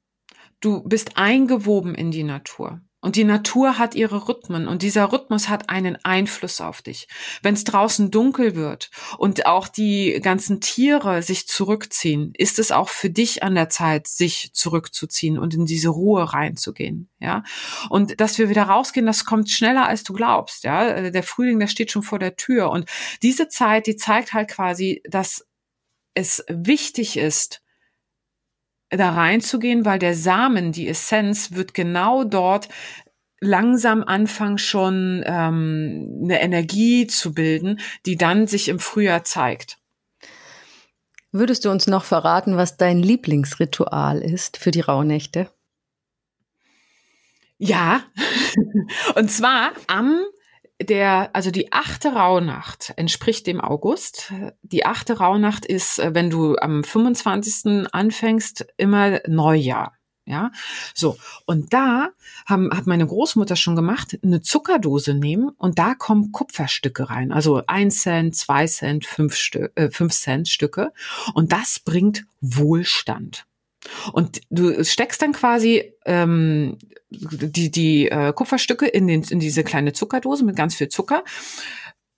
Du 0.60 0.82
bist 0.82 1.18
eingewoben 1.18 1.94
in 1.94 2.10
die 2.10 2.24
Natur. 2.24 2.82
Und 3.00 3.16
die 3.16 3.24
Natur 3.24 3.78
hat 3.78 3.94
ihre 3.94 4.28
Rhythmen 4.28 4.68
und 4.68 4.82
dieser 4.82 5.12
Rhythmus 5.12 5.50
hat 5.50 5.70
einen 5.70 6.04
Einfluss 6.04 6.60
auf 6.60 6.82
dich. 6.82 7.08
Wenn 7.44 7.54
es 7.54 7.64
draußen 7.64 8.10
dunkel 8.10 8.56
wird 8.56 8.90
und 9.20 9.46
auch 9.46 9.68
die 9.68 10.20
ganzen 10.22 10.62
Tiere 10.62 11.22
sich 11.22 11.48
zurückziehen, 11.48 12.34
ist 12.36 12.58
es 12.58 12.72
auch 12.72 12.90
für 12.90 13.12
dich 13.12 13.44
an 13.44 13.54
der 13.54 13.70
Zeit, 13.70 14.08
sich 14.08 14.52
zurückzuziehen 14.54 15.38
und 15.38 15.54
in 15.54 15.68
diese 15.68 15.90
Ruhe 15.90 16.34
reinzugehen. 16.34 17.08
Ja, 17.20 17.44
und 17.90 18.20
dass 18.20 18.40
wir 18.40 18.50
wieder 18.50 18.64
rausgehen, 18.64 19.06
das 19.06 19.26
kommt 19.26 19.52
schneller 19.52 19.88
als 19.88 20.04
du 20.04 20.14
glaubst. 20.14 20.64
Ja, 20.64 21.12
der 21.12 21.24
Frühling, 21.24 21.60
der 21.60 21.68
steht 21.68 21.92
schon 21.92 22.04
vor 22.04 22.18
der 22.18 22.36
Tür 22.36 22.72
und 22.72 22.90
diese 23.22 23.48
Zeit, 23.48 23.86
die 23.86 23.96
zeigt 23.96 24.34
halt 24.34 24.50
quasi, 24.50 25.04
dass 25.08 25.46
es 26.16 26.44
wichtig 26.50 27.18
ist, 27.18 27.62
da 28.90 29.12
reinzugehen, 29.12 29.86
weil 29.86 30.00
der 30.00 30.16
Samen, 30.16 30.72
die 30.72 30.88
Essenz, 30.88 31.54
wird 31.54 31.74
genau 31.74 32.24
dort 32.24 32.70
langsam 33.40 34.04
anfangen 34.04 34.58
schon 34.58 35.24
ähm, 35.26 36.22
eine 36.24 36.42
Energie 36.42 37.08
zu 37.08 37.34
bilden, 37.34 37.80
die 38.06 38.16
dann 38.16 38.48
sich 38.48 38.70
im 38.70 38.80
Frühjahr 38.80 39.24
zeigt. 39.24 39.78
Würdest 41.32 41.66
du 41.66 41.70
uns 41.70 41.88
noch 41.88 42.04
verraten, 42.04 42.58
was 42.58 42.78
dein 42.78 43.00
Lieblingsritual 43.00 44.22
ist 44.22 44.58
für 44.58 44.72
die 44.72 44.82
Rauhnächte? 44.82 45.50
Ja, 47.60 48.04
und 49.16 49.30
zwar 49.30 49.72
am 49.88 50.24
der, 50.82 51.36
also 51.36 51.52
die 51.52 51.72
achte 51.72 52.14
Rauhnacht 52.14 52.94
entspricht 52.98 53.48
dem 53.48 53.62
August. 53.62 54.34
Die 54.62 54.86
achte 54.86 55.18
Rauhnacht 55.18 55.66
ist, 55.66 56.00
äh, 56.00 56.14
wenn 56.14 56.30
du 56.30 56.56
am 56.58 56.84
25. 56.84 57.88
anfängst, 57.92 58.68
immer 58.78 59.20
Neujahr. 59.28 59.94
Ja, 60.26 60.52
so. 60.94 61.18
Und 61.46 61.74
da 61.74 62.10
haben, 62.46 62.70
hat 62.76 62.86
meine 62.86 63.08
Großmutter 63.08 63.56
schon 63.56 63.78
gemacht, 63.78 64.20
eine 64.22 64.42
Zuckerdose 64.42 65.14
nehmen 65.14 65.52
und 65.58 65.80
da 65.80 65.96
kommen 65.96 66.34
Kupferstücke 66.34 67.10
rein. 67.10 67.32
Also 67.32 67.64
ein 67.66 67.92
Cent, 67.92 68.36
zwei 68.36 68.68
Cent, 68.68 69.06
fünf, 69.06 69.36
Stü 69.36 69.70
äh, 69.76 69.90
fünf 69.90 70.12
Cent 70.12 70.50
Stücke. 70.50 70.92
Und 71.34 71.54
das 71.54 71.80
bringt 71.80 72.26
Wohlstand. 72.42 73.46
Und 74.14 74.42
du 74.50 74.84
steckst 74.84 75.22
dann 75.22 75.34
quasi 75.34 75.94
ähm, 76.06 76.78
die, 77.10 77.72
die 77.72 78.10
äh, 78.10 78.34
Kupferstücke 78.34 78.88
in, 78.88 79.08
den, 79.08 79.24
in 79.24 79.40
diese 79.40 79.64
kleine 79.64 79.94
Zuckerdose 79.94 80.44
mit 80.44 80.56
ganz 80.56 80.76
viel 80.76 80.90
Zucker 80.90 81.24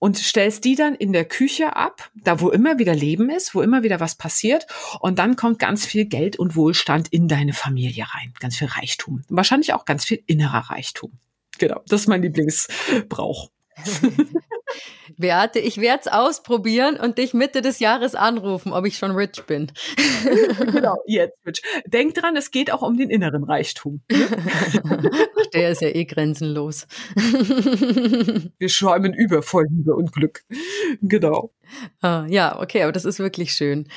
und 0.00 0.16
stellst 0.16 0.64
die 0.64 0.74
dann 0.74 0.94
in 0.94 1.12
der 1.12 1.26
Küche 1.26 1.76
ab, 1.76 2.10
da 2.14 2.40
wo 2.40 2.50
immer 2.50 2.78
wieder 2.78 2.94
Leben 2.94 3.30
ist, 3.30 3.54
wo 3.54 3.60
immer 3.60 3.82
wieder 3.82 4.00
was 4.00 4.16
passiert. 4.16 4.66
Und 4.98 5.18
dann 5.18 5.36
kommt 5.36 5.58
ganz 5.58 5.86
viel 5.86 6.06
Geld 6.06 6.36
und 6.36 6.56
Wohlstand 6.56 7.08
in 7.08 7.28
deine 7.28 7.52
Familie 7.52 8.06
rein. 8.14 8.32
Ganz 8.40 8.56
viel 8.56 8.68
Reichtum. 8.68 9.22
Wahrscheinlich 9.28 9.74
auch 9.74 9.84
ganz 9.84 10.04
viel 10.04 10.22
innerer 10.26 10.70
Reichtum. 10.70 11.12
Genau, 11.58 11.82
das 11.86 12.02
ist 12.02 12.06
mein 12.08 12.22
Lieblingsbrauch. 12.22 13.50
Beate, 15.16 15.58
ich 15.58 15.78
werde 15.78 16.00
es 16.00 16.08
ausprobieren 16.08 16.96
und 16.96 17.18
dich 17.18 17.34
Mitte 17.34 17.60
des 17.60 17.78
Jahres 17.78 18.14
anrufen, 18.14 18.72
ob 18.72 18.86
ich 18.86 18.96
schon 18.96 19.10
rich 19.10 19.42
bin. 19.46 19.70
genau, 20.72 20.96
jetzt 21.06 21.36
rich. 21.46 21.62
Denk 21.86 22.14
dran, 22.14 22.36
es 22.36 22.50
geht 22.50 22.72
auch 22.72 22.82
um 22.82 22.96
den 22.96 23.10
inneren 23.10 23.44
Reichtum. 23.44 24.00
Ach, 24.12 25.46
der 25.52 25.70
ist 25.70 25.82
ja 25.82 25.88
eh 25.88 26.04
grenzenlos. 26.04 26.86
Wir 28.58 28.68
schäumen 28.68 29.12
über 29.12 29.42
vor 29.42 29.64
Liebe 29.64 29.94
und 29.94 30.12
Glück. 30.12 30.44
Genau. 31.02 31.52
Ah, 32.00 32.24
ja, 32.28 32.58
okay, 32.60 32.82
aber 32.82 32.92
das 32.92 33.04
ist 33.04 33.18
wirklich 33.18 33.52
schön. 33.52 33.88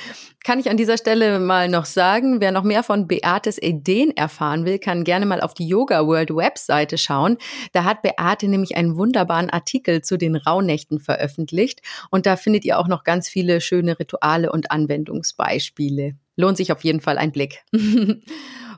Kann 0.44 0.58
ich 0.58 0.70
an 0.70 0.76
dieser 0.76 0.98
Stelle 0.98 1.38
mal 1.38 1.68
noch 1.68 1.84
sagen, 1.84 2.40
wer 2.40 2.52
noch 2.52 2.64
mehr 2.64 2.82
von 2.82 3.06
Beates 3.06 3.60
Ideen 3.60 4.16
erfahren 4.16 4.64
will, 4.64 4.78
kann 4.78 5.04
gerne 5.04 5.26
mal 5.26 5.40
auf 5.40 5.54
die 5.54 5.66
Yoga 5.66 6.06
World 6.06 6.30
Webseite 6.34 6.98
schauen. 6.98 7.38
Da 7.72 7.84
hat 7.84 8.02
Beate 8.02 8.48
nämlich 8.48 8.76
einen 8.76 8.96
wunderbaren 8.96 9.50
Artikel 9.50 10.02
zu 10.02 10.16
den 10.16 10.36
Rauhnächten 10.36 11.00
veröffentlicht 11.00 11.80
und 12.10 12.26
da 12.26 12.36
findet 12.36 12.64
ihr 12.64 12.78
auch 12.78 12.88
noch 12.88 13.04
ganz 13.04 13.28
viele 13.28 13.60
schöne 13.60 13.98
Rituale 13.98 14.52
und 14.52 14.70
Anwendungsbeispiele. 14.70 16.16
Lohnt 16.36 16.56
sich 16.56 16.72
auf 16.72 16.84
jeden 16.84 17.00
Fall 17.00 17.18
ein 17.18 17.32
Blick. 17.32 17.64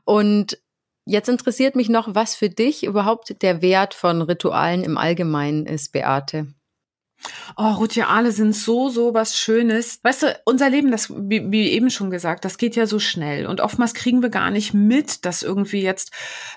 und 0.04 0.59
Jetzt 1.09 1.28
interessiert 1.28 1.76
mich 1.76 1.88
noch, 1.88 2.16
was 2.16 2.35
für 2.35 2.50
dich 2.50 2.82
überhaupt 2.82 3.40
der 3.40 3.62
Wert 3.62 3.94
von 3.94 4.22
Ritualen 4.22 4.82
im 4.82 4.98
Allgemeinen 4.98 5.64
ist, 5.64 5.92
Beate. 5.92 6.48
Oh, 7.57 7.72
Rituale 7.72 8.33
sind 8.33 8.55
so, 8.55 8.88
so 8.88 9.14
was 9.14 9.37
Schönes. 9.37 10.00
Weißt 10.02 10.22
du, 10.22 10.40
unser 10.44 10.70
Leben, 10.70 10.90
das, 10.90 11.11
wie, 11.11 11.50
wie 11.50 11.70
eben 11.70 11.90
schon 11.90 12.11
gesagt, 12.11 12.44
das 12.44 12.59
geht 12.59 12.76
ja 12.76 12.87
so 12.87 12.98
schnell. 12.98 13.46
Und 13.46 13.61
oftmals 13.61 13.94
kriegen 13.94 14.22
wir 14.22 14.29
gar 14.29 14.50
nicht 14.50 14.74
mit, 14.74 15.24
dass 15.24 15.42
irgendwie 15.42 15.83
jetzt 15.83 16.12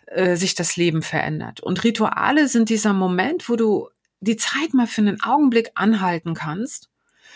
äh, 0.07 0.35
sich 0.35 0.55
das 0.55 0.75
Leben 0.75 1.01
verändert. 1.01 1.61
Und 1.61 1.83
Rituale 1.83 2.47
sind 2.47 2.69
dieser 2.69 2.93
Moment, 2.93 3.49
wo 3.49 3.55
du 3.55 3.89
die 4.19 4.37
Zeit 4.37 4.73
mal 4.73 4.87
für 4.87 5.01
einen 5.01 5.21
Augenblick 5.21 5.71
anhalten 5.75 6.33
kannst, 6.33 6.89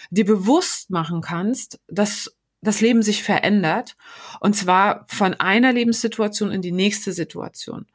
dir 0.09 0.25
bewusst 0.25 0.89
machen 0.89 1.21
kannst, 1.21 1.79
dass 1.88 2.36
das 2.62 2.81
Leben 2.81 3.03
sich 3.03 3.23
verändert 3.23 3.95
und 4.39 4.55
zwar 4.55 5.05
von 5.07 5.33
einer 5.33 5.73
Lebenssituation 5.73 6.51
in 6.51 6.62
die 6.62 6.71
nächste 6.71 7.12
Situation. 7.12 7.86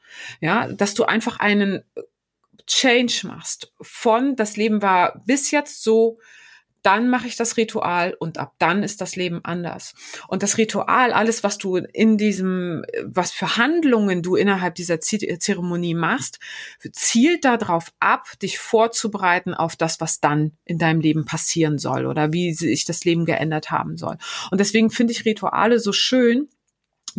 Ja, 0.40 0.68
dass 0.68 0.94
du 0.94 1.04
einfach 1.04 1.38
einen 1.38 1.82
Change 2.66 3.26
machst 3.26 3.72
von 3.80 4.36
das 4.36 4.56
Leben 4.56 4.82
war 4.82 5.22
bis 5.26 5.50
jetzt 5.50 5.82
so, 5.82 6.18
dann 6.82 7.08
mache 7.08 7.26
ich 7.26 7.36
das 7.36 7.56
Ritual 7.56 8.14
und 8.18 8.38
ab 8.38 8.54
dann 8.58 8.82
ist 8.82 9.00
das 9.00 9.16
Leben 9.16 9.40
anders. 9.42 9.94
Und 10.28 10.42
das 10.42 10.58
Ritual, 10.58 11.12
alles, 11.12 11.42
was 11.42 11.58
du 11.58 11.76
in 11.76 12.16
diesem, 12.16 12.84
was 13.04 13.32
für 13.32 13.56
Handlungen 13.56 14.22
du 14.22 14.36
innerhalb 14.36 14.74
dieser 14.76 15.00
Zeremonie 15.00 15.94
machst, 15.94 16.38
zielt 16.92 17.44
darauf 17.44 17.92
ab, 18.00 18.26
dich 18.40 18.58
vorzubereiten 18.58 19.54
auf 19.54 19.76
das, 19.76 20.00
was 20.00 20.20
dann 20.20 20.52
in 20.64 20.78
deinem 20.78 21.00
Leben 21.00 21.24
passieren 21.24 21.78
soll 21.78 22.06
oder 22.06 22.32
wie 22.32 22.52
sich 22.54 22.84
das 22.84 23.04
Leben 23.04 23.24
geändert 23.24 23.70
haben 23.70 23.96
soll. 23.96 24.16
Und 24.50 24.58
deswegen 24.58 24.90
finde 24.90 25.12
ich 25.12 25.24
Rituale 25.24 25.80
so 25.80 25.92
schön, 25.92 26.48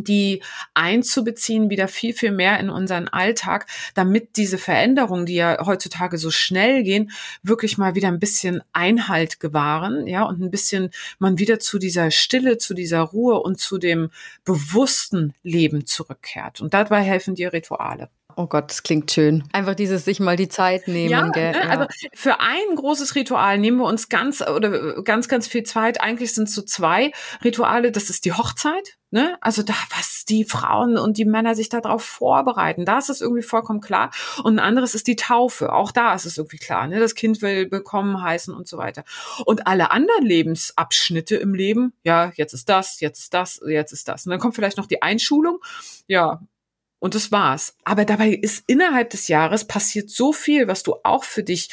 die 0.04 0.42
einzubeziehen, 0.74 1.70
wieder 1.70 1.88
viel, 1.88 2.14
viel 2.14 2.32
mehr 2.32 2.60
in 2.60 2.70
unseren 2.70 3.08
Alltag, 3.08 3.68
damit 3.94 4.38
diese 4.38 4.58
Veränderungen, 4.58 5.26
die 5.26 5.36
ja 5.36 5.66
heutzutage 5.66 6.18
so 6.18 6.32
schnell 6.32 6.84
gehen, 6.84 7.12
wirklich 7.44 7.78
mal 7.78 7.96
wieder 7.96 8.08
ein 8.08 8.20
bisschen 8.20 8.62
Einhalt 8.74 9.40
gewahren, 9.40 10.08
ja, 10.08 10.24
und 10.24 10.42
ein 10.42 10.52
bisschen 10.52 10.92
man 11.20 11.40
wieder 11.40 11.60
zu 11.60 11.80
dieser 11.80 12.12
Stille, 12.12 12.58
zu 12.58 12.74
dieser 12.74 13.02
Ruhe 13.02 13.40
und 13.42 13.60
zu 13.60 13.78
dem 13.78 14.10
bewussten 14.44 15.34
Leben 15.44 15.86
zurückkehrt. 15.86 16.62
Und 16.62 16.74
dabei 16.74 17.02
helfen 17.02 17.36
dir 17.36 17.54
Rituale. 17.54 18.10
Oh 18.40 18.48
Gott, 18.48 18.70
das 18.70 18.84
klingt 18.84 19.12
schön. 19.12 19.44
Einfach 19.52 19.76
dieses 19.76 20.06
sich 20.06 20.22
mal 20.22 20.38
die 20.38 20.48
Zeit 20.48 20.88
nehmen. 20.88 21.10
Ja, 21.10 21.28
gell? 21.28 21.52
Ne, 21.52 21.58
ja. 21.58 21.70
also 21.72 21.88
für 22.14 22.40
ein 22.40 22.74
großes 22.74 23.16
Ritual 23.16 23.58
nehmen 23.58 23.80
wir 23.80 23.84
uns 23.84 24.08
ganz 24.08 24.42
oder 24.42 25.04
ganz, 25.04 25.28
ganz 25.28 25.46
viel 25.46 25.64
Zeit. 25.64 26.00
Eigentlich 26.00 26.34
sind 26.34 26.48
es 26.48 26.56
so 26.56 26.62
zwei 26.62 27.12
Rituale. 27.44 27.92
Das 27.92 28.10
ist 28.10 28.24
die 28.24 28.32
Hochzeit. 28.32 28.98
Ne? 29.12 29.38
Also 29.42 29.62
da, 29.62 29.74
was 29.94 30.24
die 30.24 30.46
Frauen 30.46 30.98
und 30.98 31.18
die 31.18 31.26
Männer 31.26 31.54
sich 31.54 31.68
darauf 31.68 32.02
vorbereiten, 32.02 32.86
da 32.86 33.00
ist 33.00 33.10
es 33.10 33.20
irgendwie 33.20 33.42
vollkommen 33.42 33.82
klar. 33.82 34.10
Und 34.42 34.56
ein 34.56 34.66
anderes 34.66 34.96
ist 34.96 35.08
die 35.08 35.18
Taufe. 35.18 35.74
Auch 35.74 35.92
da 35.92 36.14
ist 36.14 36.26
es 36.26 36.38
irgendwie 36.38 36.60
klar. 36.60 36.88
Ne? 36.88 37.02
Das 37.02 37.16
Kind 37.16 37.42
will 37.42 37.68
bekommen 37.68 38.22
heißen 38.22 38.54
und 38.54 38.70
so 38.70 38.78
weiter. 38.78 39.04
Und 39.44 39.68
alle 39.68 39.92
anderen 39.92 40.24
Lebensabschnitte 40.24 41.36
im 41.36 41.54
Leben, 41.54 41.92
ja, 42.06 42.32
jetzt 42.36 42.54
ist 42.54 42.70
das, 42.70 43.02
jetzt 43.02 43.20
ist 43.20 43.34
das, 43.34 43.60
jetzt 43.68 43.92
ist 43.92 44.08
das. 44.08 44.26
Und 44.26 44.30
dann 44.30 44.40
kommt 44.40 44.56
vielleicht 44.56 44.78
noch 44.78 44.88
die 44.88 45.02
Einschulung. 45.02 45.60
Ja, 46.08 46.40
Und 47.00 47.16
das 47.16 47.32
war's. 47.32 47.76
Aber 47.86 48.06
dabei 48.06 48.32
ist 48.32 48.64
innerhalb 48.68 49.10
des 49.10 49.30
Jahres 49.30 49.66
passiert 49.66 50.10
so 50.10 50.34
viel, 50.34 50.68
was 50.68 50.84
du 50.84 50.96
auch 51.04 51.24
für 51.24 51.44
dich 51.44 51.70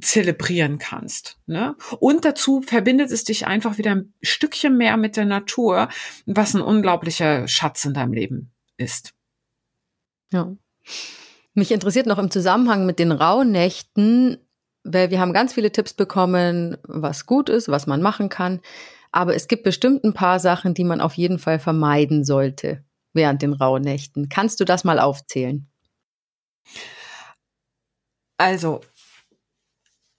zelebrieren 0.00 0.78
kannst. 0.78 1.38
Ne? 1.46 1.76
Und 2.00 2.24
dazu 2.24 2.62
verbindet 2.62 3.10
es 3.10 3.24
dich 3.24 3.46
einfach 3.46 3.78
wieder 3.78 3.92
ein 3.92 4.14
Stückchen 4.22 4.76
mehr 4.76 4.96
mit 4.96 5.16
der 5.16 5.24
Natur, 5.24 5.88
was 6.26 6.54
ein 6.54 6.62
unglaublicher 6.62 7.48
Schatz 7.48 7.84
in 7.84 7.94
deinem 7.94 8.12
Leben 8.12 8.52
ist. 8.76 9.14
Ja. 10.32 10.54
Mich 11.54 11.72
interessiert 11.72 12.06
noch 12.06 12.18
im 12.18 12.30
Zusammenhang 12.30 12.86
mit 12.86 12.98
den 12.98 13.12
Rauhnächten, 13.12 14.38
weil 14.84 15.10
wir 15.10 15.20
haben 15.20 15.32
ganz 15.32 15.52
viele 15.52 15.72
Tipps 15.72 15.92
bekommen, 15.92 16.76
was 16.84 17.26
gut 17.26 17.48
ist, 17.48 17.68
was 17.68 17.86
man 17.86 18.00
machen 18.00 18.28
kann. 18.28 18.60
Aber 19.10 19.34
es 19.34 19.48
gibt 19.48 19.64
bestimmt 19.64 20.04
ein 20.04 20.14
paar 20.14 20.38
Sachen, 20.38 20.74
die 20.74 20.84
man 20.84 21.00
auf 21.00 21.14
jeden 21.14 21.38
Fall 21.38 21.58
vermeiden 21.58 22.24
sollte 22.24 22.84
während 23.12 23.42
den 23.42 23.52
Rauhnächten. 23.52 24.28
Kannst 24.28 24.60
du 24.60 24.64
das 24.64 24.84
mal 24.84 24.98
aufzählen? 25.00 25.68
Also, 28.36 28.80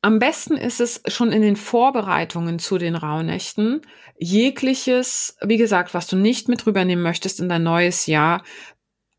am 0.01 0.19
besten 0.19 0.55
ist 0.55 0.79
es 0.79 1.01
schon 1.07 1.31
in 1.31 1.41
den 1.41 1.57
Vorbereitungen 1.57 2.57
zu 2.59 2.77
den 2.77 2.95
Rauhnächten, 2.95 3.81
jegliches, 4.17 5.35
wie 5.41 5.57
gesagt, 5.57 5.93
was 5.93 6.07
du 6.07 6.15
nicht 6.15 6.47
mit 6.47 6.65
rübernehmen 6.65 7.03
möchtest 7.03 7.39
in 7.39 7.49
dein 7.49 7.63
neues 7.63 8.05
Jahr, 8.05 8.43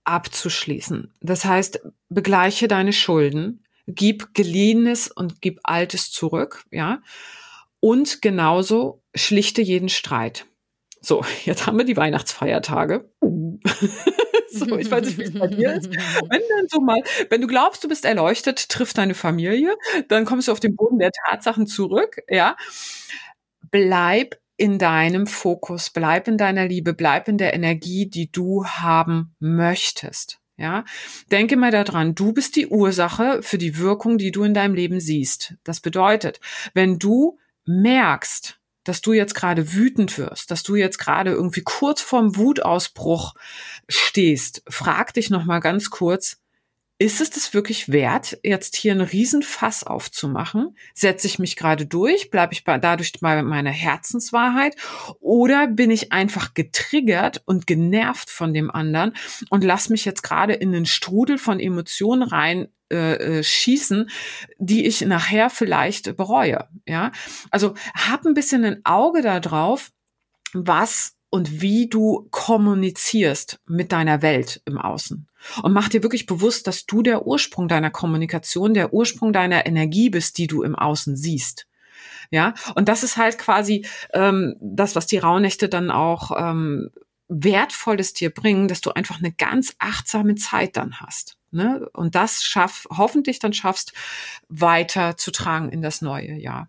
abzuschließen. 0.04 1.12
Das 1.20 1.44
heißt, 1.44 1.80
begleiche 2.08 2.66
deine 2.66 2.94
Schulden, 2.94 3.64
gib 3.86 4.34
geliehenes 4.34 5.08
und 5.08 5.42
gib 5.42 5.60
altes 5.64 6.10
zurück, 6.10 6.64
ja. 6.70 7.02
Und 7.80 8.22
genauso 8.22 9.02
schlichte 9.14 9.62
jeden 9.62 9.88
Streit. 9.88 10.46
So, 11.00 11.24
jetzt 11.44 11.66
haben 11.66 11.78
wir 11.78 11.84
die 11.84 11.96
Weihnachtsfeiertage. 11.96 13.10
so, 14.50 14.76
ich 14.78 14.90
weiß 14.90 15.06
nicht, 15.06 15.18
wie 15.18 15.22
es 15.22 15.38
bei 15.38 15.46
dir 15.46 15.72
ist. 15.74 15.90
Wenn 15.90 16.42
dann 16.56 16.68
so 16.68 16.80
mal, 16.80 17.02
wenn 17.30 17.40
du 17.40 17.46
glaubst, 17.46 17.82
du 17.82 17.88
bist 17.88 18.04
erleuchtet, 18.04 18.68
trifft 18.68 18.98
deine 18.98 19.14
Familie, 19.14 19.76
dann 20.08 20.24
kommst 20.24 20.48
du 20.48 20.52
auf 20.52 20.60
den 20.60 20.76
Boden 20.76 20.98
der 20.98 21.12
Tatsachen 21.12 21.66
zurück, 21.66 22.20
ja. 22.28 22.56
Bleib 23.70 24.36
in 24.56 24.78
deinem 24.78 25.26
Fokus, 25.26 25.88
bleib 25.88 26.28
in 26.28 26.36
deiner 26.36 26.66
Liebe, 26.66 26.92
bleib 26.92 27.28
in 27.28 27.38
der 27.38 27.54
Energie, 27.54 28.10
die 28.10 28.30
du 28.30 28.66
haben 28.66 29.34
möchtest. 29.38 30.38
Ja, 30.58 30.84
denke 31.32 31.56
mal 31.56 31.70
daran, 31.70 32.14
du 32.14 32.34
bist 32.34 32.54
die 32.56 32.66
Ursache 32.66 33.42
für 33.42 33.56
die 33.56 33.78
Wirkung, 33.78 34.18
die 34.18 34.30
du 34.30 34.44
in 34.44 34.52
deinem 34.52 34.74
Leben 34.74 35.00
siehst. 35.00 35.54
Das 35.64 35.80
bedeutet, 35.80 36.38
wenn 36.74 36.98
du 36.98 37.38
merkst, 37.64 38.59
dass 38.84 39.00
du 39.00 39.12
jetzt 39.12 39.34
gerade 39.34 39.72
wütend 39.72 40.16
wirst, 40.18 40.50
dass 40.50 40.62
du 40.62 40.76
jetzt 40.76 40.98
gerade 40.98 41.30
irgendwie 41.32 41.62
kurz 41.62 42.00
vorm 42.00 42.36
Wutausbruch 42.36 43.34
stehst, 43.88 44.62
frag 44.68 45.14
dich 45.14 45.30
noch 45.30 45.44
mal 45.44 45.60
ganz 45.60 45.90
kurz, 45.90 46.40
ist 47.00 47.22
es 47.22 47.30
das 47.30 47.54
wirklich 47.54 47.90
wert, 47.90 48.38
jetzt 48.42 48.76
hier 48.76 48.92
einen 48.92 49.00
Riesenfass 49.00 49.84
aufzumachen? 49.84 50.76
Setze 50.92 51.28
ich 51.28 51.38
mich 51.38 51.56
gerade 51.56 51.86
durch? 51.86 52.30
Bleibe 52.30 52.52
ich 52.52 52.62
dadurch 52.62 53.14
bei 53.20 53.42
meiner 53.42 53.70
Herzenswahrheit? 53.70 54.76
Oder 55.18 55.66
bin 55.66 55.90
ich 55.90 56.12
einfach 56.12 56.52
getriggert 56.52 57.42
und 57.46 57.66
genervt 57.66 58.28
von 58.28 58.52
dem 58.52 58.70
anderen 58.70 59.14
und 59.48 59.64
lass 59.64 59.88
mich 59.88 60.04
jetzt 60.04 60.22
gerade 60.22 60.52
in 60.52 60.72
den 60.72 60.84
Strudel 60.84 61.38
von 61.38 61.58
Emotionen 61.58 62.22
rein 62.22 62.68
äh, 62.90 63.38
äh, 63.38 63.42
schießen, 63.42 64.10
die 64.58 64.86
ich 64.86 65.00
nachher 65.02 65.50
vielleicht 65.50 66.16
bereue. 66.16 66.68
Ja, 66.86 67.12
also 67.50 67.74
hab 67.94 68.24
ein 68.26 68.34
bisschen 68.34 68.64
ein 68.64 68.80
Auge 68.84 69.22
darauf, 69.22 69.90
was 70.52 71.16
und 71.30 71.60
wie 71.60 71.88
du 71.88 72.26
kommunizierst 72.30 73.60
mit 73.66 73.92
deiner 73.92 74.20
Welt 74.22 74.60
im 74.64 74.78
Außen. 74.78 75.28
Und 75.62 75.72
mach 75.72 75.88
dir 75.88 76.02
wirklich 76.02 76.26
bewusst, 76.26 76.66
dass 76.66 76.86
du 76.86 77.02
der 77.02 77.26
Ursprung 77.26 77.68
deiner 77.68 77.90
Kommunikation, 77.90 78.74
der 78.74 78.92
Ursprung 78.92 79.32
deiner 79.32 79.64
Energie 79.66 80.10
bist, 80.10 80.38
die 80.38 80.48
du 80.48 80.62
im 80.62 80.74
Außen 80.74 81.16
siehst. 81.16 81.66
Ja, 82.32 82.54
und 82.74 82.88
das 82.88 83.02
ist 83.02 83.16
halt 83.16 83.38
quasi 83.38 83.86
ähm, 84.12 84.56
das, 84.60 84.94
was 84.94 85.06
die 85.06 85.18
Rauhnächte 85.18 85.68
dann 85.68 85.90
auch 85.90 86.30
ähm, 86.36 86.90
Wertvolles 87.28 88.12
dir 88.12 88.30
bringen, 88.30 88.68
dass 88.68 88.80
du 88.80 88.90
einfach 88.90 89.18
eine 89.18 89.32
ganz 89.32 89.74
achtsame 89.78 90.34
Zeit 90.34 90.76
dann 90.76 91.00
hast. 91.00 91.36
Ne? 91.50 91.88
Und 91.92 92.14
das 92.14 92.44
schaff, 92.44 92.86
hoffentlich 92.90 93.38
dann 93.38 93.52
schaffst, 93.52 93.92
weiter 94.48 95.16
zu 95.16 95.30
tragen 95.30 95.70
in 95.70 95.82
das 95.82 96.02
neue 96.02 96.34
Jahr. 96.34 96.68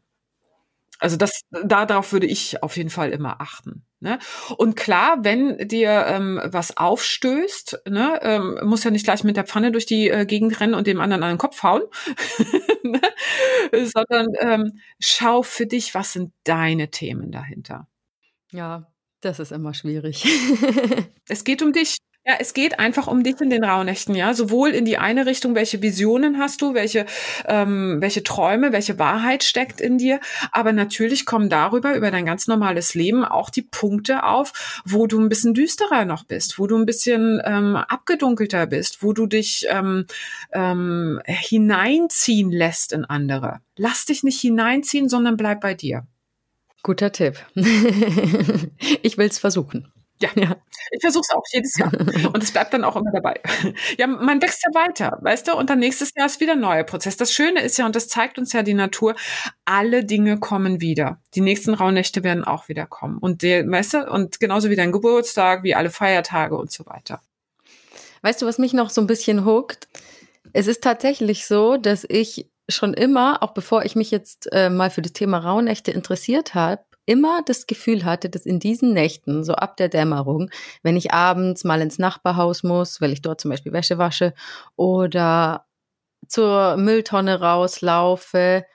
Also 1.02 1.18
das, 1.18 1.42
darauf 1.50 2.14
würde 2.14 2.28
ich 2.28 2.62
auf 2.62 2.78
jeden 2.78 2.92
Fall 2.92 3.10
immer 3.10 3.42
achten. 3.42 3.84
Ne? 4.02 4.20
Und 4.58 4.76
klar, 4.76 5.24
wenn 5.24 5.68
dir 5.68 6.06
ähm, 6.08 6.40
was 6.46 6.78
aufstößt, 6.78 7.84
ne, 7.90 8.20
ähm, 8.22 8.60
muss 8.64 8.84
ja 8.84 8.92
nicht 8.92 9.06
gleich 9.06 9.24
mit 9.24 9.36
der 9.36 9.46
Pfanne 9.46 9.72
durch 9.72 9.88
die 9.88 10.10
äh, 10.10 10.26
Gegend 10.26 10.60
rennen 10.60 10.76
und 10.76 10.86
dem 10.86 11.02
anderen 11.02 11.24
an 11.24 11.34
den 11.34 11.38
Kopf 11.40 11.64
hauen, 11.64 11.82
ne? 12.84 13.02
sondern 13.72 14.28
ähm, 14.40 14.80
schau 15.00 15.42
für 15.42 15.66
dich, 15.66 15.96
was 15.96 16.14
sind 16.14 16.34
deine 16.44 16.92
Themen 16.92 17.32
dahinter. 17.32 17.88
Ja, 18.52 18.88
das 19.22 19.40
ist 19.40 19.52
immer 19.52 19.74
schwierig. 19.74 20.26
es 21.28 21.44
geht 21.44 21.62
um 21.62 21.74
dich. 21.74 21.98
Ja, 22.24 22.36
es 22.40 22.54
geht 22.54 22.78
einfach 22.78 23.08
um 23.08 23.24
dich 23.24 23.42
in 23.42 23.50
den 23.50 23.64
Rauhnächten, 23.64 24.14
ja. 24.14 24.36
Sowohl 24.36 24.70
in 24.70 24.86
die 24.86 25.00
eine 25.00 25.26
Richtung, 25.26 25.56
welche 25.56 25.82
Visionen 25.82 26.38
hast 26.38 26.62
du, 26.62 26.76
welche, 26.76 27.08
ähm, 27.48 27.98
welche 28.00 28.24
Träume, 28.24 28.72
welche 28.72 29.00
Wahrheit 29.00 29.44
steckt 29.44 29.82
in 29.82 29.98
dir. 29.98 30.20
Aber 30.52 30.72
natürlich 30.72 31.26
kommen 31.26 31.50
darüber, 31.50 31.96
über 31.96 32.12
dein 32.12 32.28
ganz 32.28 32.46
normales 32.46 32.94
Leben, 32.94 33.26
auch 33.26 33.50
die 33.50 33.64
Punkte 33.64 34.24
auf, 34.24 34.82
wo 34.86 35.08
du 35.08 35.20
ein 35.20 35.30
bisschen 35.30 35.56
düsterer 35.56 36.06
noch 36.06 36.24
bist, 36.24 36.60
wo 36.60 36.68
du 36.68 36.78
ein 36.78 36.86
bisschen 36.86 37.42
ähm, 37.44 37.76
abgedunkelter 37.76 38.68
bist, 38.68 39.02
wo 39.02 39.14
du 39.14 39.26
dich 39.26 39.66
ähm, 39.70 40.06
ähm, 40.54 41.20
hineinziehen 41.26 42.52
lässt 42.52 42.94
in 42.94 43.04
andere. 43.04 43.62
Lass 43.78 44.06
dich 44.06 44.22
nicht 44.22 44.40
hineinziehen, 44.40 45.10
sondern 45.10 45.38
bleib 45.38 45.62
bei 45.62 45.74
dir. 45.74 46.06
Guter 46.84 47.12
Tipp. 47.12 47.40
ich 49.02 49.18
will 49.18 49.28
es 49.28 49.40
versuchen. 49.40 49.92
Ja, 50.22 50.30
ja. 50.36 50.56
ich 50.92 51.02
versuche 51.02 51.24
es 51.28 51.36
auch 51.36 51.44
jedes 51.52 51.78
Jahr. 51.78 51.92
Und 52.34 52.44
es 52.44 52.52
bleibt 52.52 52.74
dann 52.74 52.84
auch 52.84 52.96
immer 52.96 53.12
dabei. 53.12 53.40
Ja, 53.98 54.08
man 54.08 54.42
wächst 54.42 54.64
ja 54.64 54.80
weiter, 54.80 55.18
weißt 55.22 55.48
du? 55.48 55.56
Und 55.56 55.70
dann 55.70 55.80
nächstes 55.80 56.12
Jahr 56.16 56.28
ist 56.28 56.40
wieder 56.40 56.54
ein 56.54 56.60
neuer 56.60 56.84
Prozess. 56.84 57.18
Das 57.18 57.34
Schöne 57.34 57.62
ist 57.62 57.78
ja, 57.78 57.86
und 57.86 57.96
das 57.96 58.08
zeigt 58.08 58.38
uns 58.38 58.54
ja 58.54 58.62
die 58.62 58.74
Natur, 58.74 59.16
alle 59.66 60.06
Dinge 60.06 60.40
kommen 60.40 60.80
wieder. 60.80 61.20
Die 61.34 61.42
nächsten 61.42 61.74
Rauhnächte 61.74 62.24
werden 62.24 62.44
auch 62.44 62.70
wieder 62.70 62.86
kommen. 62.86 63.18
Und 63.18 63.42
der, 63.42 63.68
weißt 63.68 63.94
du, 63.96 64.12
und 64.12 64.40
genauso 64.40 64.70
wie 64.70 64.76
dein 64.76 64.92
Geburtstag, 64.92 65.64
wie 65.64 65.76
alle 65.76 65.90
Feiertage 65.90 66.56
und 66.56 66.72
so 66.72 66.86
weiter. 66.86 67.22
Weißt 68.22 68.42
du, 68.42 68.46
was 68.46 68.60
mich 68.60 68.74
noch 68.74 68.92
so 68.92 69.02
ein 69.02 69.08
bisschen 69.08 69.46
huckt? 69.46 69.88
Es 70.54 70.68
ist 70.68 70.84
tatsächlich 70.84 71.48
so, 71.48 71.78
dass 71.78 72.06
ich 72.08 72.52
schon 72.70 72.94
immer, 72.94 73.42
auch 73.42 73.54
bevor 73.54 73.84
ich 73.86 73.96
mich 73.96 74.12
jetzt 74.12 74.52
äh, 74.52 74.70
mal 74.70 74.90
für 74.90 75.02
das 75.02 75.14
Thema 75.14 75.40
Rauhnächte 75.40 75.92
interessiert 75.92 76.54
habe, 76.54 76.84
immer 77.06 77.42
das 77.44 77.68
Gefühl 77.68 78.06
hatte, 78.06 78.30
dass 78.30 78.46
in 78.46 78.60
diesen 78.60 78.94
Nächten, 78.94 79.44
so 79.44 79.54
ab 79.54 79.78
der 79.78 79.90
Dämmerung, 79.90 80.50
wenn 80.84 80.98
ich 80.98 81.14
abends 81.14 81.64
mal 81.64 81.82
ins 81.82 82.00
Nachbarhaus 82.00 82.64
muss, 82.64 83.02
weil 83.02 83.12
ich 83.12 83.22
dort 83.22 83.42
zum 83.42 83.52
Beispiel 83.52 83.74
Wäsche 83.74 83.98
wasche 83.98 84.34
oder 84.76 85.66
zur 86.28 86.78
Mülltonne 86.78 87.40
rauslaufe, 87.40 88.66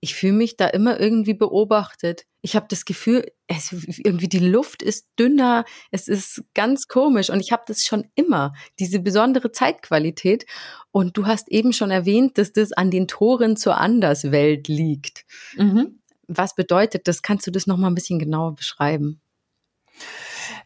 ich 0.00 0.14
fühle 0.14 0.34
mich 0.34 0.56
da 0.56 0.68
immer 0.68 1.00
irgendwie 1.00 1.34
beobachtet. 1.34 2.24
Ich 2.40 2.54
habe 2.54 2.66
das 2.68 2.84
Gefühl, 2.84 3.32
es, 3.48 3.72
irgendwie 3.72 4.28
die 4.28 4.38
Luft 4.38 4.82
ist 4.82 5.08
dünner, 5.18 5.64
es 5.90 6.06
ist 6.06 6.44
ganz 6.54 6.86
komisch 6.86 7.30
und 7.30 7.40
ich 7.40 7.50
habe 7.50 7.64
das 7.66 7.84
schon 7.84 8.04
immer, 8.14 8.52
diese 8.78 9.00
besondere 9.00 9.50
Zeitqualität. 9.50 10.46
Und 10.92 11.16
du 11.16 11.26
hast 11.26 11.48
eben 11.48 11.72
schon 11.72 11.90
erwähnt, 11.90 12.38
dass 12.38 12.52
das 12.52 12.72
an 12.72 12.92
den 12.92 13.08
Toren 13.08 13.56
zur 13.56 13.78
Anderswelt 13.78 14.68
liegt. 14.68 15.24
Mhm 15.56 15.98
was 16.28 16.54
bedeutet 16.54 17.08
das? 17.08 17.22
Kannst 17.22 17.46
du 17.46 17.50
das 17.50 17.66
noch 17.66 17.76
mal 17.76 17.88
ein 17.88 17.94
bisschen 17.94 18.18
genauer 18.18 18.54
beschreiben? 18.54 19.20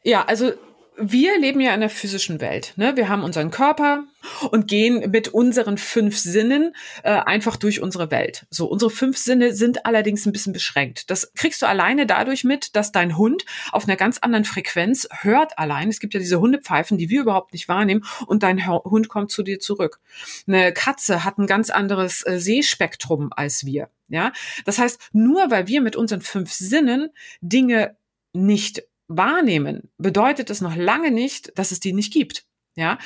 Ja, 0.02 0.24
also 0.24 0.52
wir 0.96 1.38
leben 1.38 1.60
ja 1.60 1.72
in 1.72 1.80
der 1.80 1.90
physischen 1.90 2.40
Welt. 2.40 2.74
Ne? 2.76 2.96
Wir 2.96 3.08
haben 3.08 3.24
unseren 3.24 3.50
Körper 3.50 4.04
und 4.50 4.68
gehen 4.68 5.10
mit 5.10 5.28
unseren 5.28 5.78
fünf 5.78 6.18
Sinnen 6.18 6.74
äh, 7.02 7.10
einfach 7.12 7.56
durch 7.56 7.80
unsere 7.80 8.10
Welt. 8.10 8.46
So, 8.50 8.66
unsere 8.66 8.90
fünf 8.90 9.16
Sinne 9.16 9.54
sind 9.54 9.86
allerdings 9.86 10.26
ein 10.26 10.32
bisschen 10.32 10.52
beschränkt. 10.52 11.10
Das 11.10 11.32
kriegst 11.34 11.62
du 11.62 11.66
alleine 11.66 12.06
dadurch 12.06 12.44
mit, 12.44 12.76
dass 12.76 12.92
dein 12.92 13.16
Hund 13.16 13.44
auf 13.72 13.84
einer 13.84 13.96
ganz 13.96 14.18
anderen 14.18 14.44
Frequenz 14.44 15.08
hört 15.22 15.58
allein. 15.58 15.88
Es 15.88 15.98
gibt 15.98 16.14
ja 16.14 16.20
diese 16.20 16.40
Hundepfeifen, 16.40 16.98
die 16.98 17.08
wir 17.08 17.22
überhaupt 17.22 17.52
nicht 17.52 17.68
wahrnehmen 17.68 18.04
und 18.26 18.42
dein 18.42 18.66
Hund 18.66 19.08
kommt 19.08 19.30
zu 19.30 19.42
dir 19.42 19.60
zurück. 19.60 19.98
Eine 20.46 20.72
Katze 20.72 21.24
hat 21.24 21.38
ein 21.38 21.46
ganz 21.46 21.70
anderes 21.70 22.24
äh, 22.26 22.38
Sehspektrum 22.38 23.30
als 23.34 23.64
wir. 23.64 23.88
Ja, 24.08 24.32
das 24.66 24.78
heißt, 24.78 25.00
nur 25.12 25.50
weil 25.50 25.68
wir 25.68 25.80
mit 25.80 25.96
unseren 25.96 26.20
fünf 26.20 26.52
Sinnen 26.52 27.10
Dinge 27.40 27.96
nicht 28.34 28.82
wahrnehmen, 29.16 29.90
bedeutet 29.98 30.50
es 30.50 30.60
noch 30.60 30.76
lange 30.76 31.10
nicht, 31.10 31.56
dass 31.58 31.72
es 31.72 31.80
die 31.80 31.92
nicht 31.92 32.12
gibt. 32.12 32.44
Ja, 32.74 32.96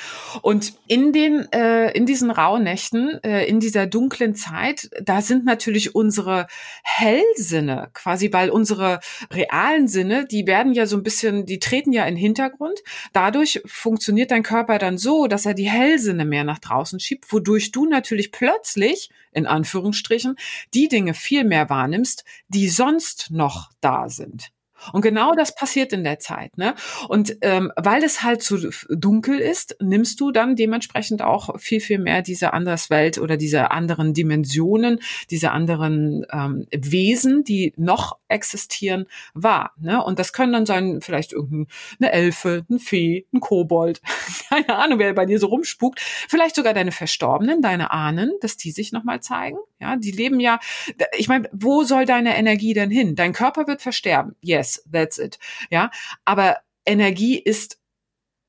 und 0.43 0.75
in 0.87 1.11
den 1.11 1.51
äh, 1.51 1.91
in 1.91 2.05
diesen 2.05 2.31
Rauhnächten, 2.31 3.21
äh, 3.21 3.43
in 3.47 3.59
dieser 3.59 3.85
dunklen 3.85 4.33
Zeit, 4.33 4.89
da 5.01 5.21
sind 5.21 5.43
natürlich 5.43 5.93
unsere 5.93 6.47
Hellsinne 6.83 7.89
quasi, 7.93 8.31
weil 8.31 8.49
unsere 8.49 9.01
realen 9.29 9.89
Sinne, 9.89 10.25
die 10.25 10.47
werden 10.47 10.71
ja 10.71 10.85
so 10.85 10.95
ein 10.95 11.03
bisschen, 11.03 11.45
die 11.45 11.59
treten 11.59 11.91
ja 11.91 12.05
in 12.05 12.15
den 12.15 12.21
Hintergrund. 12.21 12.79
Dadurch 13.11 13.61
funktioniert 13.65 14.31
dein 14.31 14.43
Körper 14.43 14.77
dann 14.77 14.97
so, 14.97 15.27
dass 15.27 15.45
er 15.45 15.53
die 15.53 15.69
Hellsinne 15.69 16.23
mehr 16.23 16.45
nach 16.45 16.59
draußen 16.59 17.01
schiebt, 17.01 17.33
wodurch 17.33 17.73
du 17.73 17.87
natürlich 17.87 18.31
plötzlich 18.31 19.09
in 19.33 19.47
Anführungsstrichen 19.47 20.37
die 20.73 20.87
Dinge 20.87 21.13
viel 21.13 21.43
mehr 21.43 21.69
wahrnimmst, 21.69 22.23
die 22.47 22.69
sonst 22.69 23.31
noch 23.31 23.69
da 23.81 24.07
sind. 24.07 24.53
Und 24.93 25.01
genau 25.01 25.33
das 25.33 25.55
passiert 25.55 25.93
in 25.93 26.03
der 26.03 26.19
Zeit. 26.19 26.57
Ne? 26.57 26.75
Und 27.07 27.37
ähm, 27.41 27.71
weil 27.75 28.03
es 28.03 28.23
halt 28.23 28.43
so 28.43 28.57
dunkel 28.89 29.39
ist, 29.39 29.75
nimmst 29.81 30.19
du 30.19 30.31
dann 30.31 30.55
dementsprechend 30.55 31.21
auch 31.21 31.59
viel, 31.59 31.79
viel 31.79 31.99
mehr 31.99 32.21
diese 32.21 32.53
Anderswelt 32.53 33.17
oder 33.17 33.37
diese 33.37 33.71
anderen 33.71 34.13
Dimensionen, 34.13 34.99
diese 35.29 35.51
anderen 35.51 36.25
ähm, 36.31 36.67
Wesen, 36.71 37.43
die 37.43 37.73
noch 37.77 38.17
existieren, 38.27 39.05
wahr. 39.33 39.73
Ne? 39.79 40.03
Und 40.03 40.19
das 40.19 40.33
können 40.33 40.53
dann 40.53 40.65
sein, 40.65 40.99
vielleicht 41.01 41.33
irgendeine 41.33 42.11
Elfe, 42.11 42.65
ein 42.69 42.79
Fee, 42.79 43.25
ein 43.33 43.39
Kobold, 43.39 44.01
keine 44.49 44.75
Ahnung, 44.75 44.99
wer 44.99 45.13
bei 45.13 45.25
dir 45.25 45.39
so 45.39 45.47
rumspukt, 45.47 45.99
vielleicht 45.99 46.55
sogar 46.55 46.73
deine 46.73 46.91
Verstorbenen, 46.91 47.61
deine 47.61 47.91
Ahnen, 47.91 48.31
dass 48.41 48.57
die 48.57 48.71
sich 48.71 48.91
nochmal 48.91 49.21
zeigen. 49.21 49.57
Ja, 49.79 49.95
die 49.95 50.11
leben 50.11 50.39
ja, 50.39 50.59
ich 51.17 51.27
meine, 51.27 51.49
wo 51.53 51.83
soll 51.83 52.05
deine 52.05 52.35
Energie 52.35 52.73
denn 52.73 52.89
hin? 52.89 53.15
Dein 53.15 53.31
Körper 53.31 53.67
wird 53.67 53.81
versterben. 53.81 54.35
Yes, 54.41 54.66
that's 54.91 55.17
it. 55.17 55.39
Ja, 55.69 55.91
aber 56.25 56.57
Energie 56.85 57.37
ist 57.37 57.79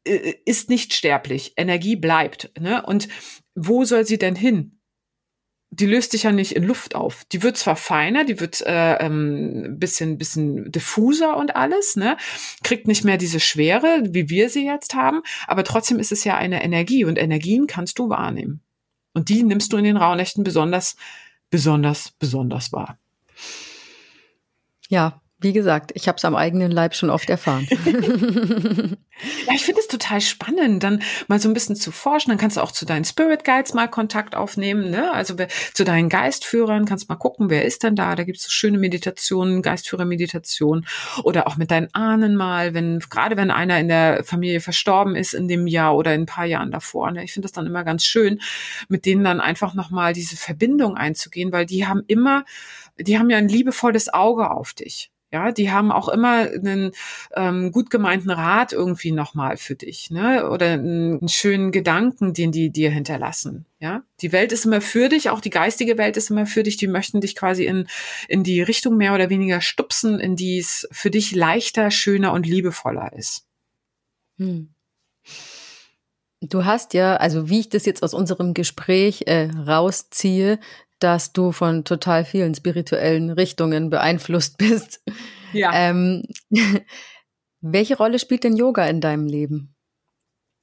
äh, 0.04 0.34
ist 0.44 0.70
nicht 0.70 0.94
sterblich. 0.94 1.54
Energie 1.56 1.96
bleibt. 1.96 2.50
Ne? 2.58 2.84
Und 2.84 3.08
wo 3.54 3.84
soll 3.84 4.06
sie 4.06 4.18
denn 4.18 4.36
hin? 4.36 4.78
die 5.70 5.86
löst 5.86 6.12
sich 6.12 6.22
ja 6.22 6.32
nicht 6.32 6.56
in 6.56 6.64
Luft 6.64 6.94
auf. 6.94 7.24
Die 7.30 7.42
wird 7.42 7.56
zwar 7.56 7.76
feiner, 7.76 8.24
die 8.24 8.40
wird 8.40 8.62
äh, 8.62 8.94
ähm, 8.94 9.76
bisschen 9.78 10.16
bisschen 10.18 10.72
diffuser 10.72 11.36
und 11.36 11.56
alles, 11.56 11.96
ne, 11.96 12.16
kriegt 12.62 12.88
nicht 12.88 13.04
mehr 13.04 13.18
diese 13.18 13.40
Schwere, 13.40 14.02
wie 14.08 14.30
wir 14.30 14.48
sie 14.48 14.64
jetzt 14.64 14.94
haben, 14.94 15.22
aber 15.46 15.64
trotzdem 15.64 15.98
ist 15.98 16.12
es 16.12 16.24
ja 16.24 16.36
eine 16.36 16.62
Energie 16.62 17.04
und 17.04 17.18
Energien 17.18 17.66
kannst 17.66 17.98
du 17.98 18.08
wahrnehmen. 18.08 18.60
Und 19.12 19.28
die 19.28 19.42
nimmst 19.42 19.72
du 19.72 19.76
in 19.76 19.84
den 19.84 19.96
Rauhnächten 19.96 20.44
besonders, 20.44 20.96
besonders, 21.50 22.12
besonders 22.18 22.72
wahr. 22.72 22.98
Ja, 24.88 25.20
wie 25.40 25.52
gesagt, 25.52 25.92
ich 25.94 26.08
habe 26.08 26.16
es 26.16 26.24
am 26.24 26.34
eigenen 26.34 26.72
Leib 26.72 26.96
schon 26.96 27.10
oft 27.10 27.30
erfahren. 27.30 27.68
ja, 29.46 29.54
ich 29.54 29.64
finde 29.64 29.80
es 29.80 29.86
total 29.86 30.20
spannend, 30.20 30.82
dann 30.82 31.00
mal 31.28 31.38
so 31.38 31.48
ein 31.48 31.54
bisschen 31.54 31.76
zu 31.76 31.92
forschen. 31.92 32.30
Dann 32.30 32.38
kannst 32.38 32.56
du 32.56 32.60
auch 32.60 32.72
zu 32.72 32.84
deinen 32.84 33.04
Spirit 33.04 33.44
Guides 33.44 33.72
mal 33.72 33.86
Kontakt 33.86 34.34
aufnehmen, 34.34 34.90
ne? 34.90 35.12
Also 35.12 35.36
zu 35.74 35.84
deinen 35.84 36.08
Geistführern 36.08 36.86
kannst 36.86 37.08
mal 37.08 37.14
gucken, 37.14 37.50
wer 37.50 37.64
ist 37.64 37.84
denn 37.84 37.94
da? 37.94 38.16
Da 38.16 38.24
gibt 38.24 38.38
es 38.38 38.44
so 38.44 38.50
schöne 38.50 38.78
Meditationen, 38.78 39.62
Geistführermeditation 39.62 40.86
oder 41.22 41.46
auch 41.46 41.56
mit 41.56 41.70
deinen 41.70 41.94
Ahnen 41.94 42.34
mal, 42.34 42.74
wenn 42.74 42.98
gerade 42.98 43.36
wenn 43.36 43.52
einer 43.52 43.78
in 43.78 43.86
der 43.86 44.24
Familie 44.24 44.60
verstorben 44.60 45.14
ist 45.14 45.34
in 45.34 45.46
dem 45.46 45.68
Jahr 45.68 45.96
oder 45.96 46.14
in 46.14 46.22
ein 46.22 46.26
paar 46.26 46.46
Jahren 46.46 46.72
davor. 46.72 47.12
Ne? 47.12 47.22
Ich 47.22 47.32
finde 47.32 47.46
das 47.46 47.52
dann 47.52 47.66
immer 47.66 47.84
ganz 47.84 48.04
schön, 48.04 48.40
mit 48.88 49.06
denen 49.06 49.22
dann 49.22 49.40
einfach 49.40 49.74
noch 49.74 49.90
mal 49.90 50.12
diese 50.14 50.36
Verbindung 50.36 50.96
einzugehen, 50.96 51.52
weil 51.52 51.64
die 51.64 51.86
haben 51.86 52.02
immer, 52.08 52.44
die 52.98 53.20
haben 53.20 53.30
ja 53.30 53.38
ein 53.38 53.48
liebevolles 53.48 54.12
Auge 54.12 54.50
auf 54.50 54.72
dich. 54.72 55.12
Ja, 55.30 55.52
die 55.52 55.70
haben 55.70 55.92
auch 55.92 56.08
immer 56.08 56.48
einen 56.48 56.92
ähm, 57.36 57.70
gut 57.70 57.90
gemeinten 57.90 58.30
Rat 58.30 58.72
irgendwie 58.72 59.12
nochmal 59.12 59.58
für 59.58 59.74
dich, 59.74 60.10
ne? 60.10 60.48
Oder 60.48 60.72
einen, 60.72 61.28
schönen 61.28 61.70
Gedanken, 61.70 62.32
den 62.32 62.50
die 62.50 62.70
dir 62.70 62.90
hinterlassen. 62.90 63.66
Ja, 63.78 64.02
die 64.22 64.32
Welt 64.32 64.52
ist 64.52 64.64
immer 64.64 64.80
für 64.80 65.10
dich, 65.10 65.28
auch 65.28 65.40
die 65.42 65.50
geistige 65.50 65.98
Welt 65.98 66.16
ist 66.16 66.30
immer 66.30 66.46
für 66.46 66.62
dich. 66.62 66.78
Die 66.78 66.86
möchten 66.86 67.20
dich 67.20 67.36
quasi 67.36 67.66
in 67.66 67.86
in 68.26 68.42
die 68.42 68.62
Richtung 68.62 68.96
mehr 68.96 69.14
oder 69.14 69.28
weniger 69.28 69.60
stupsen, 69.60 70.18
in 70.18 70.34
die 70.34 70.58
es 70.58 70.88
für 70.92 71.10
dich 71.10 71.34
leichter, 71.34 71.90
schöner 71.90 72.32
und 72.32 72.46
liebevoller 72.46 73.12
ist. 73.12 73.44
Hm. 74.38 74.70
Du 76.40 76.64
hast 76.64 76.94
ja, 76.94 77.16
also 77.16 77.50
wie 77.50 77.60
ich 77.60 77.68
das 77.68 77.84
jetzt 77.84 78.02
aus 78.02 78.14
unserem 78.14 78.54
Gespräch 78.54 79.24
äh, 79.26 79.50
rausziehe, 79.50 80.60
dass 80.98 81.32
du 81.32 81.52
von 81.52 81.84
total 81.84 82.24
vielen 82.24 82.54
spirituellen 82.54 83.30
Richtungen 83.30 83.90
beeinflusst 83.90 84.58
bist. 84.58 85.02
Ja. 85.52 85.70
Ähm, 85.74 86.24
welche 87.60 87.96
Rolle 87.96 88.18
spielt 88.18 88.44
denn 88.44 88.56
Yoga 88.56 88.86
in 88.86 89.00
deinem 89.00 89.26
Leben? 89.26 89.74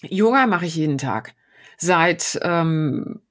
Yoga 0.01 0.45
mache 0.47 0.65
ich 0.65 0.75
jeden 0.75 0.97
Tag. 0.97 1.33
Seit 1.77 2.39
ähm, 2.41 3.21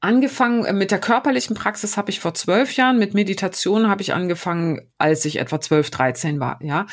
angefangen 0.00 0.64
äh, 0.64 0.72
mit 0.72 0.90
der 0.90 0.98
körperlichen 0.98 1.54
Praxis 1.54 1.96
habe 1.96 2.10
ich 2.10 2.20
vor 2.20 2.34
zwölf 2.34 2.72
Jahren, 2.74 2.98
mit 2.98 3.14
Meditation 3.14 3.88
habe 3.88 4.02
ich 4.02 4.12
angefangen, 4.12 4.90
als 4.98 5.24
ich 5.24 5.38
etwa 5.38 5.60
zwölf, 5.60 5.90
dreizehn 5.90 6.40
war. 6.40 6.58
Ja, 6.62 6.86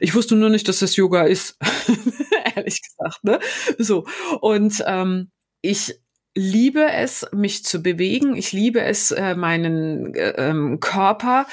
ich 0.00 0.14
wusste 0.14 0.36
nur 0.36 0.50
nicht, 0.50 0.68
dass 0.68 0.80
das 0.80 0.96
Yoga 0.96 1.24
ist, 1.24 1.58
ehrlich 2.56 2.80
gesagt. 2.82 3.22
Ne? 3.24 3.38
So 3.78 4.06
und 4.40 4.82
ähm, 4.86 5.30
ich 5.60 6.00
liebe 6.36 6.92
es, 6.92 7.26
mich 7.32 7.64
zu 7.64 7.82
bewegen. 7.82 8.36
Ich 8.36 8.52
liebe 8.52 8.82
es, 8.82 9.10
äh, 9.10 9.34
meinen 9.34 10.14
äh, 10.14 10.34
ähm, 10.36 10.78
Körper 10.80 11.46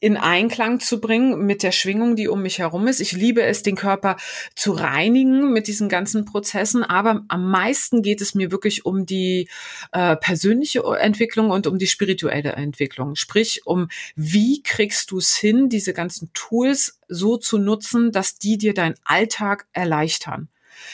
in 0.00 0.16
Einklang 0.18 0.80
zu 0.80 1.00
bringen 1.00 1.46
mit 1.46 1.62
der 1.62 1.72
Schwingung, 1.72 2.14
die 2.14 2.28
um 2.28 2.42
mich 2.42 2.58
herum 2.58 2.86
ist. 2.88 3.00
Ich 3.00 3.12
liebe 3.12 3.42
es, 3.42 3.62
den 3.62 3.74
Körper 3.74 4.16
zu 4.54 4.72
reinigen 4.72 5.52
mit 5.52 5.66
diesen 5.66 5.88
ganzen 5.88 6.26
Prozessen, 6.26 6.84
aber 6.84 7.24
am 7.28 7.50
meisten 7.50 8.02
geht 8.02 8.20
es 8.20 8.34
mir 8.34 8.50
wirklich 8.50 8.84
um 8.84 9.06
die 9.06 9.48
äh, 9.92 10.16
persönliche 10.16 10.82
Entwicklung 10.98 11.50
und 11.50 11.66
um 11.66 11.78
die 11.78 11.86
spirituelle 11.86 12.52
Entwicklung. 12.52 13.14
Sprich, 13.14 13.62
um 13.64 13.88
wie 14.14 14.62
kriegst 14.62 15.10
du 15.10 15.18
es 15.18 15.36
hin, 15.36 15.70
diese 15.70 15.94
ganzen 15.94 16.30
Tools 16.34 16.98
so 17.08 17.38
zu 17.38 17.56
nutzen, 17.56 18.12
dass 18.12 18.36
die 18.36 18.58
dir 18.58 18.74
deinen 18.74 18.96
Alltag 19.04 19.66
erleichtern. 19.72 20.48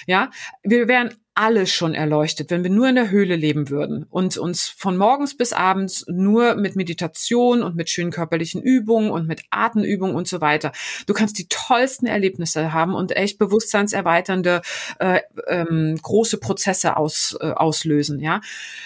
Ja, 0.07 0.31
wir 0.63 0.87
wären 0.87 1.17
alle 1.41 1.67
schon 1.67 1.95
erleuchtet, 1.95 2.51
wenn 2.51 2.65
wir 2.65 2.71
nur 2.71 2.87
in 2.87 2.97
der 2.97 3.09
Höhle 3.09 3.35
leben 3.35 3.71
würden 3.71 4.05
und 4.11 4.37
uns 4.37 4.69
von 4.69 4.99
morgens 4.99 5.35
bis 5.35 5.55
abends 5.55 6.05
nur 6.07 6.55
mit 6.55 6.77
Meditation 6.77 7.63
und 7.63 7.77
mit 7.77 7.89
schönen 7.89 8.11
körperlichen 8.11 8.61
Übungen 8.61 9.11
und 9.11 9.27
mit 9.27 9.45
Atemübungen 9.49 10.15
und 10.15 10.29
so 10.29 10.43
weiter. 10.43 10.71
Du 11.07 11.15
kannst 11.15 11.39
die 11.39 11.47
tollsten 11.49 12.05
Erlebnisse 12.05 12.75
haben 12.75 12.93
und 12.95 13.17
echt 13.17 13.39
bewusstseinserweiternde 13.39 14.61
äh, 14.99 15.21
ähm, 15.47 15.99
große 16.03 16.37
Prozesse 16.37 16.99
aus, 16.99 17.35
äh, 17.41 17.53
auslösen. 17.53 18.21
Ja, 18.21 18.43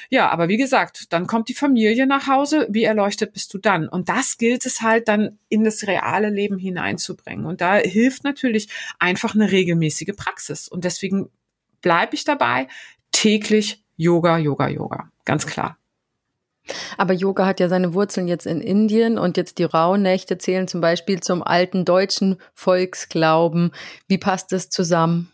ja, 0.08 0.30
aber 0.30 0.46
wie 0.46 0.56
gesagt, 0.56 1.12
dann 1.12 1.26
kommt 1.26 1.48
die 1.48 1.54
Familie 1.54 2.06
nach 2.06 2.28
Hause. 2.28 2.68
Wie 2.70 2.84
erleuchtet 2.84 3.32
bist 3.32 3.52
du 3.52 3.58
dann? 3.58 3.88
Und 3.88 4.08
das 4.08 4.38
gilt 4.38 4.64
es 4.64 4.80
halt 4.80 5.08
dann 5.08 5.40
in 5.48 5.64
das 5.64 5.88
reale 5.88 6.30
Leben 6.30 6.58
hineinzubringen. 6.58 7.46
Und 7.46 7.60
da 7.60 7.78
hilft 7.78 8.22
natürlich 8.22 8.68
einfach 9.00 9.34
eine 9.34 9.50
regelmäßige 9.50 10.14
Praxis. 10.14 10.68
Und 10.68 10.84
deswegen 10.84 11.30
bleibe 11.84 12.14
ich 12.14 12.24
dabei, 12.24 12.66
täglich 13.12 13.84
Yoga, 13.96 14.38
Yoga, 14.38 14.68
Yoga. 14.68 15.10
Ganz 15.24 15.46
klar. 15.46 15.76
Aber 16.96 17.12
Yoga 17.12 17.44
hat 17.44 17.60
ja 17.60 17.68
seine 17.68 17.92
Wurzeln 17.92 18.26
jetzt 18.26 18.46
in 18.46 18.62
Indien 18.62 19.18
und 19.18 19.36
jetzt 19.36 19.58
die 19.58 19.64
Rauhnächte 19.64 20.38
zählen 20.38 20.66
zum 20.66 20.80
Beispiel 20.80 21.20
zum 21.20 21.42
alten 21.42 21.84
deutschen 21.84 22.38
Volksglauben. 22.54 23.70
Wie 24.08 24.16
passt 24.16 24.50
das 24.50 24.70
zusammen? 24.70 25.30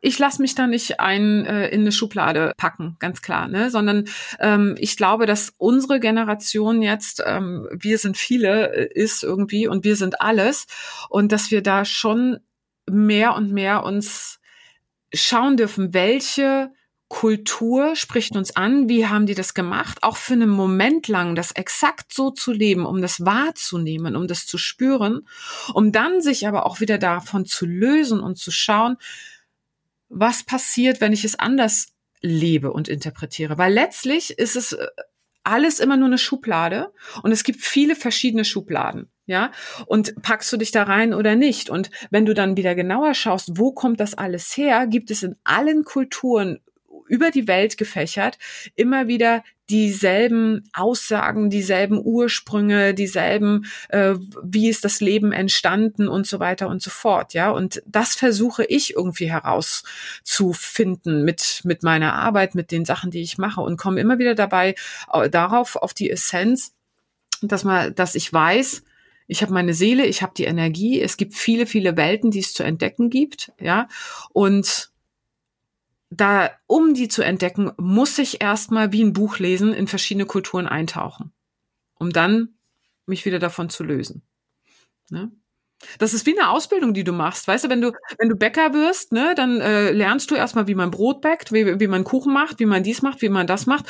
Ich 0.00 0.18
lasse 0.18 0.40
mich 0.42 0.54
da 0.54 0.66
nicht 0.66 0.98
ein 0.98 1.44
äh, 1.46 1.68
in 1.68 1.82
eine 1.82 1.92
Schublade 1.92 2.52
packen, 2.56 2.96
ganz 2.98 3.22
klar, 3.22 3.48
ne? 3.48 3.70
Sondern 3.70 4.04
ähm, 4.38 4.76
ich 4.78 4.96
glaube, 4.96 5.26
dass 5.26 5.54
unsere 5.56 6.00
Generation 6.00 6.82
jetzt, 6.82 7.22
ähm, 7.24 7.68
wir 7.70 7.98
sind 7.98 8.16
viele, 8.16 8.74
äh, 8.74 8.92
ist 8.92 9.22
irgendwie 9.22 9.66
und 9.66 9.84
wir 9.84 9.96
sind 9.96 10.20
alles 10.20 10.66
und 11.08 11.32
dass 11.32 11.50
wir 11.50 11.62
da 11.62 11.84
schon 11.84 12.40
mehr 12.86 13.34
und 13.34 13.52
mehr 13.52 13.84
uns 13.84 14.40
schauen 15.14 15.56
dürfen, 15.56 15.94
welche 15.94 16.70
Kultur 17.08 17.94
spricht 17.96 18.34
uns 18.34 18.56
an, 18.56 18.88
wie 18.88 19.06
haben 19.06 19.26
die 19.26 19.34
das 19.34 19.54
gemacht, 19.54 20.02
auch 20.02 20.16
für 20.16 20.32
einen 20.32 20.48
Moment 20.48 21.06
lang 21.06 21.34
das 21.34 21.52
exakt 21.52 22.12
so 22.12 22.30
zu 22.30 22.50
leben, 22.50 22.86
um 22.86 23.00
das 23.00 23.24
wahrzunehmen, 23.24 24.16
um 24.16 24.26
das 24.26 24.46
zu 24.46 24.58
spüren, 24.58 25.28
um 25.74 25.92
dann 25.92 26.22
sich 26.22 26.48
aber 26.48 26.66
auch 26.66 26.80
wieder 26.80 26.98
davon 26.98 27.44
zu 27.44 27.66
lösen 27.66 28.20
und 28.20 28.36
zu 28.36 28.50
schauen, 28.50 28.96
was 30.08 30.44
passiert, 30.44 31.00
wenn 31.00 31.12
ich 31.12 31.24
es 31.24 31.38
anders 31.38 31.92
lebe 32.20 32.72
und 32.72 32.88
interpretiere. 32.88 33.58
Weil 33.58 33.72
letztlich 33.72 34.38
ist 34.38 34.56
es 34.56 34.72
äh, 34.72 34.86
alles 35.44 35.78
immer 35.78 35.96
nur 35.96 36.06
eine 36.06 36.18
Schublade 36.18 36.92
und 37.22 37.32
es 37.32 37.44
gibt 37.44 37.60
viele 37.60 37.94
verschiedene 37.94 38.44
Schubladen. 38.44 39.10
Ja, 39.26 39.52
und 39.86 40.20
packst 40.22 40.52
du 40.52 40.58
dich 40.58 40.70
da 40.70 40.82
rein 40.82 41.14
oder 41.14 41.34
nicht? 41.34 41.70
Und 41.70 41.90
wenn 42.10 42.26
du 42.26 42.34
dann 42.34 42.58
wieder 42.58 42.74
genauer 42.74 43.14
schaust, 43.14 43.52
wo 43.54 43.72
kommt 43.72 43.98
das 44.00 44.14
alles 44.14 44.54
her, 44.54 44.86
gibt 44.86 45.10
es 45.10 45.22
in 45.22 45.36
allen 45.44 45.84
Kulturen 45.84 46.60
über 47.08 47.30
die 47.30 47.48
Welt 47.48 47.76
gefächert 47.76 48.38
immer 48.74 49.08
wieder 49.08 49.42
dieselben 49.70 50.68
Aussagen, 50.74 51.48
dieselben 51.48 51.98
Ursprünge, 52.02 52.92
dieselben, 52.92 53.64
äh, 53.88 54.14
wie 54.42 54.68
ist 54.68 54.84
das 54.84 55.00
Leben 55.00 55.32
entstanden 55.32 56.06
und 56.06 56.26
so 56.26 56.38
weiter 56.38 56.68
und 56.68 56.82
so 56.82 56.90
fort, 56.90 57.32
ja. 57.32 57.50
Und 57.50 57.82
das 57.86 58.14
versuche 58.14 58.64
ich 58.64 58.94
irgendwie 58.94 59.30
herauszufinden 59.30 61.24
mit 61.24 61.62
mit 61.64 61.82
meiner 61.82 62.12
Arbeit, 62.14 62.54
mit 62.54 62.70
den 62.70 62.84
Sachen, 62.84 63.10
die 63.10 63.22
ich 63.22 63.38
mache 63.38 63.62
und 63.62 63.78
komme 63.78 64.00
immer 64.00 64.18
wieder 64.18 64.34
dabei 64.34 64.74
äh, 65.12 65.30
darauf 65.30 65.76
auf 65.76 65.94
die 65.94 66.10
Essenz, 66.10 66.74
dass 67.40 67.64
man, 67.64 67.94
dass 67.94 68.14
ich 68.14 68.30
weiß, 68.32 68.82
ich 69.26 69.42
habe 69.42 69.52
meine 69.52 69.74
Seele, 69.74 70.06
ich 70.06 70.22
habe 70.22 70.34
die 70.36 70.44
Energie. 70.44 71.00
Es 71.00 71.16
gibt 71.16 71.34
viele, 71.34 71.66
viele 71.66 71.96
Welten, 71.96 72.30
die 72.30 72.40
es 72.40 72.52
zu 72.52 72.62
entdecken 72.62 73.10
gibt, 73.10 73.52
ja. 73.58 73.88
Und 74.30 74.90
da, 76.10 76.50
um 76.66 76.94
die 76.94 77.08
zu 77.08 77.22
entdecken, 77.22 77.72
muss 77.76 78.18
ich 78.18 78.40
erstmal 78.40 78.92
wie 78.92 79.02
ein 79.02 79.12
Buch 79.12 79.38
lesen, 79.38 79.72
in 79.72 79.86
verschiedene 79.86 80.26
Kulturen 80.26 80.68
eintauchen, 80.68 81.32
um 81.94 82.10
dann 82.10 82.54
mich 83.06 83.24
wieder 83.24 83.38
davon 83.38 83.70
zu 83.70 83.82
lösen. 83.82 84.22
Ne? 85.10 85.32
Das 85.98 86.14
ist 86.14 86.26
wie 86.26 86.38
eine 86.38 86.50
Ausbildung, 86.50 86.94
die 86.94 87.04
du 87.04 87.12
machst. 87.12 87.46
Weißt 87.46 87.64
du, 87.64 87.68
wenn 87.68 87.80
du, 87.80 87.92
wenn 88.18 88.28
du 88.28 88.36
Bäcker 88.36 88.72
wirst, 88.74 89.12
ne, 89.12 89.34
dann 89.34 89.60
äh, 89.60 89.90
lernst 89.90 90.30
du 90.30 90.34
erstmal, 90.34 90.66
wie 90.66 90.74
man 90.74 90.90
Brot 90.90 91.20
backt, 91.20 91.52
wie, 91.52 91.80
wie 91.80 91.86
man 91.86 92.04
Kuchen 92.04 92.32
macht, 92.32 92.60
wie 92.60 92.66
man 92.66 92.82
dies 92.82 93.02
macht, 93.02 93.22
wie 93.22 93.28
man 93.28 93.46
das 93.46 93.66
macht. 93.66 93.86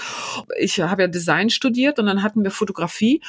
Ich 0.58 0.80
habe 0.80 1.02
ja 1.02 1.08
Design 1.08 1.50
studiert 1.50 1.98
und 1.98 2.06
dann 2.06 2.22
hatten 2.22 2.42
wir 2.42 2.50
Fotografie 2.50 3.22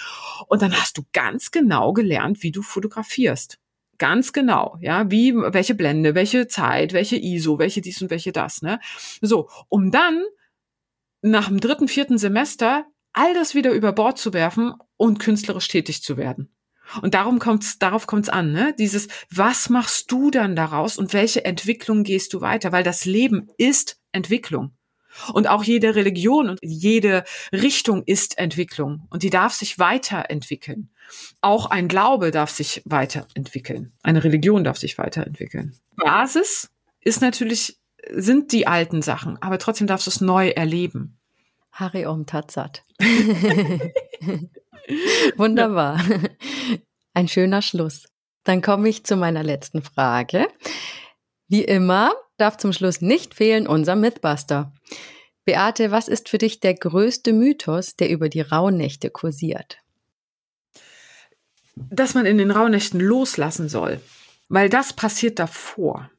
und 0.47 0.61
dann 0.61 0.73
hast 0.73 0.97
du 0.97 1.03
ganz 1.13 1.51
genau 1.51 1.93
gelernt, 1.93 2.43
wie 2.43 2.51
du 2.51 2.61
fotografierst. 2.61 3.57
Ganz 3.97 4.33
genau, 4.33 4.77
ja, 4.81 5.09
wie, 5.09 5.33
welche 5.35 5.73
Blende, 5.73 6.15
welche 6.15 6.47
Zeit, 6.47 6.91
welche 6.91 7.15
ISO, 7.15 7.59
welche 7.59 7.79
dies 7.79 8.01
und 8.01 8.09
welche 8.09 8.33
das, 8.33 8.61
ne? 8.61 8.81
So, 9.21 9.49
um 9.69 9.89
dann 9.89 10.25
nach 11.21 11.47
dem 11.47 11.61
dritten, 11.61 11.87
vierten 11.87 12.17
Semester 12.17 12.85
all 13.13 13.33
das 13.33 13.55
wieder 13.55 13.71
über 13.71 13.93
Bord 13.93 14.17
zu 14.17 14.33
werfen 14.33 14.73
und 14.97 15.19
künstlerisch 15.19 15.69
tätig 15.69 16.03
zu 16.03 16.17
werden. 16.17 16.54
Und 17.01 17.13
darum 17.13 17.39
kommt's, 17.39 17.79
darauf 17.79 18.07
kommt's 18.07 18.29
an, 18.29 18.51
ne? 18.51 18.75
Dieses, 18.77 19.07
was 19.29 19.69
machst 19.69 20.11
du 20.11 20.31
dann 20.31 20.55
daraus 20.55 20.97
und 20.97 21.13
welche 21.13 21.45
Entwicklung 21.45 22.03
gehst 22.03 22.33
du 22.33 22.41
weiter? 22.41 22.71
Weil 22.71 22.83
das 22.83 23.05
Leben 23.05 23.49
ist 23.57 23.99
Entwicklung. 24.11 24.71
Und 25.33 25.47
auch 25.47 25.63
jede 25.63 25.95
Religion 25.95 26.49
und 26.49 26.59
jede 26.61 27.23
Richtung 27.53 28.03
ist 28.05 28.37
Entwicklung. 28.37 29.07
Und 29.09 29.23
die 29.23 29.29
darf 29.29 29.53
sich 29.53 29.79
weiterentwickeln. 29.79 30.89
Auch 31.41 31.67
ein 31.67 31.87
Glaube 31.87 32.31
darf 32.31 32.49
sich 32.49 32.81
weiterentwickeln. 32.85 33.93
Eine 34.03 34.23
Religion 34.23 34.63
darf 34.63 34.77
sich 34.77 34.97
weiterentwickeln. 34.97 35.77
Basis 35.95 36.69
ist 37.01 37.21
natürlich, 37.21 37.79
sind 38.11 38.51
die 38.51 38.67
alten 38.67 39.01
Sachen, 39.01 39.41
aber 39.41 39.57
trotzdem 39.57 39.87
darfst 39.87 40.07
du 40.07 40.11
es 40.11 40.21
neu 40.21 40.49
erleben. 40.49 41.17
Hari 41.71 42.05
Om 42.05 42.25
Tatsat. 42.25 42.83
Wunderbar. 45.37 46.03
Ein 47.13 47.27
schöner 47.27 47.61
Schluss. 47.61 48.05
Dann 48.43 48.61
komme 48.61 48.89
ich 48.89 49.03
zu 49.03 49.15
meiner 49.15 49.43
letzten 49.43 49.81
Frage. 49.81 50.47
Wie 51.47 51.63
immer 51.63 52.13
darf 52.37 52.57
zum 52.57 52.73
Schluss 52.73 53.01
nicht 53.01 53.33
fehlen 53.33 53.67
unser 53.67 53.95
Mythbuster. 53.95 54.73
Beate, 55.45 55.91
was 55.91 56.07
ist 56.07 56.29
für 56.29 56.37
dich 56.37 56.59
der 56.59 56.73
größte 56.73 57.31
Mythos, 57.31 57.95
der 57.95 58.09
über 58.09 58.29
die 58.29 58.41
Rauhnächte 58.41 59.11
kursiert? 59.11 59.77
Dass 61.75 62.13
man 62.13 62.25
in 62.25 62.37
den 62.37 62.51
Rauhnächten 62.51 62.99
loslassen 62.99 63.69
soll, 63.69 63.99
weil 64.49 64.69
das 64.69 64.93
passiert 64.93 65.39
davor. 65.39 66.09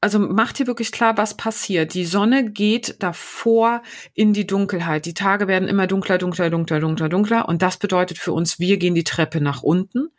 Also 0.00 0.18
macht 0.18 0.58
dir 0.58 0.66
wirklich 0.66 0.92
klar, 0.92 1.16
was 1.16 1.36
passiert. 1.36 1.94
Die 1.94 2.04
Sonne 2.04 2.50
geht 2.50 3.02
davor 3.02 3.82
in 4.14 4.32
die 4.32 4.46
Dunkelheit. 4.46 5.06
Die 5.06 5.14
Tage 5.14 5.48
werden 5.48 5.68
immer 5.68 5.86
dunkler, 5.86 6.18
dunkler, 6.18 6.50
dunkler, 6.50 6.80
dunkler, 6.80 7.08
dunkler. 7.08 7.48
Und 7.48 7.62
das 7.62 7.76
bedeutet 7.76 8.18
für 8.18 8.32
uns, 8.32 8.58
wir 8.58 8.76
gehen 8.76 8.94
die 8.94 9.04
Treppe 9.04 9.40
nach 9.40 9.62
unten 9.62 10.10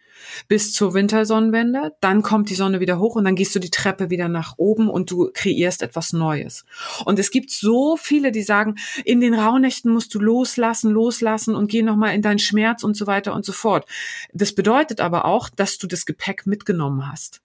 bis 0.47 0.73
zur 0.73 0.93
Wintersonnenwende, 0.93 1.93
dann 2.01 2.21
kommt 2.21 2.49
die 2.49 2.55
Sonne 2.55 2.79
wieder 2.79 2.99
hoch 2.99 3.15
und 3.15 3.25
dann 3.25 3.35
gehst 3.35 3.55
du 3.55 3.59
die 3.59 3.69
Treppe 3.69 4.09
wieder 4.09 4.27
nach 4.27 4.55
oben 4.57 4.89
und 4.89 5.11
du 5.11 5.29
kreierst 5.33 5.81
etwas 5.81 6.13
Neues. 6.13 6.65
Und 7.05 7.19
es 7.19 7.31
gibt 7.31 7.51
so 7.51 7.97
viele, 7.97 8.31
die 8.31 8.43
sagen, 8.43 8.75
in 9.03 9.21
den 9.21 9.33
Rauhnächten 9.33 9.91
musst 9.91 10.13
du 10.13 10.19
loslassen, 10.19 10.91
loslassen 10.91 11.55
und 11.55 11.69
geh 11.69 11.81
nochmal 11.81 12.15
in 12.15 12.21
deinen 12.21 12.39
Schmerz 12.39 12.83
und 12.83 12.95
so 12.95 13.07
weiter 13.07 13.33
und 13.33 13.45
so 13.45 13.53
fort. 13.53 13.87
Das 14.33 14.53
bedeutet 14.53 15.01
aber 15.01 15.25
auch, 15.25 15.49
dass 15.49 15.77
du 15.77 15.87
das 15.87 16.05
Gepäck 16.05 16.45
mitgenommen 16.45 17.09
hast. 17.09 17.41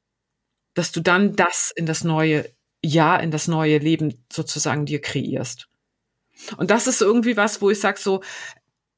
Dass 0.74 0.92
du 0.92 1.00
dann 1.00 1.36
das 1.36 1.72
in 1.74 1.86
das 1.86 2.04
neue 2.04 2.48
Jahr, 2.82 3.22
in 3.22 3.30
das 3.30 3.48
neue 3.48 3.78
Leben 3.78 4.24
sozusagen 4.32 4.86
dir 4.86 5.00
kreierst. 5.00 5.68
Und 6.56 6.70
das 6.70 6.86
ist 6.86 7.00
irgendwie 7.00 7.36
was, 7.36 7.60
wo 7.62 7.70
ich 7.70 7.80
sage 7.80 8.00
so, 8.00 8.22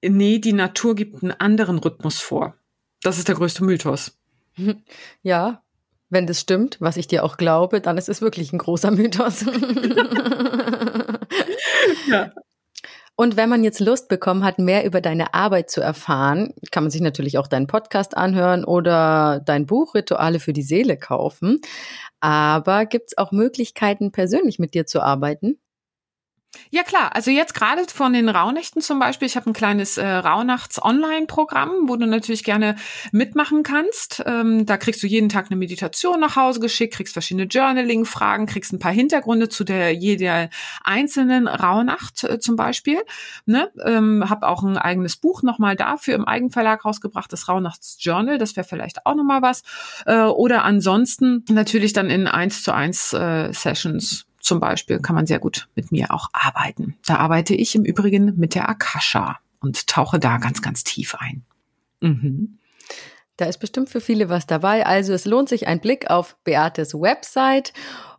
nee, 0.03 0.39
die 0.39 0.53
Natur 0.53 0.95
gibt 0.95 1.23
einen 1.23 1.33
anderen 1.33 1.79
Rhythmus 1.79 2.21
vor. 2.21 2.57
Das 3.03 3.19
ist 3.19 3.29
der 3.29 3.35
größte 3.35 3.65
Mythos. 3.65 4.19
Ja, 5.23 5.63
wenn 6.11 6.27
das 6.29 6.39
stimmt, 6.41 6.77
was 6.81 6.97
ich 6.97 7.09
dir 7.09 7.25
auch 7.25 7.37
glaube, 7.37 7.81
dann 7.81 7.99
ist 7.99 8.09
es 8.09 8.21
wirklich 8.21 8.53
ein 8.53 8.59
großer 8.59 8.93
Mythos. 8.93 9.45
ja. 12.09 12.33
Und 13.17 13.37
wenn 13.37 13.49
man 13.49 13.63
jetzt 13.63 13.79
Lust 13.79 14.09
bekommen 14.09 14.43
hat, 14.45 14.59
mehr 14.59 14.85
über 14.85 15.01
deine 15.01 15.35
Arbeit 15.35 15.71
zu 15.71 15.81
erfahren, 15.81 16.53
kann 16.73 16.83
man 16.83 16.91
sich 16.91 17.01
natürlich 17.01 17.39
auch 17.39 17.47
deinen 17.47 17.69
Podcast 17.69 18.17
anhören 18.17 18.65
oder 18.65 19.41
dein 19.45 19.67
Buch 19.67 19.95
Rituale 19.95 20.41
für 20.41 20.53
die 20.53 20.63
Seele 20.63 20.97
kaufen. 20.99 21.61
Aber 22.21 22.87
gibt 22.87 23.11
es 23.11 23.19
auch 23.19 23.31
Möglichkeiten, 23.31 24.11
persönlich 24.11 24.59
mit 24.59 24.75
dir 24.75 24.87
zu 24.87 25.01
arbeiten? 25.01 25.59
Ja 26.71 26.83
klar, 26.83 27.15
also 27.15 27.31
jetzt 27.31 27.55
gerade 27.55 27.85
von 27.87 28.13
den 28.13 28.29
Rauhnächten 28.29 28.83
zum 28.83 28.99
Beispiel, 28.99 29.27
ich 29.27 29.37
habe 29.37 29.51
ein 29.51 29.53
kleines 29.53 29.97
äh, 29.97 30.07
Rauhnachts-Online-Programm, 30.07 31.89
wo 31.89 31.97
du 31.97 32.07
natürlich 32.07 32.45
gerne 32.45 32.77
mitmachen 33.13 33.63
kannst. 33.63 34.23
Ähm, 34.27 34.67
da 34.67 34.77
kriegst 34.77 35.03
du 35.03 35.07
jeden 35.07 35.29
Tag 35.29 35.47
eine 35.47 35.57
Meditation 35.57 36.21
nach 36.21 36.37
Hause 36.37 36.61
geschickt, 36.61 36.95
kriegst 36.95 37.13
verschiedene 37.13 37.47
Journaling-Fragen, 37.47 38.47
kriegst 38.47 38.73
ein 38.73 38.79
paar 38.79 38.93
Hintergründe 38.93 39.49
zu 39.49 39.65
der 39.65 39.95
jeder 39.95 40.51
einzelnen 40.83 41.49
Rauhnacht 41.49 42.25
äh, 42.25 42.39
zum 42.39 42.57
Beispiel. 42.57 42.99
Ne? 43.47 43.71
Ähm, 43.85 44.29
habe 44.29 44.49
auch 44.49 44.63
ein 44.63 44.79
eigenes 44.79 45.17
Buch 45.17 45.43
nochmal 45.43 45.77
dafür 45.77 46.15
im 46.15 46.25
Eigenverlag 46.25 46.85
rausgebracht, 46.85 47.33
das 47.33 47.49
Rauhnachts-Journal, 47.49 48.39
das 48.39 48.57
wäre 48.57 48.67
vielleicht 48.67 49.07
auch 49.07 49.15
nochmal 49.15 49.43
was. 49.43 49.63
Äh, 50.07 50.23
oder 50.23 50.65
ansonsten 50.65 51.45
natürlich 51.49 51.93
dann 51.93 52.11
in 52.11 52.27
eins 52.27 52.63
zu 52.63 52.73
eins 52.73 53.13
äh, 53.13 53.53
Sessions 53.53 54.27
zum 54.45 54.61
Beispiel 54.61 55.01
kann 55.01 55.17
man 55.17 55.27
sehr 55.27 55.39
gut 55.39 55.69
mit 55.75 55.91
mir 55.91 56.13
auch 56.13 56.29
arbeiten. 56.33 56.97
Da 57.07 57.17
arbeite 57.17 57.55
ich 57.55 57.75
im 57.75 57.85
Übrigen 57.85 58.35
mit 58.37 58.55
der 58.55 58.69
Akasha 58.69 59.39
und 59.61 59.87
tauche 59.87 60.19
da 60.19 60.37
ganz, 60.37 60.61
ganz 60.61 60.85
tief 60.85 61.15
ein. 61.19 61.45
Mhm. 62.01 62.59
Da 63.39 63.47
ist 63.47 63.59
bestimmt 63.59 63.89
für 63.89 64.03
viele 64.03 64.29
was 64.29 64.47
dabei. 64.47 64.85
Also 64.85 65.15
es 65.15 65.25
lohnt 65.25 65.49
sich 65.49 65.67
ein 65.67 65.81
Blick 65.81 66.11
auf 66.11 66.37
Beates 66.45 66.93
Website. 66.93 67.73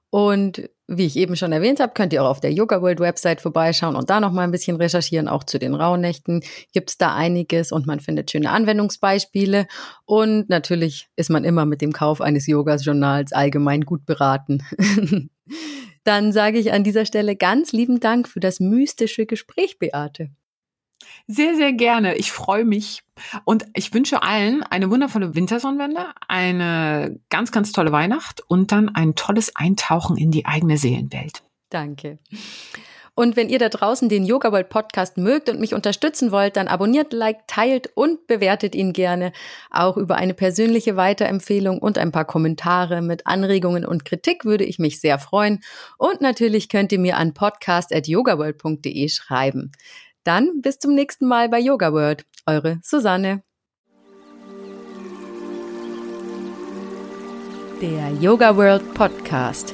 Und 0.09 0.67
wie 0.87 1.05
ich 1.05 1.15
eben 1.15 1.35
schon 1.35 1.51
erwähnt 1.51 1.79
habe, 1.79 1.93
könnt 1.93 2.11
ihr 2.11 2.23
auch 2.23 2.29
auf 2.29 2.39
der 2.39 2.51
Yoga 2.51 2.81
World 2.81 2.99
Website 2.99 3.41
vorbeischauen 3.41 3.95
und 3.95 4.09
da 4.09 4.19
noch 4.19 4.31
mal 4.31 4.43
ein 4.43 4.51
bisschen 4.51 4.77
recherchieren. 4.77 5.27
Auch 5.27 5.43
zu 5.43 5.59
den 5.59 5.75
Rauhnächten 5.75 6.41
gibt 6.73 6.89
es 6.89 6.97
da 6.97 7.13
einiges 7.13 7.71
und 7.71 7.85
man 7.85 7.99
findet 7.99 8.31
schöne 8.31 8.49
Anwendungsbeispiele. 8.49 9.67
Und 10.05 10.49
natürlich 10.49 11.07
ist 11.15 11.29
man 11.29 11.43
immer 11.43 11.65
mit 11.65 11.81
dem 11.81 11.93
Kauf 11.93 12.19
eines 12.19 12.47
Yoga-Journals 12.47 13.31
allgemein 13.31 13.81
gut 13.81 14.07
beraten. 14.07 14.63
Dann 16.05 16.31
sage 16.31 16.59
ich 16.59 16.71
an 16.71 16.83
dieser 16.83 17.05
Stelle 17.05 17.35
ganz 17.35 17.73
lieben 17.73 17.99
Dank 17.99 18.29
für 18.29 18.39
das 18.39 18.59
mystische 18.59 19.25
Gespräch, 19.25 19.79
Beate. 19.79 20.29
Sehr, 21.27 21.55
sehr 21.55 21.73
gerne. 21.73 22.15
Ich 22.15 22.31
freue 22.31 22.63
mich. 22.63 23.03
Und 23.43 23.65
ich 23.73 23.93
wünsche 23.93 24.21
allen 24.21 24.63
eine 24.63 24.91
wundervolle 24.91 25.35
Wintersonnenwende, 25.35 26.07
eine 26.27 27.19
ganz, 27.29 27.51
ganz 27.51 27.71
tolle 27.71 27.91
Weihnacht 27.91 28.41
und 28.47 28.71
dann 28.71 28.89
ein 28.89 29.15
tolles 29.15 29.55
Eintauchen 29.55 30.15
in 30.15 30.31
die 30.31 30.45
eigene 30.45 30.77
Seelenwelt. 30.77 31.43
Danke. 31.69 32.19
Und 33.15 33.37
wenn 33.37 33.47
ihr 33.47 33.59
da 33.59 33.69
draußen 33.69 34.09
den 34.09 34.25
Yoga 34.25 34.51
World 34.51 34.67
Podcast 34.69 35.17
mögt 35.17 35.49
und 35.49 35.59
mich 35.59 35.73
unterstützen 35.73 36.31
wollt, 36.31 36.57
dann 36.57 36.67
abonniert, 36.67 37.13
liked, 37.13 37.47
teilt 37.47 37.89
und 37.95 38.27
bewertet 38.27 38.75
ihn 38.75 38.91
gerne. 38.91 39.31
Auch 39.71 39.95
über 39.95 40.17
eine 40.17 40.33
persönliche 40.33 40.97
Weiterempfehlung 40.97 41.79
und 41.79 41.97
ein 41.97 42.11
paar 42.11 42.25
Kommentare 42.25 43.01
mit 43.01 43.25
Anregungen 43.25 43.85
und 43.85 44.03
Kritik 44.03 44.43
würde 44.43 44.65
ich 44.65 44.79
mich 44.79 44.99
sehr 44.99 45.17
freuen. 45.17 45.61
Und 45.97 46.19
natürlich 46.19 46.67
könnt 46.67 46.91
ihr 46.91 46.99
mir 46.99 47.15
an 47.15 47.33
podcast.yogaworld.de 47.33 49.07
schreiben. 49.07 49.71
Dann 50.25 50.61
bis 50.61 50.79
zum 50.79 50.93
nächsten 50.93 51.25
Mal 51.27 51.47
bei 51.47 51.59
Yoga 51.59 51.93
World. 51.93 52.25
Eure 52.45 52.79
Susanne. 52.83 53.43
Der 57.81 58.11
Yoga 58.19 58.57
World 58.57 58.93
Podcast 58.93 59.73